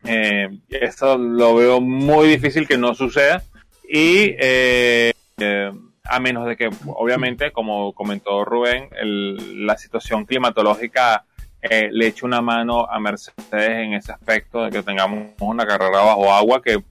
Eh, 0.08 0.50
eso 0.70 1.18
lo 1.18 1.56
veo 1.56 1.82
muy 1.82 2.28
difícil 2.28 2.68
que 2.68 2.78
no 2.78 2.94
suceda. 2.94 3.44
Y 3.88 4.36
eh, 4.40 5.14
eh, 5.38 5.72
a 6.04 6.20
menos 6.20 6.48
de 6.48 6.56
que, 6.56 6.70
obviamente, 6.88 7.52
como 7.52 7.94
comentó 7.94 8.46
Rubén, 8.46 8.90
el, 9.00 9.66
la 9.66 9.78
situación 9.78 10.26
climatológica 10.26 11.26
eh, 11.62 11.90
le 11.92 12.08
eche 12.08 12.26
una 12.26 12.42
mano 12.42 12.86
a 12.90 13.00
Mercedes 13.00 13.36
en 13.52 13.94
ese 13.94 14.12
aspecto 14.12 14.64
de 14.64 14.72
que 14.72 14.84
tengamos 14.84 15.30
una 15.40 15.66
carrera 15.66 16.02
bajo 16.02 16.32
agua 16.32 16.62
que 16.62 16.84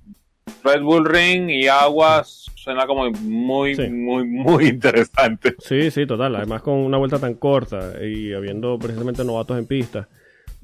Red 0.64 0.82
Bull 0.82 1.04
Ring 1.04 1.48
y 1.48 1.68
agua 1.68 2.24
suena 2.24 2.86
como 2.86 3.10
muy, 3.10 3.76
sí. 3.76 3.88
muy, 3.88 4.24
muy 4.24 4.66
interesante. 4.66 5.54
Sí, 5.60 5.90
sí, 5.90 6.06
total. 6.06 6.34
Además 6.36 6.62
con 6.62 6.74
una 6.74 6.98
vuelta 6.98 7.18
tan 7.18 7.34
corta 7.34 8.02
y 8.02 8.32
habiendo 8.32 8.78
precisamente 8.78 9.24
novatos 9.24 9.58
en 9.58 9.66
pista, 9.66 10.08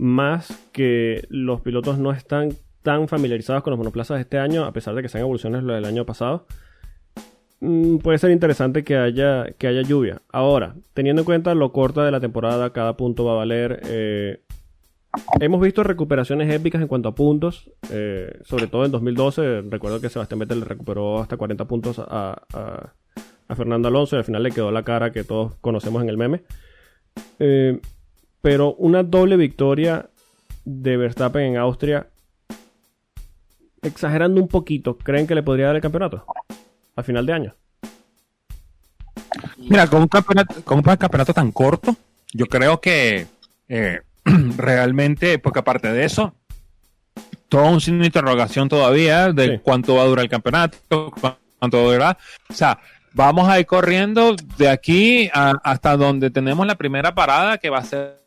más 0.00 0.66
que 0.72 1.26
los 1.28 1.60
pilotos 1.60 1.98
no 1.98 2.10
están 2.10 2.54
tan 2.82 3.06
familiarizados 3.06 3.62
con 3.62 3.72
los 3.72 3.78
monoplazas 3.78 4.18
este 4.18 4.38
año, 4.38 4.64
a 4.64 4.72
pesar 4.72 4.94
de 4.94 5.02
que 5.02 5.10
sean 5.10 5.22
evoluciones 5.22 5.62
lo 5.62 5.74
del 5.74 5.84
año 5.84 6.06
pasado, 6.06 6.46
mm, 7.60 7.98
puede 7.98 8.16
ser 8.16 8.30
interesante 8.30 8.82
que 8.82 8.96
haya, 8.96 9.44
que 9.58 9.66
haya 9.66 9.82
lluvia. 9.82 10.22
Ahora, 10.32 10.74
teniendo 10.94 11.20
en 11.20 11.26
cuenta 11.26 11.54
lo 11.54 11.70
corta 11.72 12.02
de 12.02 12.10
la 12.10 12.20
temporada, 12.20 12.72
cada 12.72 12.96
punto 12.96 13.26
va 13.26 13.32
a 13.32 13.36
valer. 13.36 13.82
Eh, 13.84 14.40
hemos 15.38 15.60
visto 15.60 15.82
recuperaciones 15.82 16.50
épicas 16.50 16.80
en 16.80 16.88
cuanto 16.88 17.10
a 17.10 17.14
puntos, 17.14 17.70
eh, 17.90 18.38
sobre 18.42 18.68
todo 18.68 18.86
en 18.86 18.92
2012. 18.92 19.62
Recuerdo 19.68 20.00
que 20.00 20.08
Sebastián 20.08 20.38
Vettel 20.38 20.62
recuperó 20.62 21.20
hasta 21.20 21.36
40 21.36 21.66
puntos 21.66 21.98
a, 21.98 22.42
a, 22.54 22.94
a, 23.48 23.54
Fernando 23.54 23.88
Alonso 23.88 24.16
y 24.16 24.20
al 24.20 24.24
final 24.24 24.42
le 24.42 24.50
quedó 24.50 24.70
la 24.70 24.82
cara 24.82 25.12
que 25.12 25.24
todos 25.24 25.56
conocemos 25.56 26.02
en 26.02 26.08
el 26.08 26.16
meme. 26.16 26.42
Eh, 27.38 27.78
pero 28.42 28.74
una 28.74 29.02
doble 29.02 29.36
victoria 29.36 30.08
de 30.64 30.96
Verstappen 30.96 31.42
en 31.42 31.56
Austria, 31.56 32.06
exagerando 33.82 34.40
un 34.40 34.48
poquito, 34.48 34.98
¿creen 34.98 35.26
que 35.26 35.34
le 35.34 35.42
podría 35.42 35.66
dar 35.66 35.76
el 35.76 35.82
campeonato? 35.82 36.24
a 36.96 37.02
final 37.02 37.26
de 37.26 37.32
año. 37.32 37.54
Mira, 39.58 39.86
con 39.86 40.02
un 40.02 40.08
campeonato, 40.08 40.62
con 40.64 40.78
un 40.78 40.82
campeonato 40.82 41.34
tan 41.34 41.52
corto, 41.52 41.96
yo 42.32 42.46
creo 42.46 42.80
que 42.80 43.26
eh, 43.68 44.00
realmente, 44.56 45.38
porque 45.38 45.60
aparte 45.60 45.92
de 45.92 46.04
eso, 46.04 46.34
todo 47.48 47.66
un 47.66 47.80
signo 47.80 48.00
de 48.00 48.06
interrogación 48.06 48.68
todavía 48.68 49.32
de 49.32 49.56
sí. 49.56 49.60
cuánto 49.62 49.96
va 49.96 50.02
a 50.02 50.06
durar 50.06 50.24
el 50.24 50.30
campeonato, 50.30 50.78
cuánto 50.88 51.78
va 51.78 51.88
a 51.88 51.92
durar. 51.92 52.18
O 52.48 52.54
sea, 52.54 52.78
vamos 53.12 53.48
a 53.48 53.58
ir 53.58 53.66
corriendo 53.66 54.34
de 54.56 54.68
aquí 54.68 55.30
a, 55.32 55.54
hasta 55.64 55.96
donde 55.96 56.30
tenemos 56.30 56.66
la 56.66 56.76
primera 56.76 57.14
parada, 57.14 57.58
que 57.58 57.70
va 57.70 57.78
a 57.78 57.84
ser 57.84 58.19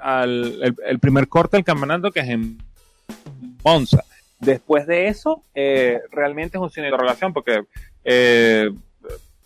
al, 0.00 0.62
el, 0.62 0.76
el, 0.86 0.98
primer 0.98 1.28
corte 1.28 1.56
del 1.56 1.64
campeonato, 1.64 2.10
que 2.10 2.20
es 2.20 2.28
en 2.28 2.58
Monza. 3.64 4.04
Después 4.38 4.86
de 4.86 5.08
eso, 5.08 5.42
eh, 5.54 6.00
realmente 6.10 6.58
es 6.58 6.62
un 6.62 6.70
signo 6.70 6.84
de 6.84 6.90
interrogación, 6.90 7.32
porque 7.32 7.62
eh, 8.04 8.70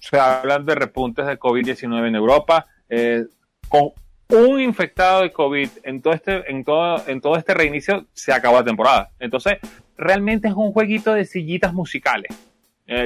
se 0.01 0.19
hablan 0.19 0.67
de 0.67 0.75
repuntes 0.75 1.27
de 1.27 1.39
COVID-19 1.39 2.09
en 2.09 2.15
Europa. 2.15 2.67
Eh, 2.89 3.25
con 3.69 3.93
un 4.29 4.61
infectado 4.61 5.23
de 5.23 5.31
COVID 5.31 5.69
en 5.85 6.03
todo 6.03 6.13
este, 6.13 6.51
en 6.51 6.65
todo, 6.65 7.03
en 7.07 7.21
todo 7.21 7.37
este 7.37 7.55
reinicio, 7.55 8.07
se 8.13 8.33
acabó 8.33 8.57
la 8.57 8.65
temporada. 8.65 9.11
Entonces, 9.21 9.59
realmente 9.97 10.49
es 10.49 10.55
un 10.55 10.73
jueguito 10.73 11.15
de 11.15 11.25
sillitas 11.25 11.73
musicales. 11.73 12.31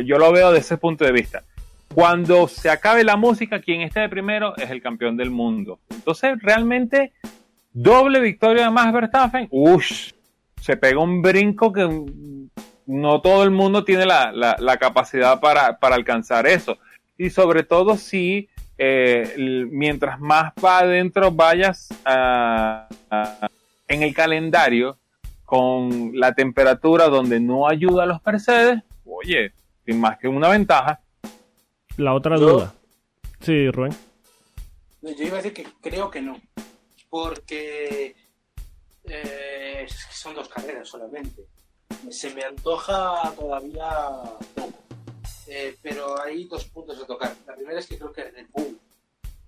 Yo 0.07 0.17
lo 0.17 0.33
veo 0.33 0.51
desde 0.51 0.65
ese 0.65 0.77
punto 0.79 1.05
de 1.05 1.13
vista. 1.13 1.45
Cuando 1.95 2.49
se 2.49 2.71
acabe 2.71 3.05
la 3.05 3.17
música, 3.17 3.61
quien 3.61 3.83
esté 3.83 4.01
de 4.01 4.09
primero 4.09 4.57
es 4.57 4.71
el 4.71 4.83
campeón 4.83 5.17
del 5.17 5.31
mundo. 5.31 5.79
Entonces, 5.91 6.37
realmente, 6.41 7.13
doble 7.73 8.21
victoria 8.21 8.65
de 8.65 8.71
Max 8.71 8.93
Verstappen. 8.93 9.49
Uff, 9.51 10.11
se 10.61 10.77
pega 10.77 10.99
un 10.99 11.23
brinco 11.23 11.73
que 11.73 11.89
no 12.87 13.21
todo 13.21 13.45
el 13.45 13.51
mundo 13.51 13.85
tiene 13.85 14.07
la, 14.07 14.77
capacidad 14.81 15.39
para, 15.41 15.79
alcanzar 15.81 16.47
eso. 16.47 16.79
Y 17.17 17.31
sobre 17.31 17.63
todo 17.63 17.97
si 17.97 18.49
eh, 18.77 19.35
mientras 19.71 20.19
más 20.19 20.53
va 20.63 20.81
adentro 20.81 21.31
vayas 21.31 21.89
a, 22.05 22.89
a, 23.09 23.49
en 23.87 24.03
el 24.03 24.13
calendario 24.13 24.99
con 25.45 26.11
la 26.15 26.33
temperatura 26.33 27.07
donde 27.07 27.39
no 27.39 27.69
ayuda 27.69 28.03
a 28.03 28.07
los 28.07 28.25
Mercedes, 28.27 28.83
oye, 29.05 29.53
sin 29.85 30.01
más 30.01 30.19
que 30.19 30.27
una 30.27 30.49
ventaja. 30.49 31.01
La 31.97 32.15
otra 32.15 32.37
yo, 32.37 32.49
duda. 32.49 32.75
Sí, 33.41 33.71
Rubén. 33.71 33.95
Yo 35.03 35.25
iba 35.25 35.35
a 35.39 35.43
decir 35.43 35.55
que 35.55 35.67
creo 35.81 36.11
que 36.11 36.21
no. 36.21 36.41
Porque 37.09 38.17
eh, 39.05 39.87
son 40.11 40.35
dos 40.35 40.49
carreras 40.49 40.89
solamente 40.89 41.47
se 42.11 42.35
me 42.35 42.43
antoja 42.43 43.33
todavía 43.37 43.89
poco. 44.55 44.79
Eh, 45.47 45.77
pero 45.83 46.21
hay 46.21 46.45
dos 46.45 46.65
puntos 46.67 47.01
a 47.03 47.07
tocar. 47.07 47.35
La 47.47 47.55
primera 47.55 47.79
es 47.79 47.87
que 47.87 47.99
creo 47.99 48.13
que 48.13 48.25
Red 48.25 48.47
Bull 48.51 48.79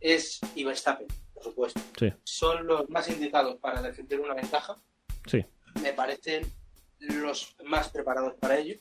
es 0.00 0.40
y 0.54 0.64
Verstappen, 0.64 1.06
por 1.32 1.42
supuesto. 1.42 1.80
Sí. 1.98 2.12
Son 2.24 2.66
los 2.66 2.88
más 2.90 3.08
indicados 3.08 3.56
para 3.56 3.82
defender 3.82 4.20
una 4.20 4.34
ventaja. 4.34 4.76
Sí. 5.26 5.44
Me 5.82 5.92
parecen 5.92 6.50
los 6.98 7.56
más 7.64 7.88
preparados 7.88 8.34
para 8.34 8.58
ello. 8.58 8.76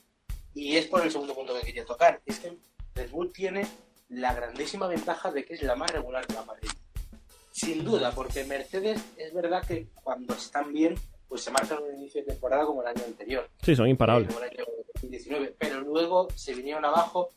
Y 0.54 0.76
es 0.76 0.86
por 0.86 1.02
el 1.02 1.10
segundo 1.10 1.34
punto 1.34 1.54
que 1.54 1.66
quería 1.66 1.84
tocar. 1.84 2.20
Es 2.24 2.38
que 2.38 2.56
Red 2.96 3.10
Bull 3.10 3.32
tiene 3.32 3.66
la 4.08 4.34
grandísima 4.34 4.88
ventaja 4.88 5.30
de 5.30 5.44
que 5.44 5.54
es 5.54 5.62
la 5.62 5.76
más 5.76 5.92
regular 5.92 6.26
de 6.26 6.34
la 6.34 6.42
parrilla. 6.42 6.74
Sin 7.52 7.84
duda, 7.84 8.12
porque 8.12 8.44
Mercedes 8.44 9.00
es 9.16 9.32
verdad 9.32 9.64
que 9.66 9.88
cuando 10.02 10.34
están 10.34 10.72
bien 10.72 10.94
pues 11.28 11.42
se 11.42 11.50
marcan 11.50 11.82
un 11.82 11.94
inicio 11.94 12.20
de 12.20 12.28
temporada 12.28 12.64
como 12.64 12.82
el 12.82 12.88
año 12.88 13.04
anterior. 13.04 13.48
Sí, 13.62 13.74
son 13.74 13.88
imparables. 13.88 14.32
Como 14.32 14.44
el 14.44 14.50
año 14.50 14.64
2019. 14.94 15.56
Pero 15.58 15.80
luego 15.80 16.28
se 16.34 16.54
vinieron 16.54 16.84
abajo, 16.84 17.30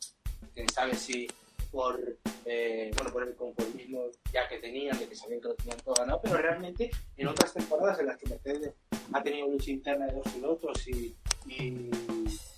quién 0.54 0.70
sabe 0.70 0.96
si 0.96 1.28
por, 1.72 2.00
eh, 2.46 2.92
bueno, 2.96 3.12
por 3.12 3.28
el 3.28 3.36
conformismo 3.36 4.06
ya 4.32 4.48
que 4.48 4.58
tenían, 4.58 4.98
de 4.98 5.08
que 5.08 5.16
sabían 5.16 5.42
que 5.42 5.50
lo 5.50 5.56
tenían 5.56 5.80
todo 5.80 5.96
ganado, 5.96 6.20
pero 6.22 6.38
realmente 6.38 6.90
en 7.18 7.28
otras 7.28 7.54
temporadas 7.54 8.00
en 8.00 8.08
las 8.08 8.18
que 8.18 8.30
Mercedes 8.30 8.74
ha 9.12 9.24
tenido 9.24 9.48
lucha 9.48 9.72
interna 9.72 10.06
de 10.08 10.14
dos 10.14 10.28
pilotos 10.34 10.88
y, 10.88 11.16
y 11.48 11.90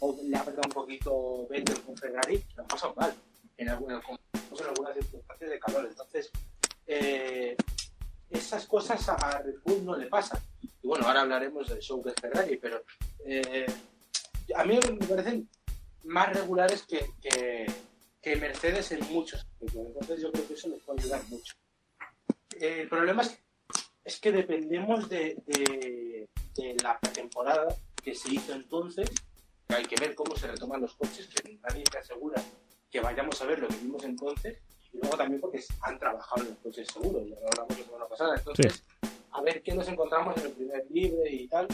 o 0.01 0.17
le 0.23 0.35
ha 0.35 0.41
apretado 0.41 0.67
un 0.67 0.73
poquito 0.73 1.47
Vettel 1.47 1.81
con 1.81 1.95
Ferrari, 1.95 2.43
lo 2.55 2.63
han 2.63 2.67
pasado 2.67 2.93
mal 2.95 3.13
en 3.57 3.69
algunas, 3.69 4.03
en 4.03 4.65
algunas 4.67 4.93
circunstancias 4.95 5.49
de 5.49 5.59
calor. 5.59 5.87
Entonces, 5.87 6.31
eh, 6.87 7.55
esas 8.29 8.65
cosas 8.65 9.07
a 9.09 9.41
Red 9.41 9.59
Bull 9.63 9.85
no 9.85 9.95
le 9.95 10.07
pasan. 10.07 10.39
Y 10.81 10.87
bueno, 10.87 11.05
ahora 11.05 11.21
hablaremos 11.21 11.69
del 11.69 11.79
show 11.79 12.01
de 12.03 12.13
Ferrari, 12.13 12.57
pero 12.57 12.83
eh, 13.25 13.67
a 14.55 14.63
mí 14.65 14.79
me 14.99 15.05
parecen 15.05 15.47
más 16.05 16.33
regulares 16.33 16.83
que, 16.83 17.05
que, 17.21 17.67
que, 18.21 18.35
Mercedes 18.37 18.91
en 18.93 19.07
muchos 19.13 19.41
aspectos. 19.41 19.85
Entonces 19.85 20.21
yo 20.21 20.31
creo 20.31 20.47
que 20.47 20.53
eso 20.55 20.67
les 20.69 20.81
puede 20.81 21.01
ayudar 21.01 21.21
mucho. 21.29 21.53
Eh, 22.59 22.81
el 22.81 22.89
problema 22.89 23.21
es, 23.21 23.37
es 24.03 24.19
que 24.19 24.31
dependemos 24.31 25.07
de, 25.09 25.35
de, 25.45 26.27
de 26.55 26.77
la 26.81 26.97
temporada 27.13 27.67
que 28.03 28.15
se 28.15 28.33
hizo 28.33 28.53
entonces, 28.53 29.07
hay 29.75 29.85
que 29.85 29.95
ver 29.99 30.15
cómo 30.15 30.35
se 30.35 30.47
retoman 30.47 30.81
los 30.81 30.95
coches, 30.95 31.27
que 31.27 31.57
nadie 31.61 31.83
te 31.83 31.97
asegura 31.97 32.41
que 32.91 32.99
vayamos 32.99 33.41
a 33.41 33.45
ver 33.45 33.59
lo 33.59 33.67
que 33.69 33.77
vimos 33.77 34.03
entonces, 34.03 34.57
y 34.91 34.97
luego 34.97 35.15
también 35.15 35.39
porque 35.39 35.63
han 35.81 35.97
trabajado 35.97 36.41
en 36.41 36.49
los 36.49 36.57
coches 36.57 36.87
seguros, 36.91 37.25
ya 37.25 37.39
lo 37.39 37.47
hablamos 37.47 37.79
la 37.79 37.85
semana 37.85 38.05
pasada. 38.05 38.35
Entonces, 38.35 38.83
sí. 39.01 39.09
a 39.31 39.41
ver 39.41 39.63
qué 39.63 39.73
nos 39.73 39.87
encontramos 39.87 40.35
en 40.37 40.45
el 40.45 40.51
primer 40.51 40.85
libre 40.91 41.31
y 41.31 41.47
tal. 41.47 41.67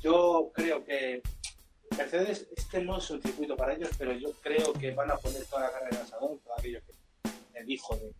Yo 0.00 0.52
creo 0.54 0.84
que 0.84 1.20
Mercedes, 1.98 2.46
este 2.56 2.82
no 2.82 2.98
es 2.98 3.10
un 3.10 3.20
circuito 3.20 3.56
para 3.56 3.74
ellos, 3.74 3.90
pero 3.98 4.12
yo 4.12 4.32
creo 4.40 4.72
que 4.74 4.92
van 4.92 5.10
a 5.10 5.16
poner 5.16 5.44
toda 5.46 5.62
la 5.62 5.72
carga 5.72 5.88
en 5.90 5.96
asadón, 5.96 6.38
todo 6.38 6.54
aquello 6.56 6.80
que 6.86 7.58
el 7.58 7.66
dijo 7.66 7.96
de, 7.96 8.12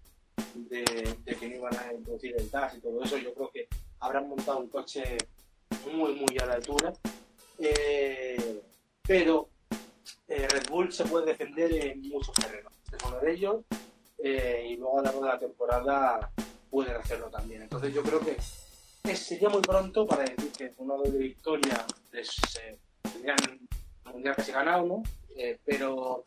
de, 0.55 1.17
de, 1.25 1.37
que 1.37 1.49
no 1.49 1.57
iban 1.57 1.77
a 1.77 1.93
introducir 1.93 2.35
el 2.37 2.51
TAS 2.51 2.77
y 2.77 2.81
todo 2.81 3.05
eso. 3.05 3.19
Yo 3.19 3.33
creo 3.35 3.51
que 3.51 3.69
habrán 4.01 4.29
montado 4.29 4.59
un 4.59 4.69
coche 4.69 5.19
muy, 5.93 6.15
muy 6.15 6.39
a 6.39 6.47
la 6.47 6.55
altura. 6.55 6.93
Eh, 7.59 8.46
pero 9.07 9.49
eh, 10.29 10.49
Red 10.49 10.69
Bull 10.69 10.93
se 10.93 11.05
puede 11.05 11.27
defender 11.27 11.73
en 11.73 12.01
muchos 12.09 12.35
terrenos. 12.35 12.73
Es 12.93 13.03
uno 13.05 13.19
de 13.21 13.33
ellos. 13.33 13.57
eh, 14.19 14.69
y 14.71 14.77
luego 14.77 14.95
a 14.99 15.03
lo 15.03 15.05
largo 15.05 15.21
de 15.25 15.29
la 15.29 15.39
temporada 15.39 16.31
pueden 16.71 16.97
hacerlo 16.97 17.29
también. 17.29 17.63
Entonces 17.63 17.93
yo 17.95 18.03
creo 18.03 18.19
que 18.21 18.33
es- 18.33 19.19
sería 19.19 19.49
muy 19.51 19.61
pronto 19.61 20.07
para 20.07 20.25
decir 20.25 20.51
que 20.53 20.73
una 20.79 20.95
doble 20.95 21.19
victoria 21.19 21.85
les 22.13 22.31
eh, 22.65 22.79
tendrían 23.03 23.37
mundial 24.13 24.35
casi 24.35 24.53
ganado, 24.53 24.87
¿no? 24.87 25.03
Eh, 25.37 25.59
pero 25.65 26.25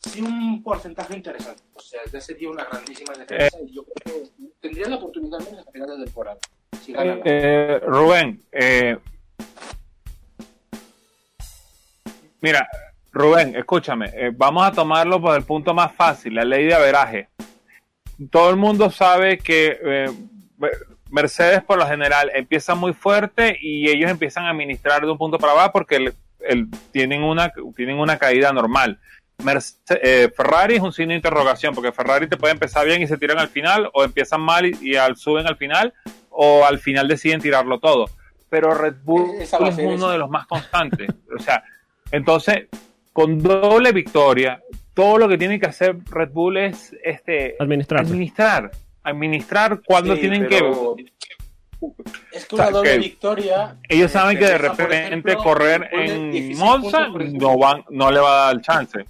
sí 0.00 0.20
un 0.22 0.62
porcentaje 0.62 1.14
interesante. 1.16 1.62
O 1.74 1.80
sea, 1.80 2.00
ya 2.10 2.20
sería 2.20 2.50
una 2.50 2.64
grandísima 2.64 3.14
defensa 3.14 3.58
y 3.60 3.72
yo 3.72 3.84
creo 3.84 4.22
que 4.22 4.30
tendrían 4.60 4.90
la 4.90 4.96
oportunidad 4.96 5.40
al 5.40 5.44
menos 5.50 5.66
a 5.68 5.70
final 5.70 5.98
de 5.98 6.04
temporada. 6.06 6.38
Ganan. 6.88 7.20
Eh, 7.24 7.80
Rubén, 7.86 8.42
eh, 8.52 8.96
mira, 12.44 12.68
Rubén, 13.10 13.56
escúchame, 13.56 14.10
eh, 14.14 14.30
vamos 14.34 14.66
a 14.66 14.72
tomarlo 14.72 15.18
por 15.20 15.34
el 15.34 15.44
punto 15.44 15.72
más 15.72 15.92
fácil, 15.94 16.34
la 16.34 16.44
ley 16.44 16.66
de 16.66 16.74
averaje. 16.74 17.28
Todo 18.30 18.50
el 18.50 18.56
mundo 18.56 18.90
sabe 18.90 19.38
que 19.38 19.78
eh, 19.82 20.10
Mercedes 21.10 21.62
por 21.62 21.78
lo 21.78 21.86
general 21.86 22.30
empieza 22.34 22.74
muy 22.74 22.92
fuerte 22.92 23.56
y 23.60 23.88
ellos 23.88 24.10
empiezan 24.10 24.44
a 24.44 24.50
administrar 24.50 25.02
de 25.04 25.10
un 25.10 25.16
punto 25.18 25.38
para 25.38 25.52
abajo 25.52 25.70
porque 25.72 25.96
el- 25.96 26.14
el- 26.40 26.68
tienen, 26.92 27.22
una, 27.22 27.50
tienen 27.76 27.98
una 27.98 28.18
caída 28.18 28.52
normal. 28.52 28.98
Merce- 29.38 29.78
eh, 30.02 30.30
Ferrari 30.36 30.74
es 30.76 30.80
un 30.82 30.92
signo 30.92 31.10
de 31.10 31.16
interrogación 31.16 31.74
porque 31.74 31.92
Ferrari 31.92 32.28
te 32.28 32.36
puede 32.36 32.52
empezar 32.52 32.84
bien 32.86 33.00
y 33.02 33.06
se 33.06 33.16
tiran 33.16 33.38
al 33.38 33.48
final 33.48 33.88
o 33.94 34.04
empiezan 34.04 34.40
mal 34.40 34.66
y, 34.66 34.76
y 34.82 34.96
al, 34.96 35.16
suben 35.16 35.46
al 35.46 35.56
final 35.56 35.94
o 36.30 36.64
al 36.66 36.78
final 36.78 37.08
deciden 37.08 37.40
tirarlo 37.40 37.78
todo. 37.80 38.06
Pero 38.50 38.74
Red 38.74 38.96
Bull 39.02 39.40
es 39.40 39.48
ser 39.76 39.86
uno 39.96 40.10
de 40.10 40.18
los 40.18 40.30
más 40.30 40.46
constantes. 40.46 41.08
O 41.36 41.42
sea, 41.42 41.64
entonces, 42.10 42.68
con 43.12 43.42
doble 43.42 43.92
victoria, 43.92 44.62
todo 44.94 45.18
lo 45.18 45.28
que 45.28 45.38
tiene 45.38 45.58
que 45.58 45.66
hacer 45.66 45.96
Red 46.10 46.30
Bull 46.30 46.56
es 46.56 46.94
este 47.02 47.56
Administrarse. 47.58 48.10
administrar. 48.10 48.70
Administrar 49.02 49.82
cuando 49.84 50.14
Sí, 50.14 50.20
tienen 50.22 50.46
pero 50.48 50.96
que. 50.96 51.12
Es 52.32 52.46
que 52.46 52.54
O 52.54 52.58
sea, 52.58 52.68
una 52.68 52.78
doble 52.78 52.92
que 52.92 52.98
victoria. 52.98 53.76
Ellos 53.88 54.10
eh, 54.10 54.14
saben 54.14 54.38
que 54.38 54.46
de 54.46 54.58
repente 54.58 55.06
ejemplo, 55.06 55.36
correr 55.38 55.88
en 55.92 56.30
16 56.30 56.58
Monza 56.58 57.08
no, 57.08 57.58
van, 57.58 57.84
no 57.90 58.10
le 58.10 58.20
va 58.20 58.42
a 58.42 58.46
dar 58.46 58.54
el 58.54 58.62
chance. 58.62 59.04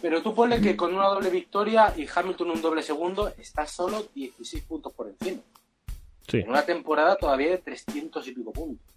Pero 0.00 0.22
tú 0.22 0.34
ponle 0.34 0.60
que 0.60 0.76
con 0.76 0.94
una 0.94 1.06
doble 1.06 1.30
victoria 1.30 1.92
y 1.96 2.06
Hamilton 2.12 2.50
un 2.50 2.62
doble 2.62 2.82
segundo, 2.82 3.32
está 3.38 3.66
solo 3.66 4.06
16 4.14 4.62
puntos 4.64 4.92
por 4.92 5.08
encima. 5.08 5.40
Sí. 6.28 6.38
En 6.38 6.50
una 6.50 6.64
temporada 6.64 7.16
todavía 7.16 7.50
de 7.50 7.58
300 7.58 8.26
y 8.28 8.32
pico 8.32 8.52
puntos. 8.52 8.95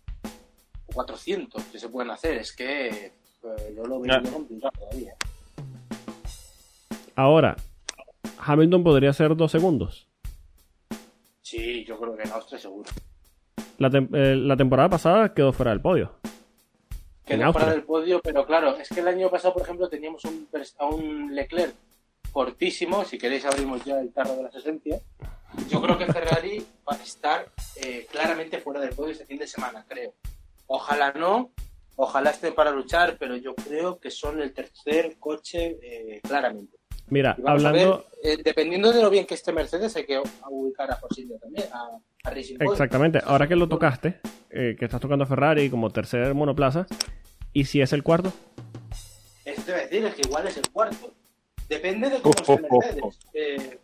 O 0.89 0.93
400 0.93 1.63
que 1.65 1.79
se 1.79 1.89
pueden 1.89 2.11
hacer. 2.11 2.37
Es 2.37 2.53
que 2.55 2.87
eh, 2.87 3.73
yo 3.75 3.83
lo 3.85 3.99
veo 3.99 4.19
muy 4.21 4.29
complicado 4.31 4.71
todavía. 4.79 5.13
Ahora, 7.15 7.55
Hamilton 8.39 8.83
podría 8.83 9.13
ser 9.13 9.35
dos 9.35 9.51
segundos. 9.51 10.07
Sí, 11.41 11.83
yo 11.85 11.99
creo 11.99 12.15
que 12.15 12.23
en 12.23 12.31
Austria 12.31 12.59
seguro. 12.59 12.89
La, 13.77 13.89
tem- 13.89 14.09
eh, 14.13 14.35
la 14.35 14.55
temporada 14.55 14.89
pasada 14.89 15.33
quedó 15.33 15.51
fuera 15.51 15.71
del 15.71 15.81
podio. 15.81 16.13
Que 17.25 17.33
En 17.33 17.41
no 17.41 17.51
fuera 17.53 17.71
del 17.71 17.83
podio, 17.83 18.21
pero 18.21 18.45
claro, 18.45 18.77
es 18.77 18.89
que 18.89 18.99
el 19.01 19.07
año 19.07 19.29
pasado, 19.29 19.53
por 19.53 19.63
ejemplo, 19.63 19.89
teníamos 19.89 20.23
un, 20.25 20.47
a 20.79 20.85
un 20.85 21.33
Leclerc 21.35 21.73
cortísimo. 22.31 23.03
Si 23.05 23.17
queréis, 23.17 23.45
abrimos 23.45 23.83
ya 23.85 23.99
el 23.99 24.11
tarro 24.11 24.35
de 24.35 24.43
las 24.43 24.55
esencias. 24.55 25.01
Yo 25.69 25.81
creo 25.81 25.97
que 25.97 26.05
Ferrari 26.11 26.63
va 26.89 26.95
a 26.95 27.03
estar 27.03 27.51
eh, 27.83 28.07
claramente 28.11 28.59
fuera 28.59 28.79
del 28.79 28.91
podio 28.95 29.11
este 29.11 29.25
fin 29.25 29.37
de 29.39 29.47
semana, 29.47 29.83
creo. 29.87 30.13
Ojalá 30.71 31.11
no, 31.13 31.51
ojalá 31.95 32.29
estén 32.29 32.53
para 32.53 32.69
luchar, 32.69 33.17
pero 33.19 33.35
yo 33.35 33.55
creo 33.55 33.99
que 33.99 34.11
son 34.11 34.39
el 34.39 34.53
tercer 34.53 35.17
coche 35.17 35.79
eh, 35.81 36.21
claramente. 36.21 36.77
Mira, 37.07 37.35
hablando. 37.43 37.69
a 37.69 37.71
ver, 37.71 38.05
eh, 38.21 38.37
dependiendo 38.43 38.93
de 38.93 39.01
lo 39.01 39.09
bien 39.09 39.25
que 39.25 39.33
esté 39.33 39.51
Mercedes, 39.51 39.95
hay 39.95 40.05
que 40.05 40.21
ubicar 40.47 40.91
a 40.91 40.99
India 41.17 41.39
también, 41.39 41.67
a, 41.73 41.97
a 42.23 42.29
Racing 42.29 42.57
Point. 42.59 42.71
Exactamente, 42.71 43.19
ahora 43.25 43.47
que 43.47 43.55
lo 43.55 43.67
tocaste, 43.67 44.19
eh, 44.51 44.75
que 44.77 44.85
estás 44.85 45.01
tocando 45.01 45.23
a 45.23 45.27
Ferrari 45.27 45.71
como 45.71 45.89
tercer 45.89 46.35
monoplaza, 46.35 46.85
¿y 47.51 47.65
si 47.65 47.81
es 47.81 47.91
el 47.91 48.03
cuarto? 48.03 48.31
Eso 49.45 49.63
te 49.63 49.71
voy 49.71 49.81
a 49.81 49.83
decir, 49.85 50.05
es 50.05 50.13
que 50.13 50.21
igual 50.21 50.47
es 50.47 50.57
el 50.57 50.69
cuarto. 50.69 51.11
Depende 51.67 52.11
de 52.11 52.21
cómo 52.21 52.35
esté 52.37 52.61
Mercedes. 52.71 53.19
Eh, 53.33 53.79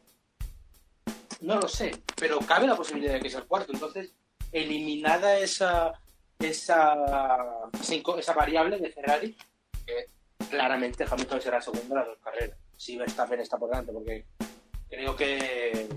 no 1.41 1.55
lo 1.55 1.67
sé, 1.67 1.93
pero 2.15 2.37
cabe 2.41 2.67
la 2.67 2.75
posibilidad 2.75 3.13
de 3.13 3.21
que 3.21 3.29
sea 3.31 3.39
el 3.39 3.47
cuarto. 3.47 3.73
Entonces, 3.73 4.13
eliminada 4.51 5.39
esa 5.39 5.99
esa, 6.39 7.69
esa, 8.17 8.33
variable 8.33 8.77
de 8.77 8.89
Ferrari, 8.91 9.35
que 9.85 10.05
claramente 10.49 11.05
Hamilton 11.09 11.41
será 11.41 11.61
segundo 11.61 11.93
en 11.93 11.99
las 11.99 12.07
dos 12.07 12.17
carreras. 12.23 12.57
Si 12.77 12.97
Verstappen 12.97 13.39
está 13.39 13.57
por 13.57 13.69
delante, 13.69 13.93
porque 13.93 14.25
creo 14.89 15.15
que, 15.15 15.87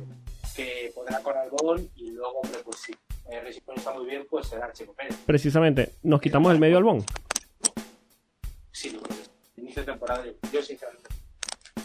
que 0.55 0.93
podrá 0.95 1.21
con 1.23 1.37
Albon 1.37 1.91
y 1.97 2.11
luego, 2.13 2.41
hombre, 2.41 2.61
pues 2.65 2.79
sí. 2.81 2.95
Eh, 3.31 3.61
Point 3.65 3.79
está 3.79 3.93
muy 3.93 4.07
bien, 4.07 4.27
pues 4.29 4.47
será 4.47 4.73
Checo 4.73 4.95
Pérez. 4.95 5.15
Precisamente, 5.27 5.93
nos 6.03 6.21
quitamos 6.21 6.51
el 6.51 6.59
medio 6.59 6.79
albón. 6.79 7.05
Sí, 8.73 8.91
que 8.91 9.15
sí. 9.15 9.23
inicio 9.57 9.83
de 9.83 9.87
temporada, 9.93 10.25
yo, 10.25 10.33
yo 10.51 10.63
sinceramente. 10.63 11.09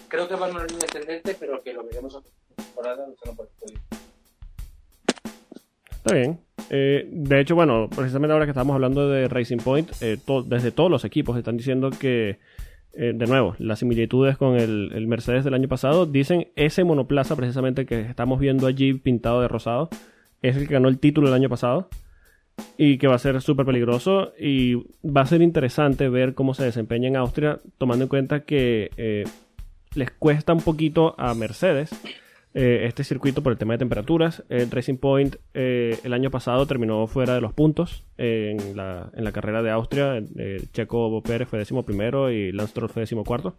Creo 0.07 0.27
que 0.27 0.35
va 0.35 0.47
en 0.47 0.55
una 0.55 0.65
línea 0.65 0.85
ascendente, 0.85 1.35
pero 1.37 1.61
que 1.61 1.73
lo 1.73 1.83
veremos 1.83 2.15
a 2.15 2.21
temporada 2.55 3.07
luchando 3.07 3.35
por 3.35 3.47
el 3.47 3.51
podio. 3.59 4.02
Está 6.03 6.15
bien. 6.15 6.41
Eh, 6.69 7.07
de 7.09 7.39
hecho, 7.39 7.55
bueno, 7.55 7.89
precisamente 7.95 8.33
ahora 8.33 8.45
que 8.45 8.51
estamos 8.51 8.73
hablando 8.73 9.07
de 9.07 9.29
Racing 9.29 9.57
Point, 9.57 9.89
eh, 10.01 10.17
desde 10.47 10.71
todos 10.71 10.91
los 10.91 11.05
equipos 11.05 11.37
están 11.37 11.55
diciendo 11.55 11.91
que, 11.91 12.39
eh, 12.93 13.13
de 13.15 13.25
nuevo, 13.25 13.55
las 13.57 13.79
similitudes 13.79 14.35
con 14.35 14.57
el, 14.57 14.91
el 14.93 15.07
Mercedes 15.07 15.45
del 15.45 15.53
año 15.53 15.69
pasado, 15.69 16.05
dicen 16.05 16.49
ese 16.57 16.83
monoplaza 16.83 17.37
precisamente 17.37 17.85
que 17.85 18.01
estamos 18.01 18.41
viendo 18.41 18.67
allí 18.67 18.93
pintado 18.93 19.39
de 19.39 19.47
rosado, 19.47 19.89
es 20.41 20.57
el 20.57 20.67
que 20.67 20.73
ganó 20.73 20.89
el 20.89 20.99
título 20.99 21.29
el 21.29 21.33
año 21.33 21.47
pasado 21.47 21.87
y 22.77 22.97
que 22.97 23.07
va 23.07 23.15
a 23.15 23.19
ser 23.19 23.41
súper 23.41 23.65
peligroso 23.65 24.33
y 24.37 24.75
va 25.05 25.21
a 25.21 25.25
ser 25.25 25.41
interesante 25.41 26.09
ver 26.09 26.33
cómo 26.33 26.53
se 26.53 26.65
desempeña 26.65 27.07
en 27.07 27.15
Austria, 27.15 27.59
tomando 27.77 28.03
en 28.03 28.09
cuenta 28.09 28.41
que 28.41 28.91
eh, 28.97 29.23
les 29.95 30.11
cuesta 30.11 30.51
un 30.51 30.61
poquito 30.61 31.15
a 31.17 31.33
Mercedes 31.33 31.91
eh, 32.55 32.85
este 32.85 33.03
circuito 33.03 33.41
por 33.41 33.51
el 33.51 33.57
tema 33.57 33.73
de 33.73 33.79
temperaturas. 33.79 34.43
El 34.47 34.69
Racing 34.69 34.97
Point 34.97 35.37
eh, 35.55 35.97
el 36.03 36.13
año 36.13 36.29
pasado 36.29 36.67
terminó 36.67 37.07
fuera 37.07 37.33
de 37.33 37.41
los 37.41 37.51
puntos 37.53 38.05
eh, 38.19 38.55
en, 38.55 38.77
la, 38.77 39.09
en 39.15 39.23
la 39.23 39.31
carrera 39.31 39.63
de 39.63 39.71
Austria. 39.71 40.21
Checo 40.71 41.23
Pérez 41.23 41.47
fue 41.47 41.57
décimo 41.57 41.83
primero 41.83 42.29
y 42.29 42.51
Lance 42.51 42.71
Stroll 42.71 42.89
fue 42.89 43.01
décimo 43.01 43.23
cuarto. 43.23 43.55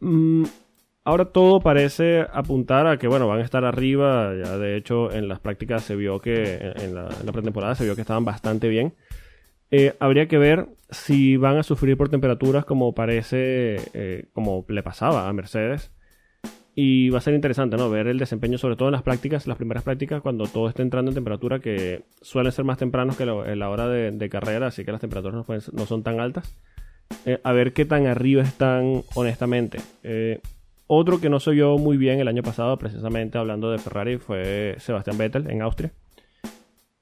Mm, 0.00 0.44
ahora 1.04 1.26
todo 1.26 1.60
parece 1.60 2.26
apuntar 2.32 2.86
a 2.86 2.98
que 2.98 3.08
bueno 3.08 3.26
van 3.26 3.38
a 3.38 3.44
estar 3.44 3.64
arriba. 3.64 4.34
Ya 4.34 4.58
de 4.58 4.76
hecho 4.76 5.10
en 5.10 5.28
las 5.28 5.40
prácticas 5.40 5.82
se 5.82 5.96
vio 5.96 6.20
que 6.20 6.74
en 6.76 6.94
la, 6.94 7.08
pretemporada 7.32 7.74
se 7.74 7.84
vio 7.84 7.94
que 7.94 8.02
estaban 8.02 8.26
bastante 8.26 8.68
bien. 8.68 8.92
Habría 9.98 10.28
que 10.28 10.36
ver 10.36 10.68
si 10.90 11.38
van 11.38 11.56
a 11.56 11.62
sufrir 11.62 11.96
por 11.96 12.10
temperaturas 12.10 12.66
como 12.66 12.94
parece, 12.94 14.28
como 14.34 14.66
le 14.68 14.82
pasaba 14.82 15.26
a 15.26 15.32
Mercedes. 15.32 15.90
Y 16.74 17.10
va 17.10 17.18
a 17.18 17.20
ser 17.20 17.34
interesante, 17.34 17.76
¿no? 17.76 17.90
Ver 17.90 18.06
el 18.06 18.18
desempeño, 18.18 18.56
sobre 18.56 18.76
todo 18.76 18.88
en 18.88 18.92
las 18.92 19.02
prácticas, 19.02 19.46
las 19.46 19.58
primeras 19.58 19.82
prácticas, 19.82 20.22
cuando 20.22 20.46
todo 20.46 20.68
esté 20.68 20.82
entrando 20.82 21.10
en 21.10 21.14
temperatura, 21.14 21.58
que 21.58 22.04
suelen 22.22 22.50
ser 22.50 22.64
más 22.64 22.78
tempranos 22.78 23.16
que 23.16 23.24
en 23.24 23.58
la 23.58 23.68
hora 23.68 23.88
de, 23.88 24.28
carrera, 24.30 24.68
así 24.68 24.84
que 24.84 24.92
las 24.92 25.00
temperaturas 25.00 25.70
no, 25.72 25.86
son 25.86 26.02
tan 26.02 26.18
altas. 26.18 26.56
Eh, 27.26 27.40
a 27.44 27.52
ver 27.52 27.74
qué 27.74 27.84
tan 27.84 28.06
arriba 28.06 28.42
están, 28.42 29.02
honestamente. 29.14 29.80
Eh, 30.02 30.40
otro 30.86 31.20
que 31.20 31.28
no 31.28 31.40
se 31.40 31.50
vio 31.50 31.76
muy 31.76 31.98
bien 31.98 32.20
el 32.20 32.28
año 32.28 32.42
pasado, 32.42 32.78
precisamente 32.78 33.36
hablando 33.36 33.70
de 33.70 33.78
Ferrari, 33.78 34.16
fue 34.16 34.76
Sebastián 34.78 35.18
Vettel 35.18 35.50
en 35.50 35.60
Austria. 35.60 35.92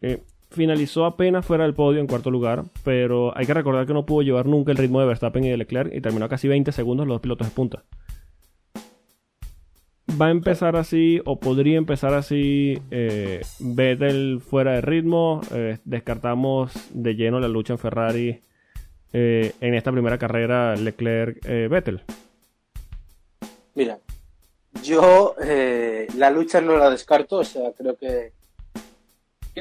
Eh, 0.01 0.23
finalizó 0.51 1.05
apenas 1.05 1.47
fuera 1.47 1.65
del 1.65 1.75
podio 1.75 2.01
en 2.01 2.07
cuarto 2.07 2.31
lugar, 2.31 2.65
pero 2.83 3.37
hay 3.37 3.47
que 3.47 3.55
recordar 3.55 3.87
que 3.87 3.93
no 3.93 4.07
pudo 4.07 4.23
llevar 4.23 4.47
nunca 4.47 4.73
el 4.73 4.79
ritmo 4.79 5.01
de 5.01 5.07
Verstappen 5.07 5.45
y 5.45 5.51
de 5.51 5.57
Leclerc 5.57 5.95
y 5.95 6.01
terminó 6.01 6.29
casi 6.29 6.49
20 6.49 6.73
segundos 6.73 7.07
los 7.07 7.15
dos 7.15 7.23
pilotos 7.23 7.49
de 7.49 7.55
punta. 7.55 7.85
Va 10.19 10.27
a 10.27 10.31
empezar 10.31 10.77
así, 10.77 11.21
o 11.25 11.39
podría 11.39 11.77
empezar 11.77 12.15
así, 12.15 12.81
eh, 12.91 13.43
Vettel 13.59 14.41
fuera 14.41 14.73
de 14.73 14.81
ritmo. 14.81 15.41
eh, 15.53 15.79
descartamos 15.85 16.73
de 16.93 17.15
lleno 17.15 17.39
la 17.41 17.49
lucha 17.49 17.75
en 17.75 17.79
Ferrari 17.79 18.41
eh, 19.13 19.53
en 19.61 19.75
esta 19.75 19.93
primera 19.93 20.19
carrera 20.19 20.75
Leclerc-Vettel. 20.77 22.03
Mira, 23.75 23.99
yo 24.83 25.37
eh, 25.43 26.07
la 26.17 26.31
lucha 26.31 26.61
no 26.61 26.77
la 26.77 26.91
descarto, 26.91 27.37
o 27.37 27.45
sea, 27.45 27.73
creo 27.73 27.97
que, 27.97 28.33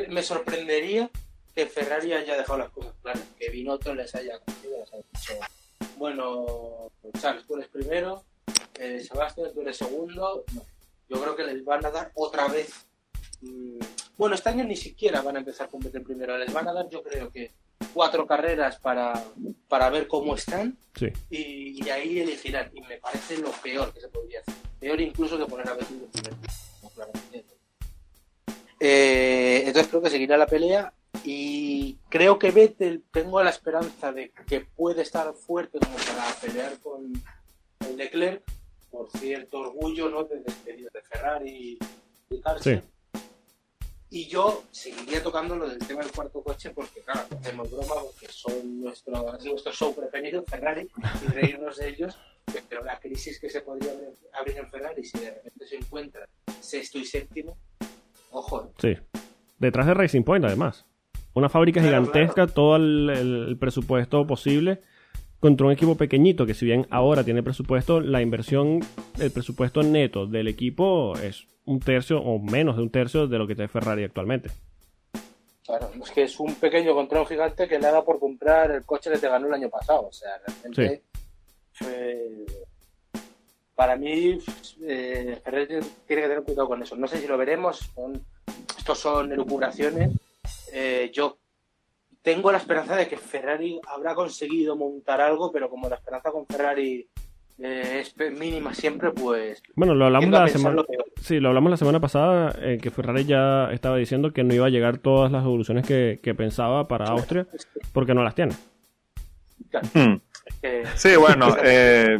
me 0.09 0.23
sorprendería 0.23 1.09
que 1.55 1.65
Ferrari 1.65 2.13
haya 2.13 2.37
dejado 2.37 2.59
las 2.59 2.69
cosas 2.69 2.93
claras, 3.01 3.23
que 3.37 3.49
Binotto 3.49 3.93
les 3.93 4.13
haya 4.15 4.39
cogido, 4.39 4.79
les 4.79 4.93
haya 4.93 5.47
bueno, 5.97 6.91
Charles, 7.19 7.45
tú 7.45 7.55
eres 7.55 7.67
primero, 7.67 8.23
eh, 8.79 9.03
Sebastián, 9.03 9.51
tú 9.53 9.61
eres 9.61 9.77
segundo, 9.77 10.43
no. 10.53 10.61
yo 11.09 11.21
creo 11.21 11.35
que 11.35 11.43
les 11.43 11.63
van 11.63 11.85
a 11.85 11.91
dar 11.91 12.11
otra 12.15 12.47
vez, 12.47 12.71
mm, 13.41 13.77
bueno, 14.17 14.35
este 14.35 14.49
año 14.49 14.63
ni 14.63 14.75
siquiera 14.75 15.21
van 15.21 15.35
a 15.35 15.39
empezar 15.39 15.69
con 15.69 15.79
Vettel 15.81 16.03
primero, 16.03 16.37
les 16.37 16.51
van 16.53 16.67
a 16.67 16.73
dar 16.73 16.89
yo 16.89 17.03
creo 17.03 17.31
que 17.31 17.51
cuatro 17.93 18.27
carreras 18.27 18.77
para, 18.79 19.23
para 19.67 19.89
ver 19.89 20.07
cómo 20.07 20.35
están 20.35 20.77
Sí. 20.95 21.07
y, 21.29 21.83
y 21.85 21.89
ahí 21.89 22.19
elegirán. 22.19 22.69
Y 22.73 22.81
me 22.81 22.97
parece 22.97 23.37
lo 23.37 23.51
peor 23.51 23.93
que 23.93 24.01
se 24.01 24.09
podría 24.09 24.41
hacer. 24.41 24.53
Peor 24.79 24.99
incluso 24.99 25.37
que 25.37 25.45
poner 25.45 25.69
a 25.69 25.73
Vettel 25.75 26.01
de 26.01 26.07
primer 26.07 26.33
como 26.81 26.91
claramente. 26.93 27.45
Eh, 28.81 29.63
entonces 29.65 29.87
creo 29.89 30.01
que 30.01 30.09
seguirá 30.09 30.37
la 30.37 30.45
pelea 30.45 30.93
y 31.23 31.97
creo 32.09 32.37
que 32.39 32.51
Vettel 32.51 33.03
tengo 33.11 33.41
la 33.43 33.49
esperanza 33.49 34.11
de 34.11 34.31
que 34.47 34.61
puede 34.61 35.01
estar 35.01 35.33
fuerte 35.33 35.79
como 35.79 35.95
para 35.95 36.33
pelear 36.41 36.77
con 36.79 37.11
el 37.87 37.97
Leclerc 37.97 38.43
por 38.91 39.09
cierto 39.11 39.59
orgullo 39.59 40.09
¿no? 40.09 40.23
de 40.23 40.39
despedido 40.41 40.89
de 40.93 41.01
Ferrari 41.01 41.79
y 42.29 42.39
Carlsen. 42.41 42.81
Y 44.11 44.27
yo 44.27 44.63
seguiría 44.71 45.21
tocando 45.21 45.55
lo 45.55 45.69
del 45.69 45.77
tema 45.79 46.01
del 46.01 46.11
cuarto 46.11 46.41
coche 46.41 46.71
porque, 46.71 47.01
claro, 47.01 47.21
hacemos 47.39 47.69
broma 47.69 47.93
porque 48.03 48.27
son 48.31 48.81
nuestro, 48.81 49.37
es 49.37 49.45
nuestro 49.45 49.71
show 49.71 49.95
preferido, 49.95 50.43
Ferrari, 50.47 50.87
y 51.23 51.27
reírnos 51.31 51.77
de 51.77 51.89
ellos. 51.89 52.17
Pero 52.67 52.83
la 52.83 52.99
crisis 52.99 53.39
que 53.39 53.47
se 53.51 53.61
podría 53.61 53.91
abrir- 54.33 54.57
en 54.57 54.67
Ferrari 54.71 55.03
si 55.03 55.19
de 55.19 55.29
repente 55.29 55.67
se 55.67 55.75
encuentra 55.75 56.27
sexto 56.59 56.97
y 56.97 57.05
séptimo, 57.05 57.55
ojo, 58.31 58.63
¿eh? 58.63 58.69
Sí. 58.81 59.21
Detrás 59.59 59.85
de 59.85 59.93
Racing 59.93 60.23
Point, 60.23 60.45
además. 60.45 60.85
Una 61.35 61.47
fábrica 61.47 61.79
Claro, 61.79 62.05
gigantesca, 62.07 62.47
todo 62.47 62.77
el, 62.77 63.09
el 63.11 63.57
presupuesto 63.59 64.25
posible 64.25 64.81
contra 65.39 65.65
un 65.67 65.71
equipo 65.73 65.95
pequeñito 65.95 66.45
que 66.45 66.53
si 66.53 66.65
bien 66.65 66.85
ahora 66.89 67.23
tiene 67.23 67.43
presupuesto, 67.43 68.01
la 68.01 68.21
inversión, 68.21 68.79
el 69.19 69.31
presupuesto 69.31 69.83
neto 69.83 70.25
del 70.27 70.47
equipo 70.47 71.15
es 71.17 71.47
un 71.65 71.79
tercio 71.79 72.19
o 72.21 72.39
menos 72.39 72.75
de 72.75 72.81
un 72.83 72.89
tercio 72.89 73.27
de 73.27 73.37
lo 73.37 73.47
que 73.47 73.55
tiene 73.55 73.67
Ferrari 73.69 74.03
actualmente. 74.03 74.49
Claro, 75.65 75.91
es 76.03 76.09
que 76.11 76.23
es 76.23 76.39
un 76.39 76.55
pequeño 76.55 76.93
contra 76.95 77.21
un 77.21 77.27
gigante 77.27 77.67
que 77.67 77.77
le 77.77 77.85
haga 77.87 78.03
por 78.03 78.19
comprar 78.19 78.71
el 78.71 78.83
coche 78.85 79.11
que 79.11 79.19
te 79.19 79.29
ganó 79.29 79.47
el 79.47 79.53
año 79.53 79.69
pasado. 79.69 80.07
O 80.07 80.11
sea, 80.11 80.31
realmente. 80.45 81.03
eh, 81.85 82.45
para 83.75 83.95
mí, 83.95 84.39
eh, 84.81 85.39
Ferrari 85.43 85.67
tiene 85.67 85.85
tiene 86.07 86.21
que 86.23 86.27
tener 86.27 86.43
cuidado 86.43 86.67
con 86.67 86.81
eso. 86.81 86.95
No 86.95 87.07
sé 87.07 87.17
si 87.19 87.27
lo 87.27 87.37
veremos. 87.37 87.77
son- 87.95 88.25
estos 88.77 88.97
son 88.99 89.31
elucubraciones. 89.31 90.11
Eh, 90.73 91.11
yo 91.13 91.37
tengo 92.21 92.51
la 92.51 92.57
esperanza 92.57 92.95
de 92.95 93.07
que 93.07 93.17
Ferrari 93.17 93.79
habrá 93.87 94.13
conseguido 94.15 94.75
montar 94.75 95.21
algo, 95.21 95.51
pero 95.51 95.69
como 95.69 95.87
la 95.89 95.95
esperanza 95.95 96.31
con 96.31 96.45
Ferrari 96.47 97.07
eh, 97.61 98.01
es 98.01 98.15
mínima 98.39 98.73
siempre, 98.73 99.11
pues. 99.11 99.61
Bueno, 99.75 99.93
lo 99.95 100.05
hablamos 100.05 100.29
la 100.29 100.47
semana 100.47 100.75
lo. 100.77 100.85
Sí, 101.21 101.39
lo 101.39 101.49
hablamos 101.49 101.71
la 101.71 101.77
semana 101.77 101.99
pasada, 101.99 102.55
eh, 102.61 102.77
que 102.81 102.89
Ferrari 102.91 103.25
ya 103.25 103.69
estaba 103.71 103.97
diciendo 103.97 104.31
que 104.31 104.43
no 104.43 104.53
iba 104.53 104.65
a 104.65 104.69
llegar 104.69 104.97
todas 104.99 105.31
las 105.31 105.43
evoluciones 105.43 105.85
que, 105.85 106.19
que 106.23 106.33
pensaba 106.33 106.87
para 106.87 107.05
Austria, 107.07 107.45
porque 107.93 108.13
no 108.13 108.23
las 108.23 108.35
tiene. 108.35 108.53
claro, 109.69 109.87
Hmm. 109.93 110.15
que- 110.61 110.83
Sí, 110.95 111.15
bueno, 111.17 111.55
eh, 111.63 112.19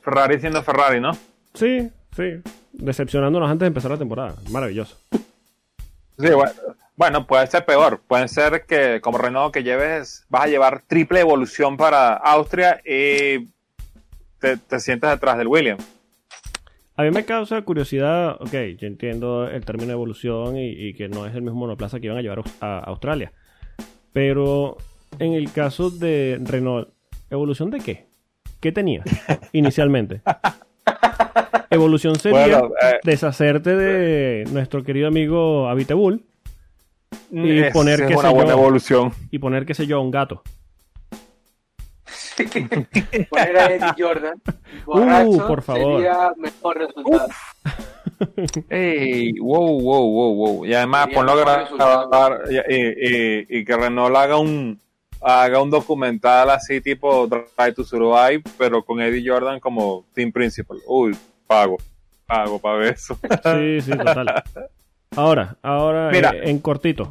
Ferrari 0.00 0.40
siendo 0.40 0.62
Ferrari, 0.62 1.00
¿no? 1.00 1.12
Sí, 1.54 1.90
sí, 2.16 2.40
decepcionándonos 2.72 3.50
antes 3.50 3.60
de 3.60 3.66
empezar 3.68 3.90
la 3.90 3.98
temporada. 3.98 4.36
Maravilloso. 4.50 4.96
Sí, 5.10 6.28
bueno, 6.34 6.52
bueno, 6.98 7.28
puede 7.28 7.46
ser 7.46 7.64
peor. 7.64 8.02
Puede 8.08 8.26
ser 8.26 8.64
que 8.66 9.00
como 9.00 9.18
Renault 9.18 9.54
que 9.54 9.62
lleves, 9.62 10.26
vas 10.28 10.42
a 10.42 10.48
llevar 10.48 10.82
triple 10.82 11.20
evolución 11.20 11.76
para 11.76 12.14
Austria 12.14 12.80
y 12.84 13.46
te, 14.40 14.56
te 14.56 14.80
sientas 14.80 15.12
detrás 15.12 15.38
del 15.38 15.46
Williams. 15.46 15.86
A 16.96 17.04
mí 17.04 17.12
me 17.12 17.24
causa 17.24 17.62
curiosidad, 17.62 18.36
ok, 18.40 18.52
yo 18.76 18.88
entiendo 18.88 19.48
el 19.48 19.64
término 19.64 19.92
evolución 19.92 20.56
y, 20.56 20.70
y 20.70 20.94
que 20.94 21.08
no 21.08 21.24
es 21.24 21.36
el 21.36 21.42
mismo 21.42 21.60
monoplaza 21.60 22.00
que 22.00 22.06
iban 22.06 22.18
a 22.18 22.22
llevar 22.22 22.42
a 22.60 22.80
Australia. 22.80 23.32
Pero 24.12 24.76
en 25.20 25.34
el 25.34 25.52
caso 25.52 25.90
de 25.90 26.40
Renault, 26.42 26.88
¿evolución 27.30 27.70
de 27.70 27.78
qué? 27.78 28.06
¿Qué 28.58 28.72
tenía 28.72 29.04
inicialmente? 29.52 30.20
Evolución 31.70 32.16
sería 32.18 32.58
Bueno, 32.58 32.74
eh, 32.82 32.98
deshacerte 33.04 33.76
de 33.76 34.50
nuestro 34.50 34.82
querido 34.82 35.06
amigo 35.06 35.68
Habitable 35.68 36.22
Y 37.30 37.60
es, 37.60 37.72
poner, 37.72 38.00
es 38.00 38.08
qué 38.08 38.14
una 38.16 38.28
sé 38.28 38.34
buena 38.34 38.50
yo. 38.52 38.58
evolución. 38.58 39.12
y 39.30 39.38
poner, 39.38 39.66
qué 39.66 39.74
sé 39.74 39.86
yo, 39.86 40.00
un 40.00 40.10
gato. 40.10 40.42
poner 43.30 43.56
a 43.58 43.66
Eddie 43.66 43.94
Jordan 43.98 44.40
Uh, 44.86 45.38
por 45.46 45.60
favor. 45.62 45.96
sería 46.00 46.32
mejor 46.36 46.78
resultado. 46.78 47.28
Ey, 48.70 49.32
wow, 49.38 49.80
wow, 49.80 50.10
wow, 50.10 50.34
wow. 50.34 50.64
Y 50.66 50.72
además 50.74 51.04
Sería 51.04 51.18
ponlo 51.18 51.32
a 51.32 51.36
grabar 51.36 52.42
y, 52.50 52.56
y- 52.56 52.94
y- 53.00 53.58
y 53.58 53.64
que 53.64 53.76
Renault 53.76 54.16
haga 54.16 54.38
un 54.38 54.78
haga 55.20 55.60
un 55.60 55.70
documental 55.70 56.48
así 56.50 56.80
tipo 56.80 57.26
Drive 57.26 57.72
to 57.74 57.84
Survive, 57.84 58.42
pero 58.56 58.84
con 58.84 59.00
Eddie 59.00 59.28
Jordan 59.28 59.58
como 59.60 60.04
team 60.14 60.30
principal. 60.32 60.78
Uy, 60.86 61.16
pago, 61.46 61.76
pago 62.26 62.58
para 62.60 62.76
ver 62.78 62.94
eso. 62.94 63.18
Sí, 63.44 63.80
sí, 63.80 63.90
total. 63.90 64.42
Ahora, 65.16 65.56
ahora 65.62 66.10
Mira. 66.12 66.30
eh, 66.30 66.50
en 66.50 66.58
cortito. 66.60 67.08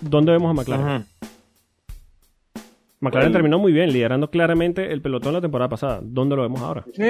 ¿Dónde 0.00 0.32
vemos 0.32 0.50
a 0.50 0.54
McLaren? 0.54 1.06
McLaren 3.00 3.28
Bueno. 3.28 3.32
terminó 3.32 3.58
muy 3.58 3.72
bien, 3.72 3.92
liderando 3.92 4.30
claramente 4.30 4.92
el 4.92 5.00
pelotón 5.00 5.32
la 5.34 5.40
temporada 5.40 5.68
pasada. 5.68 6.00
¿Dónde 6.02 6.36
lo 6.36 6.42
vemos 6.42 6.60
ahora? 6.62 6.84
Sí, 6.94 7.02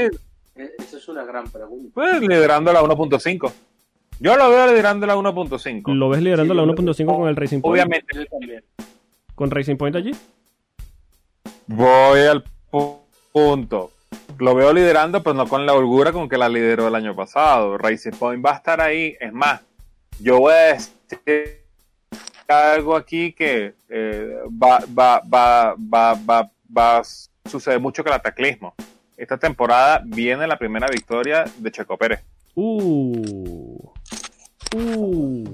Eh, 0.61 0.71
Esa 0.79 0.97
es 0.97 1.09
una 1.09 1.25
gran 1.25 1.45
pregunta. 1.49 1.89
pues 1.95 2.21
liderando 2.21 2.73
la 2.73 2.83
1.5. 2.83 3.53
Yo 4.19 4.37
lo 4.37 4.51
veo 4.51 4.67
liderando 4.67 5.07
la 5.07 5.15
1.5. 5.17 5.95
¿Lo 5.95 6.09
ves 6.09 6.21
liderando 6.21 6.53
Sí, 6.53 6.57
la 6.57 6.65
yo- 6.65 6.73
1.5 6.73 7.17
con 7.17 7.29
el 7.29 7.37
Racing 7.37 7.61
Point? 7.61 7.73
Obviamente 7.75 8.07
Yo 8.17 8.27
también. 8.27 8.65
¿Con 9.37 9.51
Racing 9.53 9.77
Point 9.77 9.95
allí? 9.97 10.11
voy 11.69 12.21
al 12.21 12.43
pu- 12.73 12.99
punto. 13.33 13.93
Lo 14.39 14.55
veo 14.57 14.73
liderando, 14.73 15.23
pero 15.23 15.35
no 15.35 15.47
con 15.47 15.65
la 15.65 15.75
holgura 15.75 16.11
con 16.13 16.29
que 16.29 16.39
la 16.39 16.49
lideró 16.49 16.89
el 16.89 16.95
año 16.97 17.15
pasado. 17.15 17.79
Racing 17.79 18.13
Point 18.19 18.45
va 18.45 18.53
a 18.53 18.57
estar 18.57 18.81
ahí. 18.81 19.15
Es 19.21 19.33
más, 19.33 19.61
yo 20.21 20.39
voy 20.39 20.53
a 20.53 20.57
decir 20.75 21.64
algo 22.49 22.97
aquí 22.97 23.33
que 23.33 23.75
eh, 23.89 24.37
va, 24.51 24.81
va, 24.99 25.21
va, 25.21 25.75
va, 25.75 26.14
va, 26.14 26.51
va 26.77 26.99
a 26.99 27.03
suceder 27.49 27.81
mucho 27.81 28.03
con 28.03 28.12
el 28.12 28.19
ataclismo. 28.19 28.75
Esta 29.16 29.37
temporada 29.37 30.03
viene 30.05 30.47
la 30.47 30.59
primera 30.59 30.87
victoria 30.89 31.45
de 31.59 31.71
Checo 31.73 31.97
Pérez. 31.97 32.21
Uh. 32.55 33.91
Uh. 34.75 35.45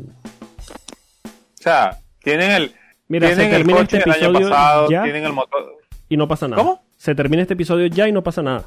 O 1.25 1.63
sea, 1.63 1.99
tienen 2.23 2.51
el, 2.51 2.75
Mira, 3.09 3.29
se 3.29 3.35
tienen 3.37 3.55
el 3.55 3.59
termina 3.59 3.79
coche 3.81 3.99
este 3.99 4.11
del 4.11 4.19
año 4.19 4.29
episodio 4.31 4.51
pasado, 4.51 4.91
ya 4.91 5.03
tienen 5.03 5.25
el 5.25 5.33
motor. 5.33 5.77
y 6.09 6.17
no 6.17 6.29
pasa 6.29 6.49
nada. 6.49 6.63
¿Cómo? 6.63 6.85
Se 6.97 7.15
termina 7.15 7.43
este 7.43 7.55
episodio 7.55 7.87
ya 7.87 8.09
y 8.09 8.13
no 8.13 8.23
pasa 8.23 8.43
nada. 8.43 8.65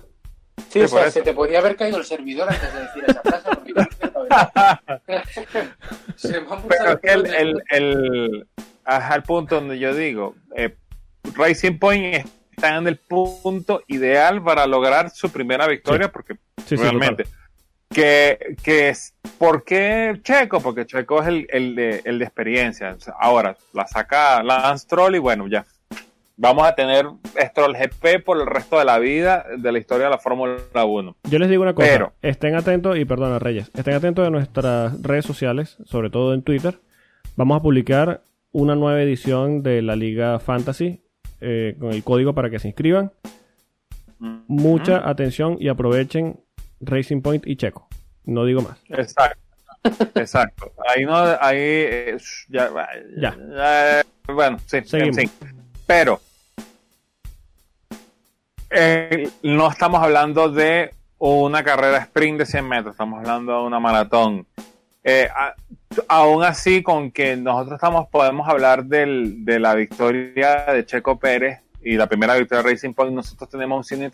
Sí, 0.70 0.82
o 0.82 0.88
sea, 0.88 1.12
se 1.12 1.22
te 1.22 1.34
podía 1.34 1.60
haber 1.60 1.76
caído 1.76 1.98
el 1.98 2.06
servidor 2.06 2.50
antes 2.50 2.74
de 2.74 2.80
decir 2.82 3.04
esa 3.08 3.22
frase. 3.22 3.50
porque 3.54 3.74
Pero 6.68 6.92
es 6.92 7.00
que 7.02 7.12
el, 7.12 7.26
el, 7.34 7.64
el, 7.70 8.48
ajá, 8.86 9.16
el 9.16 9.24
punto 9.24 9.56
donde 9.56 9.80
yo 9.80 9.94
digo, 9.96 10.36
eh, 10.56 10.76
Racing 11.36 11.78
Point 11.80 12.26
está 12.52 12.78
en 12.78 12.88
el 12.88 12.98
punto 12.98 13.84
ideal 13.88 14.44
para 14.44 14.66
lograr 14.66 15.10
su 15.10 15.30
primera 15.30 15.68
victoria, 15.68 16.12
porque 16.12 16.36
Sí, 16.66 16.76
sí, 16.76 16.84
realmente, 16.84 17.26
que, 17.90 18.58
que 18.62 18.90
es, 18.90 19.14
¿por 19.38 19.64
qué 19.64 20.20
Checo? 20.22 20.60
Porque 20.60 20.86
Checo 20.86 21.22
es 21.22 21.28
el, 21.28 21.48
el, 21.50 21.76
de, 21.76 22.02
el 22.04 22.20
de 22.20 22.26
experiencia. 22.26 22.98
Ahora 23.20 23.56
la 23.74 23.88
saca 23.88 24.44
Lance 24.44 24.84
Stroll 24.84 25.16
y 25.16 25.20
bueno, 25.20 25.48
ya. 25.48 25.66
Vamos 26.40 26.68
a 26.68 26.76
tener 26.76 27.08
Stroll 27.36 27.74
GP 27.76 28.24
por 28.24 28.40
el 28.40 28.46
resto 28.46 28.78
de 28.78 28.86
la 28.86 29.00
vida 29.00 29.44
de 29.58 29.72
la 29.72 29.80
historia 29.80 30.06
de 30.06 30.12
la 30.12 30.20
Fórmula 30.20 30.60
1. 30.86 31.16
Yo 31.24 31.40
les 31.40 31.50
digo 31.50 31.64
una 31.64 31.74
cosa, 31.74 31.88
Pero- 31.90 32.14
estén 32.22 32.56
atentos, 32.56 32.96
y 32.98 33.06
perdona 33.06 33.40
Reyes, 33.40 33.72
estén 33.76 33.96
atentos 33.96 34.28
a 34.28 34.30
nuestras 34.30 35.02
redes 35.02 35.26
sociales, 35.26 35.78
sobre 35.86 36.12
todo 36.12 36.36
en 36.36 36.44
Twitter. 36.44 36.80
Vamos 37.36 37.58
a 37.60 37.62
publicar 37.64 38.22
una 38.52 38.76
nueva 38.76 39.02
edición 39.02 39.64
de 39.64 39.82
la 39.82 39.96
Liga 39.96 40.40
Fantasy 40.40 41.02
eh, 41.42 41.76
con 41.80 41.92
el 41.92 42.04
código 42.04 42.34
para 42.36 42.52
que 42.52 42.60
se 42.60 42.68
inscriban. 42.68 43.12
Mucha 44.20 45.08
atención 45.10 45.58
y 45.60 45.70
aprovechen 45.70 46.40
Racing 46.82 47.22
Point 47.22 47.48
y 47.48 47.56
Checo. 47.56 47.88
No 48.26 48.46
digo 48.46 48.62
más. 48.62 48.78
Exacto. 48.90 49.40
Exacto. 50.16 50.72
Ahí 50.88 51.06
no, 51.06 51.16
ahí 51.16 51.58
eh, 51.60 52.18
ya, 52.50 52.70
Ya. 53.18 53.36
ya, 53.56 54.04
bueno, 54.34 54.58
sí, 54.66 54.80
Seguimos. 54.84 55.16
sí. 55.16 55.30
Pero 55.86 56.20
eh, 58.70 59.30
no 59.44 59.70
estamos 59.70 60.02
hablando 60.04 60.50
de 60.50 60.92
una 61.20 61.64
carrera 61.64 61.98
sprint 62.00 62.40
de 62.40 62.46
100 62.46 62.68
metros, 62.68 62.94
estamos 62.94 63.20
hablando 63.20 63.54
de 63.60 63.64
una 63.68 63.80
maratón. 63.80 64.46
Eh, 65.04 65.28
a- 65.34 65.56
aún 66.10 66.44
así, 66.44 66.84
con 66.84 67.12
que 67.12 67.36
nosotros 67.38 67.76
estamos, 67.76 68.08
podemos 68.10 68.48
hablar 68.48 68.86
del- 68.86 69.44
de 69.46 69.60
la 69.60 69.74
victoria 69.74 70.66
de 70.66 70.86
Checo 70.86 71.18
Pérez 71.18 71.60
y 71.82 71.96
la 71.96 72.08
primera 72.08 72.36
victoria 72.36 72.62
de 72.64 72.70
Racing 72.72 72.94
Point, 72.94 73.14
nosotros 73.16 73.50
tenemos 73.50 73.90
un 73.92 74.00
de 74.00 74.12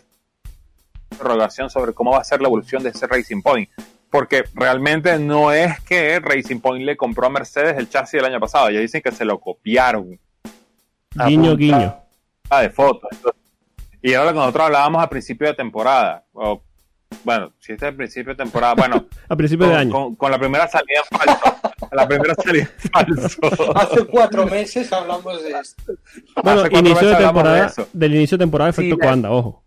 interrogación 1.10 1.68
sobre 1.70 1.92
cómo 1.92 2.12
va 2.12 2.18
a 2.18 2.24
ser 2.24 2.40
la 2.40 2.48
evolución 2.48 2.82
de 2.82 2.90
ese 2.90 3.06
Racing 3.06 3.42
Point 3.42 3.68
porque 4.10 4.44
realmente 4.54 5.18
no 5.18 5.50
es 5.52 5.80
que 5.80 6.20
Racing 6.20 6.60
Point 6.60 6.84
le 6.84 6.96
compró 6.96 7.26
a 7.26 7.30
Mercedes 7.30 7.76
el 7.76 7.88
chasis 7.88 8.12
del 8.22 8.26
año 8.26 8.38
pasado, 8.38 8.70
ya 8.70 8.78
dicen 8.78 9.02
que 9.02 9.10
se 9.10 9.24
lo 9.24 9.40
copiaron. 9.40 10.18
Guiño, 11.26 11.56
guiño. 11.56 11.96
de 12.60 12.70
fotos. 12.70 13.08
Entonces, 13.10 13.42
y 14.06 14.12
era 14.12 14.24
lo 14.24 14.30
que 14.32 14.38
nosotros 14.38 14.66
hablábamos 14.66 15.02
a 15.02 15.08
principio 15.08 15.46
de 15.48 15.54
temporada. 15.54 16.24
O, 16.34 16.62
bueno, 17.24 17.52
si 17.58 17.72
este 17.72 17.86
es 17.86 17.90
el 17.90 17.96
principio 17.96 18.34
de 18.34 18.36
temporada, 18.44 18.74
bueno, 18.74 19.06
A 19.28 19.34
principios 19.36 19.70
de 19.70 19.76
año. 19.76 19.90
con- 19.92 20.14
con 20.16 20.30
la 20.30 20.38
primera 20.38 20.68
salida 20.68 21.00
en 21.10 21.18
falso. 21.18 21.56
la 21.92 22.06
primera 22.08 22.34
salida 22.34 22.68
en 22.82 22.90
falso. 22.90 23.76
Hace 23.76 24.04
cuatro 24.04 24.46
meses 24.46 24.92
hablamos 24.92 25.42
de 25.42 25.50
esto. 25.52 25.92
Bueno, 26.42 26.66
inicio 26.66 26.76
de 26.82 26.82
meses 26.82 27.02
hablamos 27.14 27.14
de 27.14 27.24
temporada, 27.24 27.66
eso. 27.66 27.88
del 27.92 28.14
inicio 28.14 28.36
de 28.38 28.42
temporada 28.44 28.70
efecto 28.70 28.98
Coanda, 28.98 29.30
ojo. 29.30 29.62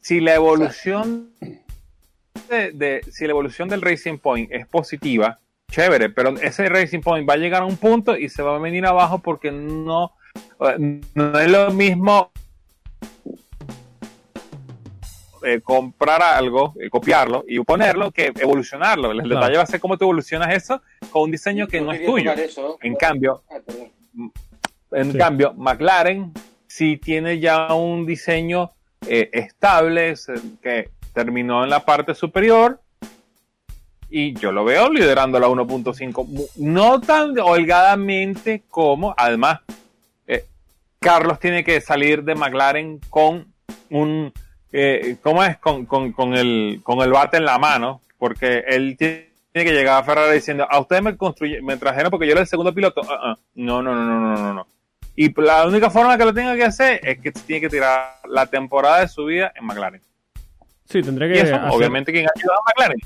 si 0.00 0.20
la 0.20 0.34
evolución 0.34 1.30
de, 2.48 2.72
de- 2.72 3.00
si 3.10 3.24
la 3.26 3.30
evolución 3.32 3.68
del 3.68 3.82
Racing 3.82 4.18
Point 4.18 4.50
es 4.52 4.66
positiva, 4.66 5.38
chévere, 5.70 6.08
pero 6.08 6.30
ese 6.40 6.68
Racing 6.70 7.00
Point 7.00 7.28
va 7.28 7.34
a 7.34 7.36
llegar 7.36 7.60
a 7.62 7.66
un 7.66 7.76
punto 7.76 8.16
y 8.16 8.28
se 8.30 8.42
va 8.42 8.56
a 8.56 8.58
venir 8.58 8.86
abajo 8.86 9.18
porque 9.18 9.50
no, 9.52 10.12
no 11.14 11.38
es 11.40 11.50
lo 11.50 11.70
mismo 11.72 12.30
eh, 15.44 15.60
comprar 15.60 16.20
algo, 16.22 16.74
eh, 16.80 16.90
copiarlo 16.90 17.44
y 17.46 17.60
ponerlo 17.60 18.10
que 18.10 18.32
evolucionarlo. 18.38 19.12
El 19.12 19.22
Claro. 19.22 19.40
detalle 19.40 19.56
va 19.56 19.62
a 19.62 19.66
ser 19.66 19.80
cómo 19.80 19.96
tú 19.96 20.04
evolucionas 20.04 20.52
eso 20.54 20.82
con 21.10 21.22
un 21.22 21.30
diseño 21.30 21.68
que 21.68 21.80
no 21.80 21.92
es 21.92 22.04
tuyo. 22.04 22.32
eso. 22.32 22.78
En 22.82 22.96
cambio, 22.96 23.42
Ah, 23.48 23.58
en 24.92 25.12
Sí. 25.12 25.18
cambio, 25.18 25.54
McLaren 25.54 26.32
sí 26.66 26.96
tiene 26.96 27.38
ya 27.38 27.72
un 27.74 28.04
diseño 28.06 28.70
eh, 29.06 29.30
estable 29.32 30.14
que 30.60 30.90
terminó 31.14 31.62
en 31.62 31.70
la 31.70 31.84
parte 31.84 32.14
superior 32.16 32.80
y 34.10 34.34
yo 34.34 34.50
lo 34.50 34.64
veo 34.64 34.90
liderando 34.90 35.38
la 35.38 35.46
1.5 35.48 36.24
mu- 36.24 36.46
no 36.56 37.00
tan 37.00 37.38
holgadamente 37.38 38.64
como 38.68 39.14
además 39.16 39.60
Carlos 40.98 41.38
tiene 41.38 41.64
que 41.64 41.80
salir 41.80 42.24
de 42.24 42.34
McLaren 42.34 43.00
con 43.10 43.52
un 43.90 44.32
eh, 44.72 45.16
¿cómo 45.22 45.42
es? 45.44 45.56
Con, 45.58 45.86
con- 45.86 46.12
con 46.12 46.34
el, 46.34 46.80
con 46.82 47.00
el 47.00 47.10
bate 47.10 47.36
en 47.38 47.44
la 47.44 47.58
mano 47.58 48.00
porque 48.18 48.64
él 48.68 48.96
tiene 48.98 49.28
que 49.52 49.72
llegar 49.72 50.00
a 50.02 50.04
Ferrari 50.04 50.34
diciendo 50.34 50.66
a 50.68 50.78
ustedes 50.80 51.02
me 51.02 51.16
construye, 51.16 51.62
me 51.62 51.76
trajeron 51.76 52.10
porque 52.10 52.26
yo 52.26 52.32
era 52.32 52.42
el 52.42 52.46
segundo 52.46 52.74
piloto 52.74 53.00
Ah, 53.08 53.18
ah. 53.32 53.36
no, 53.54 53.80
no, 53.82 53.94
no, 53.94 54.04
no, 54.04 54.20
no, 54.20 54.36
no, 54.36 54.54
no 54.54 54.66
y 55.16 55.32
la 55.40 55.66
única 55.66 55.90
forma 55.90 56.16
que 56.18 56.24
lo 56.24 56.34
tenga 56.34 56.54
que 56.54 56.64
hacer 56.64 57.00
es 57.02 57.18
que 57.18 57.32
tiene 57.32 57.60
que 57.62 57.68
tirar 57.68 58.16
la 58.28 58.46
temporada 58.46 59.00
de 59.00 59.08
su 59.08 59.24
vida 59.24 59.52
en 59.56 59.64
McLaren. 59.66 60.00
Sí, 60.84 61.02
tendría 61.02 61.28
Y 61.28 61.32
que 61.32 61.40
eso, 61.40 61.56
hacer- 61.56 61.70
obviamente, 61.72 62.12
quien 62.12 62.24
ha 62.26 62.30
ayudado 62.36 62.60
a 62.60 62.70
McLaren. 62.70 62.98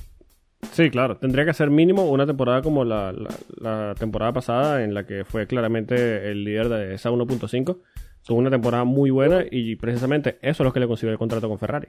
Sí, 0.73 0.91
claro. 0.91 1.17
Tendría 1.19 1.45
que 1.45 1.53
ser 1.55 1.71
mínimo 1.71 2.05
una 2.11 2.27
temporada 2.27 2.63
como 2.63 2.85
la, 2.85 3.13
la- 3.13 3.35
la 3.57 3.95
temporada 3.95 4.33
pasada, 4.33 4.83
en 4.85 4.95
la 4.95 5.05
que 5.07 5.25
fue 5.25 5.47
claramente 5.47 6.31
el 6.31 6.45
líder 6.45 6.69
de 6.69 6.95
esa 6.95 7.11
1.5. 7.11 7.79
Tuvo 8.25 8.39
una 8.39 8.51
temporada 8.51 8.85
muy 8.85 9.11
buena 9.11 9.45
y 9.51 9.77
precisamente 9.77 10.39
eso 10.41 10.63
es 10.63 10.67
lo 10.67 10.73
que 10.73 10.81
le 10.81 10.87
consiguió 10.87 11.13
el 11.13 11.19
contrato 11.19 11.49
con 11.49 11.59
Ferrari. 11.59 11.89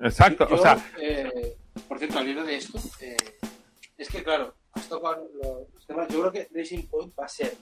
Exacto. 0.00 0.48
Yo, 0.48 0.54
o 0.56 0.58
sea, 0.58 0.78
eh, 1.00 1.56
por 1.88 1.98
cierto, 1.98 2.18
al 2.18 2.28
hilo 2.28 2.44
de 2.44 2.56
esto, 2.56 2.78
eh, 3.00 3.16
es 3.98 4.08
que 4.08 4.22
claro, 4.22 4.54
has 4.72 4.88
tocado 4.88 5.28
lo- 5.42 5.66
los 5.74 5.86
temas. 5.86 6.08
Yo 6.08 6.20
creo 6.20 6.32
que 6.32 6.48
Racing 6.54 6.86
Point 6.88 7.12
va 7.18 7.24
a 7.26 7.28
ser 7.28 7.54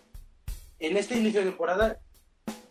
en 0.78 0.96
este 0.96 1.18
inicio 1.18 1.40
de 1.40 1.46
temporada 1.48 1.98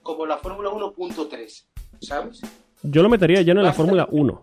como 0.04 0.26
la 0.26 0.38
Fórmula 0.38 0.70
1.3, 0.70 1.68
¿sabes? 2.02 2.42
Yo 2.84 3.04
lo 3.04 3.10
metería 3.10 3.42
lleno 3.42 3.60
en 3.60 3.66
la. 3.68 3.74
Fórmula 3.74 4.08
1. 4.10 4.42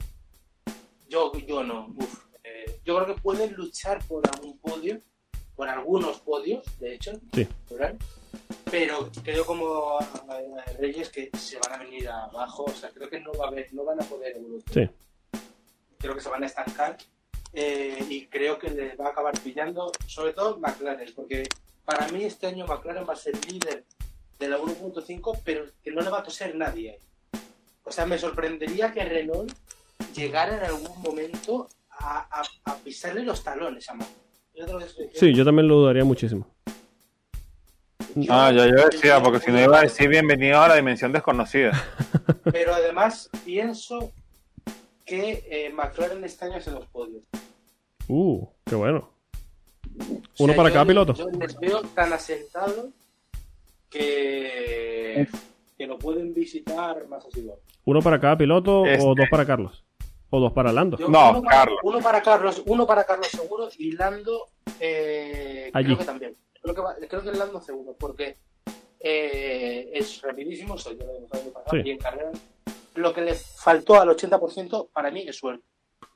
Yo, 1.08 1.32
yo 1.46 1.62
no. 1.64 1.94
uf. 1.96 2.25
Yo 2.86 2.94
creo 2.94 3.14
que 3.14 3.20
pueden 3.20 3.52
luchar 3.54 4.02
por 4.06 4.22
algún 4.32 4.56
podio, 4.58 5.00
por 5.56 5.68
algunos 5.68 6.20
podios, 6.20 6.64
de 6.78 6.94
hecho, 6.94 7.12
pero 8.70 9.10
creo 9.24 9.44
como 9.44 9.98
Reyes 10.78 11.08
que 11.08 11.30
se 11.36 11.58
van 11.58 11.72
a 11.72 11.84
venir 11.84 12.08
abajo, 12.08 12.64
o 12.64 12.72
sea, 12.72 12.90
creo 12.90 13.10
que 13.10 13.18
no 13.18 13.32
va 13.32 13.46
a 13.46 13.48
haber, 13.48 13.74
no 13.74 13.84
van 13.84 14.00
a 14.00 14.04
poder 14.04 14.36
evolucionar. 14.36 14.92
Sí. 15.32 15.38
Creo 15.98 16.14
que 16.14 16.20
se 16.20 16.28
van 16.28 16.44
a 16.44 16.46
estancar 16.46 16.96
eh, 17.52 18.06
y 18.08 18.26
creo 18.26 18.56
que 18.56 18.70
les 18.70 18.98
va 19.00 19.06
a 19.06 19.10
acabar 19.10 19.36
pillando, 19.40 19.90
sobre 20.06 20.32
todo 20.32 20.58
McLaren, 20.58 21.12
porque 21.14 21.48
para 21.84 22.06
mí 22.08 22.22
este 22.22 22.46
año 22.46 22.66
McLaren 22.66 23.08
va 23.08 23.14
a 23.14 23.16
ser 23.16 23.34
líder 23.50 23.84
de 24.38 24.48
la 24.48 24.58
1.5, 24.58 25.40
pero 25.44 25.64
que 25.82 25.90
no 25.90 26.02
le 26.02 26.10
va 26.10 26.20
a 26.20 26.22
toser 26.22 26.54
nadie. 26.54 27.00
O 27.82 27.90
sea, 27.90 28.06
me 28.06 28.18
sorprendería 28.18 28.92
que 28.92 29.04
Renault 29.04 29.52
llegara 30.14 30.58
en 30.58 30.64
algún 30.64 31.02
momento 31.02 31.68
a, 31.98 32.40
a- 32.40 32.70
a 32.72 32.76
pisarle 32.76 33.22
los 33.24 33.42
talones 33.42 33.88
a 33.90 33.94
Max. 33.94 34.10
Yo. 34.54 34.66
Sí, 35.14 35.34
yo 35.34 35.44
también 35.44 35.68
lo 35.68 35.76
dudaría 35.76 36.04
muchísimo. 36.04 36.46
Yo- 38.14 38.32
ah, 38.32 38.50
ya 38.50 38.66
yo 38.66 38.88
decía, 38.88 39.22
porque 39.22 39.40
si 39.40 39.50
no 39.50 39.60
iba 39.60 39.78
a 39.78 39.82
decir 39.82 40.08
bienvenido 40.08 40.60
a 40.60 40.68
la 40.68 40.76
dimensión 40.76 41.12
desconocida. 41.12 41.72
Pero 42.52 42.74
además 42.74 43.28
pienso 43.44 44.12
que 45.04 45.44
eh, 45.50 45.70
McLaren 45.74 46.24
este 46.24 46.46
año 46.46 46.60
se 46.60 46.70
los 46.70 46.86
podios. 46.86 47.22
Uh, 48.08 48.46
qué 48.64 48.74
bueno. 48.74 49.10
O 49.98 50.44
Uno 50.44 50.52
sea, 50.52 50.56
para 50.56 50.68
yo 50.70 50.72
cada 50.74 50.86
piloto. 50.86 51.12
Yo 51.14 51.28
les 51.38 51.58
veo 51.58 51.82
tan 51.82 52.12
asentados 52.12 52.86
que, 53.90 55.28
que 55.78 55.86
lo 55.86 55.98
pueden 55.98 56.34
visitar 56.34 57.06
más 57.08 57.24
asiduo. 57.26 57.60
¿Uno 57.84 58.00
para 58.02 58.20
cada 58.20 58.36
piloto 58.36 58.84
Este- 58.86 59.04
o 59.04 59.14
dos 59.14 59.26
para 59.30 59.46
Carlos? 59.46 59.84
¿O 60.30 60.40
dos 60.40 60.52
para 60.52 60.72
Lando? 60.72 60.96
Yo- 60.98 61.08
No, 61.08 61.30
uno 61.30 61.42
para, 61.42 61.56
Carlos. 61.58 61.78
Uno 61.82 61.98
para 62.00 62.22
Carlos, 62.22 62.62
uno 62.66 62.86
para 62.86 63.04
Carlos 63.04 63.28
seguro 63.28 63.68
y 63.78 63.92
Lando 63.92 64.48
eh, 64.80 65.70
Allí. 65.72 65.86
creo 65.86 65.98
que 65.98 66.04
también. 66.04 66.34
Creo 66.60 66.74
que, 66.74 66.80
va- 66.80 66.96
creo 67.08 67.22
que 67.22 67.32
Lando 67.32 67.60
seguro, 67.60 67.94
porque 67.98 68.36
eh, 69.00 69.90
es 69.94 70.20
rapidísimo, 70.22 70.76
soy 70.76 70.98
yo 70.98 71.06
Sí. 71.70 71.76
y 71.84 71.90
en 71.90 71.98
carrera. 71.98 72.32
Lo 72.96 73.12
que 73.14 73.20
le 73.20 73.34
faltó 73.34 74.00
al 74.00 74.08
80% 74.08 74.88
para 74.92 75.10
mí 75.10 75.22
es 75.28 75.36
suerte. 75.36 75.64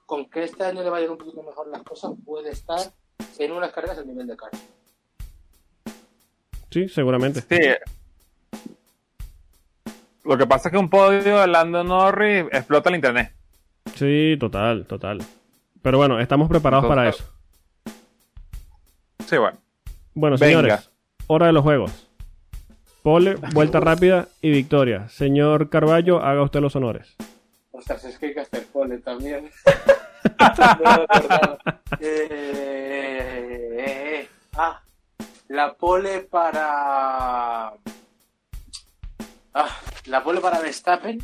Con 0.06 0.28
que 0.28 0.42
este 0.44 0.64
año 0.64 0.82
le 0.82 0.90
vayan 0.90 1.10
un 1.10 1.18
poquito 1.18 1.42
mejor 1.42 1.68
las 1.68 1.82
cosas, 1.84 2.10
puede 2.24 2.50
estar 2.50 2.80
en 3.38 3.52
unas 3.52 3.70
carreras 3.72 3.98
al 3.98 4.06
nivel 4.08 4.26
de 4.26 4.36
Carlos. 4.36 4.60
Sí, 6.70 6.88
seguramente. 6.88 7.42
Sí. 7.42 8.68
Lo 10.24 10.36
que 10.36 10.46
pasa 10.46 10.68
es 10.68 10.72
que 10.72 10.78
un 10.78 10.90
podio 10.90 11.38
de 11.38 11.46
Lando 11.46 11.82
Norris 11.84 12.46
explota 12.52 12.88
el 12.88 12.96
internet. 12.96 13.34
Sí, 14.00 14.38
total, 14.40 14.86
total. 14.86 15.18
Pero 15.82 15.98
bueno, 15.98 16.18
estamos 16.20 16.48
preparados 16.48 16.86
para 16.86 17.06
eso. 17.10 17.22
Sí, 19.26 19.36
bueno. 19.36 19.58
Bueno, 20.14 20.36
Venga. 20.38 20.46
señores, 20.62 20.90
hora 21.26 21.48
de 21.48 21.52
los 21.52 21.62
juegos. 21.62 22.08
Pole, 23.02 23.34
vuelta 23.52 23.78
rápida 23.80 24.28
y 24.40 24.52
victoria. 24.52 25.06
Señor 25.10 25.68
Carballo, 25.68 26.18
haga 26.22 26.42
usted 26.42 26.60
los 26.62 26.74
honores. 26.76 27.14
Ostras, 27.72 28.02
es 28.06 28.18
que 28.18 28.28
hay 28.28 28.34
que 28.34 28.40
hacer 28.40 28.64
pole 28.72 28.96
también. 28.98 29.50
No. 30.22 31.58
Eh, 31.98 32.28
eh, 32.30 33.76
eh. 33.78 34.28
Ah, 34.56 34.82
la 35.48 35.74
pole 35.74 36.20
para. 36.20 37.72
Ah, 39.54 39.76
la 40.06 40.22
pole 40.22 40.40
para 40.40 40.60
Verstappen. 40.60 41.18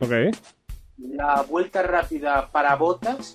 Ok. 0.00 0.12
La 0.98 1.42
vuelta 1.42 1.82
rápida 1.82 2.50
para 2.50 2.74
Bottas. 2.76 3.34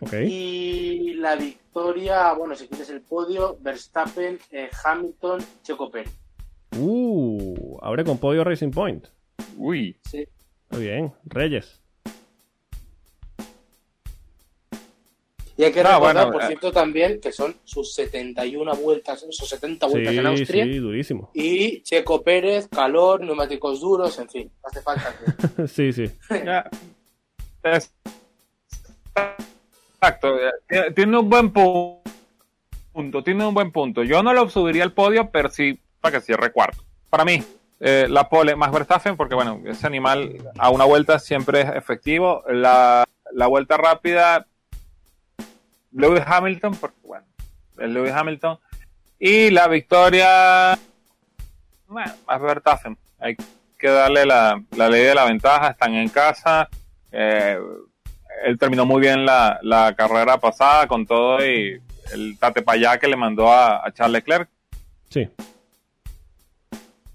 Ok. 0.00 0.12
Y 0.26 1.14
la 1.14 1.36
victoria, 1.36 2.32
bueno, 2.34 2.54
si 2.54 2.68
quieres 2.68 2.90
el 2.90 3.00
podio, 3.00 3.58
Verstappen, 3.60 4.38
eh, 4.50 4.68
Hamilton, 4.84 5.44
Checo 5.62 5.90
Pérez. 5.90 6.12
Uh, 6.78 7.78
abre 7.80 8.04
con 8.04 8.18
podio 8.18 8.44
Racing 8.44 8.70
Point. 8.70 9.06
Uy. 9.56 9.98
Sí. 10.04 10.26
Muy 10.70 10.82
bien. 10.82 11.14
Reyes. 11.24 11.80
Y 15.58 15.64
hay 15.64 15.72
que 15.72 15.80
Ah, 15.80 15.94
recordar, 15.94 16.14
bueno, 16.26 16.32
por 16.32 16.42
eh. 16.42 16.46
cierto, 16.48 16.70
también 16.70 17.18
que 17.20 17.32
son 17.32 17.56
sus 17.64 17.94
71 17.94 18.74
vueltas, 18.76 19.24
sus 19.30 19.48
70 19.48 19.86
vueltas 19.86 20.12
Sí, 20.12 20.18
en 20.18 20.26
Austria. 20.26 20.64
sí, 20.64 20.78
durísimo. 20.78 21.30
Y 21.34 21.82
Checo 21.82 22.22
Pérez, 22.22 22.68
calor, 22.68 23.22
neumáticos 23.22 23.80
duros, 23.80 24.18
en 24.18 24.28
fin, 24.28 24.52
hace 24.62 24.82
falta 24.82 25.14
que... 25.56 25.66
sí, 25.68 25.92
sí. 25.92 26.10
Exacto. 30.00 30.36
Tiene 30.94 31.18
un 31.18 31.28
buen 31.30 31.52
pu- 31.52 32.00
punto. 32.92 33.22
Tiene 33.24 33.46
un 33.46 33.54
buen 33.54 33.72
punto. 33.72 34.02
Yo 34.02 34.22
no 34.22 34.32
lo 34.32 34.48
subiría 34.48 34.82
al 34.84 34.92
podio, 34.92 35.30
pero 35.30 35.48
sí 35.50 35.78
para 36.00 36.18
que 36.18 36.24
cierre 36.24 36.52
cuarto. 36.52 36.84
Para 37.10 37.24
mí, 37.24 37.42
eh, 37.80 38.06
la 38.08 38.28
pole 38.28 38.56
más 38.56 38.70
Verstappen, 38.72 39.16
porque 39.16 39.34
bueno, 39.34 39.60
ese 39.66 39.86
animal 39.86 40.36
a 40.58 40.70
una 40.70 40.84
vuelta 40.84 41.18
siempre 41.18 41.62
es 41.62 41.68
efectivo. 41.74 42.42
La, 42.48 43.04
la 43.32 43.46
vuelta 43.46 43.76
rápida, 43.76 44.46
Lewis 45.96 46.22
Hamilton, 46.26 46.74
porque 46.76 46.98
bueno, 47.02 47.24
es 47.78 47.88
Lewis 47.88 48.12
Hamilton. 48.12 48.58
Y 49.18 49.50
la 49.50 49.66
victoria, 49.66 50.78
bueno, 51.88 52.12
más 52.26 52.40
Verstappen. 52.42 52.98
Hay 53.18 53.36
que 53.78 53.88
darle 53.88 54.26
la, 54.26 54.62
la 54.76 54.88
ley 54.90 55.04
de 55.04 55.14
la 55.14 55.24
ventaja. 55.24 55.70
Están 55.70 55.94
en 55.94 56.08
casa. 56.10 56.68
Eh, 57.12 57.58
él 58.44 58.58
terminó 58.58 58.84
muy 58.84 59.00
bien 59.00 59.24
la, 59.24 59.58
la 59.62 59.94
carrera 59.94 60.38
pasada 60.38 60.86
con 60.86 61.06
todo 61.06 61.44
y 61.44 61.80
el 62.12 62.38
tate 62.38 62.60
para 62.60 62.76
allá 62.76 62.98
que 62.98 63.08
le 63.08 63.16
mandó 63.16 63.50
a, 63.50 63.86
a 63.86 63.90
Charles 63.92 64.20
Leclerc. 64.20 64.50
Sí. 65.08 65.28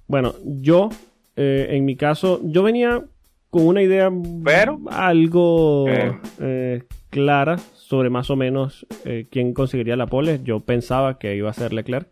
Bueno, 0.08 0.34
yo, 0.44 0.90
eh, 1.36 1.68
en 1.70 1.86
mi 1.86 1.96
caso, 1.96 2.40
yo 2.44 2.64
venía 2.64 3.04
con 3.52 3.68
una 3.68 3.84
idea 3.84 4.10
Pero, 4.44 4.80
algo 4.90 5.88
eh. 5.88 6.20
eh, 6.40 6.84
clara 7.10 7.58
sobre 7.92 8.10
más 8.10 8.30
o 8.30 8.38
menos 8.38 8.88
eh, 9.04 9.28
quién 9.30 9.54
conseguiría 9.54 9.98
la 9.98 10.08
pole. 10.08 10.40
Yo 10.46 10.62
pensaba 10.62 11.20
que 11.20 11.36
iba 11.36 11.50
a 11.50 11.54
ser 11.54 11.74
Leclerc, 11.74 12.08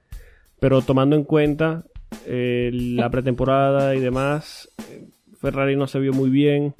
pero 0.60 0.82
tomando 0.82 1.16
en 1.16 1.24
cuenta 1.24 1.86
eh, 2.26 2.70
la 2.74 3.10
pretemporada 3.10 3.96
y 3.96 4.02
demás, 4.02 4.70
eh, 4.92 5.08
Ferrari 5.40 5.78
no 5.78 5.88
se 5.88 6.02
vio 6.02 6.12
muy 6.12 6.30
bien. 6.30 6.76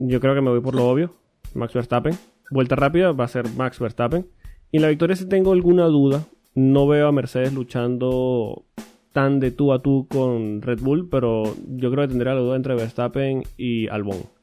Yo 0.00 0.18
creo 0.18 0.34
que 0.34 0.40
me 0.40 0.50
voy 0.50 0.60
por 0.60 0.74
lo 0.74 0.88
obvio, 0.88 1.14
Max 1.54 1.72
Verstappen. 1.72 2.18
Vuelta 2.50 2.74
rápida 2.74 3.12
va 3.12 3.26
a 3.26 3.28
ser 3.28 3.48
Max 3.50 3.78
Verstappen. 3.78 4.26
Y 4.72 4.78
en 4.78 4.82
la 4.82 4.88
victoria 4.88 5.14
si 5.14 5.28
tengo 5.28 5.52
alguna 5.52 5.84
duda. 5.84 6.24
No 6.56 6.88
veo 6.88 7.06
a 7.06 7.12
Mercedes 7.12 7.52
luchando 7.52 8.64
tan 9.12 9.38
de 9.38 9.52
tú 9.52 9.72
a 9.72 9.78
tú 9.78 10.08
con 10.10 10.62
Red 10.62 10.80
Bull, 10.80 11.08
pero 11.08 11.44
yo 11.68 11.92
creo 11.92 12.02
que 12.02 12.08
tendría 12.08 12.34
la 12.34 12.40
duda 12.40 12.56
entre 12.56 12.74
Verstappen 12.74 13.44
y 13.56 13.86
Albon. 13.86 14.37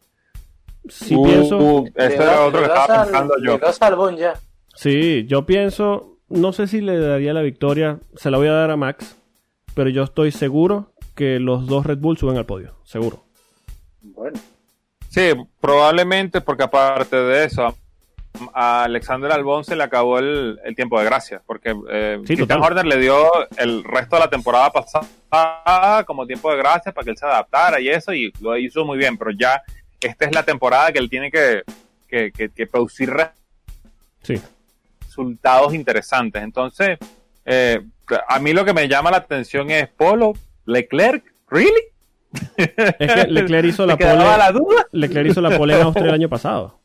Si 0.90 1.16
Uh, 1.16 1.24
pienso, 1.24 1.58
uh, 1.58 1.90
das- 1.94 2.14
era 2.14 2.42
otro 2.46 2.60
que 2.60 2.66
estaba 2.68 2.86
al- 3.02 3.04
pensando 3.10 3.36
yo. 3.38 3.54
le 3.54 3.58
das 3.60 3.82
al 3.82 3.96
Bon 3.96 4.16
ya. 4.16 4.34
sí, 4.76 5.26
yo 5.28 5.46
pienso, 5.46 6.18
no 6.30 6.54
sé 6.54 6.68
si 6.68 6.82
le 6.82 7.00
daría 7.00 7.34
la 7.34 7.42
victoria, 7.42 8.00
se 8.16 8.30
la 8.32 8.38
voy 8.38 8.48
a 8.48 8.54
dar 8.54 8.72
a 8.72 8.78
Max, 8.78 9.18
pero 9.74 9.90
yo 9.90 10.04
estoy 10.04 10.32
seguro 10.32 10.92
que 11.16 11.40
los 11.40 11.66
dos 11.68 11.86
Red 11.86 11.98
Bull 12.00 12.18
suben 12.18 12.38
al 12.38 12.46
podio, 12.46 12.76
seguro. 12.84 13.24
Bueno, 14.02 14.40
Sí, 15.10 15.32
probablemente 15.62 16.42
porque 16.42 16.64
aparte 16.64 17.16
de 17.16 17.46
eso, 17.46 17.74
a 18.54 18.84
Alexander 18.84 19.32
Albon 19.32 19.64
se 19.64 19.78
le 19.78 19.84
acabó 19.84 20.20
el, 20.20 20.60
el 20.66 20.76
tiempo 20.76 21.00
de 21.00 21.06
gracia, 21.06 21.42
porque 21.46 21.74
eh, 21.90 22.20
Sí, 22.26 22.36
Christian. 22.36 22.62
Horner 22.62 22.86
le 22.86 22.98
dio 23.00 23.16
el 23.58 23.82
resto 23.86 24.18
de 24.18 24.20
la 24.20 24.30
temporada 24.30 24.74
pasada 24.74 26.04
como 26.06 26.28
tiempo 26.28 26.52
de 26.52 26.58
gracia 26.58 26.92
para 26.92 27.06
que 27.06 27.12
él 27.12 27.18
se 27.18 27.26
adaptara 27.26 27.80
y 27.80 27.88
eso, 27.88 28.14
y 28.14 28.34
lo 28.42 28.58
hizo 28.58 28.84
muy 28.84 28.98
bien, 28.98 29.18
pero 29.18 29.32
ya 29.32 29.62
esta 30.00 30.26
es 30.26 30.34
la 30.36 30.44
temporada 30.44 30.92
que 30.92 31.00
él 31.00 31.10
tiene 31.10 31.32
que, 31.32 31.64
que, 32.08 32.32
que- 32.32 32.50
que 32.50 32.68
producir 32.68 33.12
Sí, 34.24 34.42
resultados 35.02 35.74
interesantes. 35.74 36.42
Entonces, 36.44 36.98
eh, 37.46 37.82
a 38.28 38.40
mí 38.40 38.54
lo 38.54 38.66
que 38.66 38.74
me 38.74 38.88
llama 38.88 39.12
la 39.12 39.18
atención 39.18 39.70
es 39.72 39.88
Polo, 39.90 40.34
Leclerc, 40.66 41.24
¿really? 41.50 41.74
es 42.58 43.14
que 43.14 43.28
Leclerc 43.30 43.66
hizo 43.68 43.86
la 43.86 43.96
¿Te 43.98 44.04
quedaba 44.04 44.24
pole, 44.24 44.38
la 44.38 44.52
duda? 44.52 44.88
Leclerc 44.92 45.28
hizo 45.30 45.42
la 45.42 45.58
pole 45.58 45.76
en 45.76 45.82
Austria 45.84 46.08
el 46.08 46.14
año 46.16 46.30
pasado. 46.30 46.80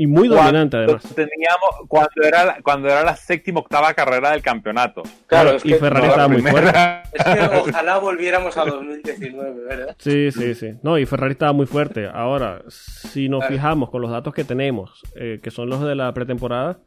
Y 0.00 0.06
muy 0.06 0.28
dominante 0.28 0.76
Cuando 0.76 0.92
además. 0.94 1.14
Teníamos, 1.16 1.70
cuando 1.88 2.22
era, 2.22 2.44
la- 2.44 2.62
cuando 2.62 2.88
era 2.88 3.02
la 3.02 3.16
séptima 3.16 3.58
octava 3.58 3.92
carrera 3.94 4.30
del 4.30 4.42
campeonato. 4.42 5.02
claro, 5.26 5.50
es 5.56 5.64
y 5.66 5.70
que, 5.70 5.74
Ferrari 5.74 6.06
No, 6.06 6.10
estaba 6.12 6.28
muy 6.28 6.40
fuerte. 6.40 6.70
es 7.12 7.24
que 7.24 7.56
ojalá 7.70 7.98
volviéramos 7.98 8.56
a 8.56 8.64
2019, 8.64 9.64
¿verdad? 9.64 9.96
Sí, 9.98 10.30
sí, 10.30 10.54
sí. 10.54 10.70
No, 10.84 10.98
y 10.98 11.04
Ferrari 11.04 11.32
estaba 11.32 11.52
muy 11.52 11.66
fuerte. 11.66 12.08
Ahora, 12.12 12.62
si 12.68 13.28
nos 13.28 13.40
Claro. 13.40 13.54
fijamos 13.54 13.90
con 13.90 14.00
los 14.00 14.10
datos 14.12 14.32
que 14.32 14.44
tenemos, 14.44 15.02
eh, 15.16 15.40
que 15.42 15.50
son 15.50 15.68
los 15.68 15.82
de 15.82 15.96
la 15.96 16.14
pretemporada, 16.14 16.78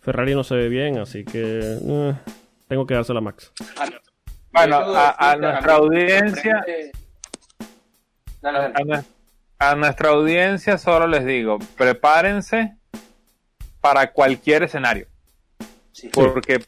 Ferrari 0.00 0.34
no 0.36 0.44
se 0.44 0.54
ve 0.54 0.68
bien, 0.68 0.98
así 0.98 1.24
que 1.24 1.60
eh, 1.60 2.14
tengo 2.68 2.86
que 2.86 2.94
dársela 2.94 3.18
a 3.18 3.22
Max. 3.22 3.52
Ah, 3.76 3.86
no. 3.86 3.96
Bueno, 4.52 4.76
a, 4.94 5.36
nuestra 5.36 5.74
audiencia. 5.74 6.64
A, 9.58 9.64
nue- 9.66 9.72
a 9.72 9.74
nuestra 9.76 10.10
audiencia 10.10 10.78
solo 10.78 11.06
les 11.06 11.24
digo, 11.24 11.58
prepárense 11.76 12.76
para 13.80 14.12
cualquier 14.12 14.62
escenario, 14.62 15.06
Sí. 15.92 16.10
porque 16.12 16.64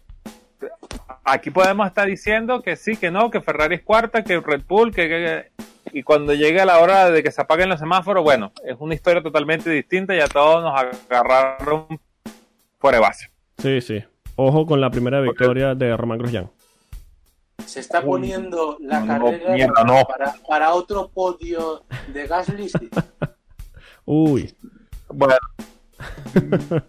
aquí 1.25 1.51
podemos 1.51 1.87
estar 1.87 2.07
diciendo 2.07 2.63
que 2.63 2.77
sí, 2.77 2.97
que 2.97 3.11
no, 3.11 3.31
que 3.31 3.41
Ferrari 3.41 3.77
es 3.77 3.83
cuarta, 3.83 4.23
que 4.23 4.41
Red 4.41 4.63
Bull, 4.69 4.95
que, 4.95 5.09
que- 5.09 5.53
y 5.93 6.03
cuando 6.03 6.35
llegue 6.35 6.65
la 6.65 6.79
hora 6.81 7.11
de 7.11 7.23
que 7.23 7.31
se 7.31 7.41
apaguen 7.41 7.69
los 7.69 7.79
semáforos, 7.81 8.23
bueno, 8.23 8.53
es 8.65 8.77
una 8.79 8.95
historia 8.95 9.23
totalmente 9.23 9.71
distinta 9.71 10.15
y 10.15 10.21
a 10.21 10.27
todos 10.29 10.63
nos 10.63 10.75
agarraron 11.09 11.87
fuera 12.79 12.99
de 12.99 13.03
base. 13.03 13.31
Sí, 13.59 13.81
sí. 13.81 14.05
Ojo 14.35 14.67
con 14.67 14.81
la 14.81 14.91
primera 14.91 15.21
victoria 15.21 15.75
de 15.75 15.97
Román 15.97 16.19
Grosjean. 16.19 16.51
Se 17.65 17.81
está 17.81 18.03
poniendo 18.03 18.77
la 18.81 19.01
No, 19.01 19.07
no, 19.19 19.25
carrera 19.25 19.55
mierda, 19.55 19.85
no. 19.85 20.05
para, 20.05 20.35
para 20.47 20.75
otro 20.75 21.09
podio 21.09 21.85
de 22.13 22.27
Gasly. 22.27 22.69
sí. 22.69 22.91
Uy, 24.05 24.55
Bueno. 25.09 25.37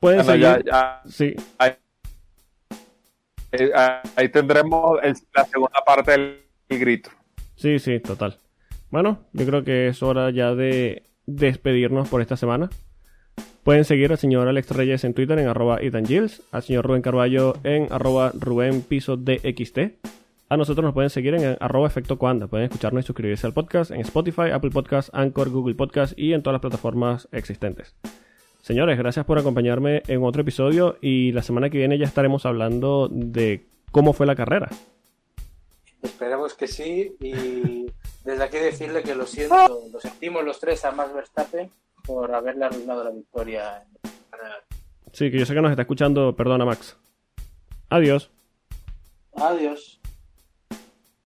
pueden 0.00 0.24
Bueno, 0.24 0.36
ya- 0.36 0.52
seguir. 0.54 0.66
ya- 0.66 1.02
Sí, 1.08 1.34
ahí, 1.58 1.72
eh, 3.52 3.72
ahí 4.16 4.28
tendremos 4.28 4.98
el- 5.02 5.16
la 5.34 5.44
segunda 5.46 5.80
parte 5.84 6.10
del 6.12 6.38
grito. 6.68 7.10
sí, 7.56 7.78
sí, 7.78 7.98
total. 8.00 8.36
Bueno, 8.90 9.26
yo 9.32 9.44
creo 9.46 9.64
que 9.64 9.88
es 9.88 10.02
hora 10.02 10.30
ya 10.30 10.54
de 10.54 11.02
despedirnos 11.26 12.08
por 12.08 12.20
esta 12.22 12.36
semana. 12.36 12.70
Pueden 13.68 13.84
seguir 13.84 14.10
al 14.10 14.16
señor 14.16 14.48
Alex 14.48 14.70
Reyes 14.70 15.04
en 15.04 15.12
Twitter 15.12 15.38
en 15.38 15.46
arroba 15.46 15.76
Gilles, 15.76 16.40
al 16.52 16.62
señor 16.62 16.86
Rubén 16.86 17.02
Carballo 17.02 17.52
en 17.64 17.92
arroba 17.92 18.32
Rubén 18.32 18.80
Piso 18.80 19.18
DXT. 19.18 19.78
A 20.48 20.56
nosotros 20.56 20.82
nos 20.82 20.94
pueden 20.94 21.10
seguir 21.10 21.34
en 21.34 21.54
arroba 21.60 21.86
efecto 21.86 22.18
Coanda. 22.18 22.46
Pueden 22.46 22.64
escucharnos 22.64 23.04
y 23.04 23.06
suscribirse 23.06 23.46
al 23.46 23.52
podcast 23.52 23.90
en 23.90 24.00
Spotify, 24.00 24.52
Apple 24.54 24.70
Podcast, 24.70 25.10
Anchor, 25.12 25.50
Google 25.50 25.74
Podcast 25.74 26.18
y 26.18 26.32
en 26.32 26.42
todas 26.42 26.54
las 26.54 26.62
plataformas 26.62 27.28
existentes. 27.30 27.94
Señores, 28.62 28.96
gracias 28.96 29.26
por 29.26 29.38
acompañarme 29.38 30.02
en 30.06 30.24
otro 30.24 30.40
episodio 30.40 30.96
y 31.02 31.32
la 31.32 31.42
semana 31.42 31.68
que 31.68 31.76
viene 31.76 31.98
ya 31.98 32.06
estaremos 32.06 32.46
hablando 32.46 33.10
de 33.12 33.66
cómo 33.92 34.14
fue 34.14 34.24
la 34.24 34.34
carrera. 34.34 34.70
Esperemos 36.00 36.54
que 36.54 36.68
sí. 36.68 37.14
Y 37.20 37.84
desde 38.24 38.44
aquí 38.44 38.56
decirle 38.56 39.02
que 39.02 39.14
lo 39.14 39.26
siento, 39.26 39.82
lo 39.92 40.00
sentimos 40.00 40.42
los 40.42 40.58
tres 40.58 40.86
a 40.86 40.90
Max 40.90 41.12
Verstappen 41.12 41.68
por 42.08 42.34
haberle 42.34 42.64
arruinado 42.64 43.04
la 43.04 43.10
victoria. 43.10 43.84
Sí, 45.12 45.30
que 45.30 45.38
yo 45.38 45.44
sé 45.44 45.52
que 45.52 45.60
nos 45.60 45.70
está 45.70 45.82
escuchando. 45.82 46.34
Perdona, 46.34 46.64
Max. 46.64 46.96
Adiós. 47.90 48.30
Adiós. 49.34 49.97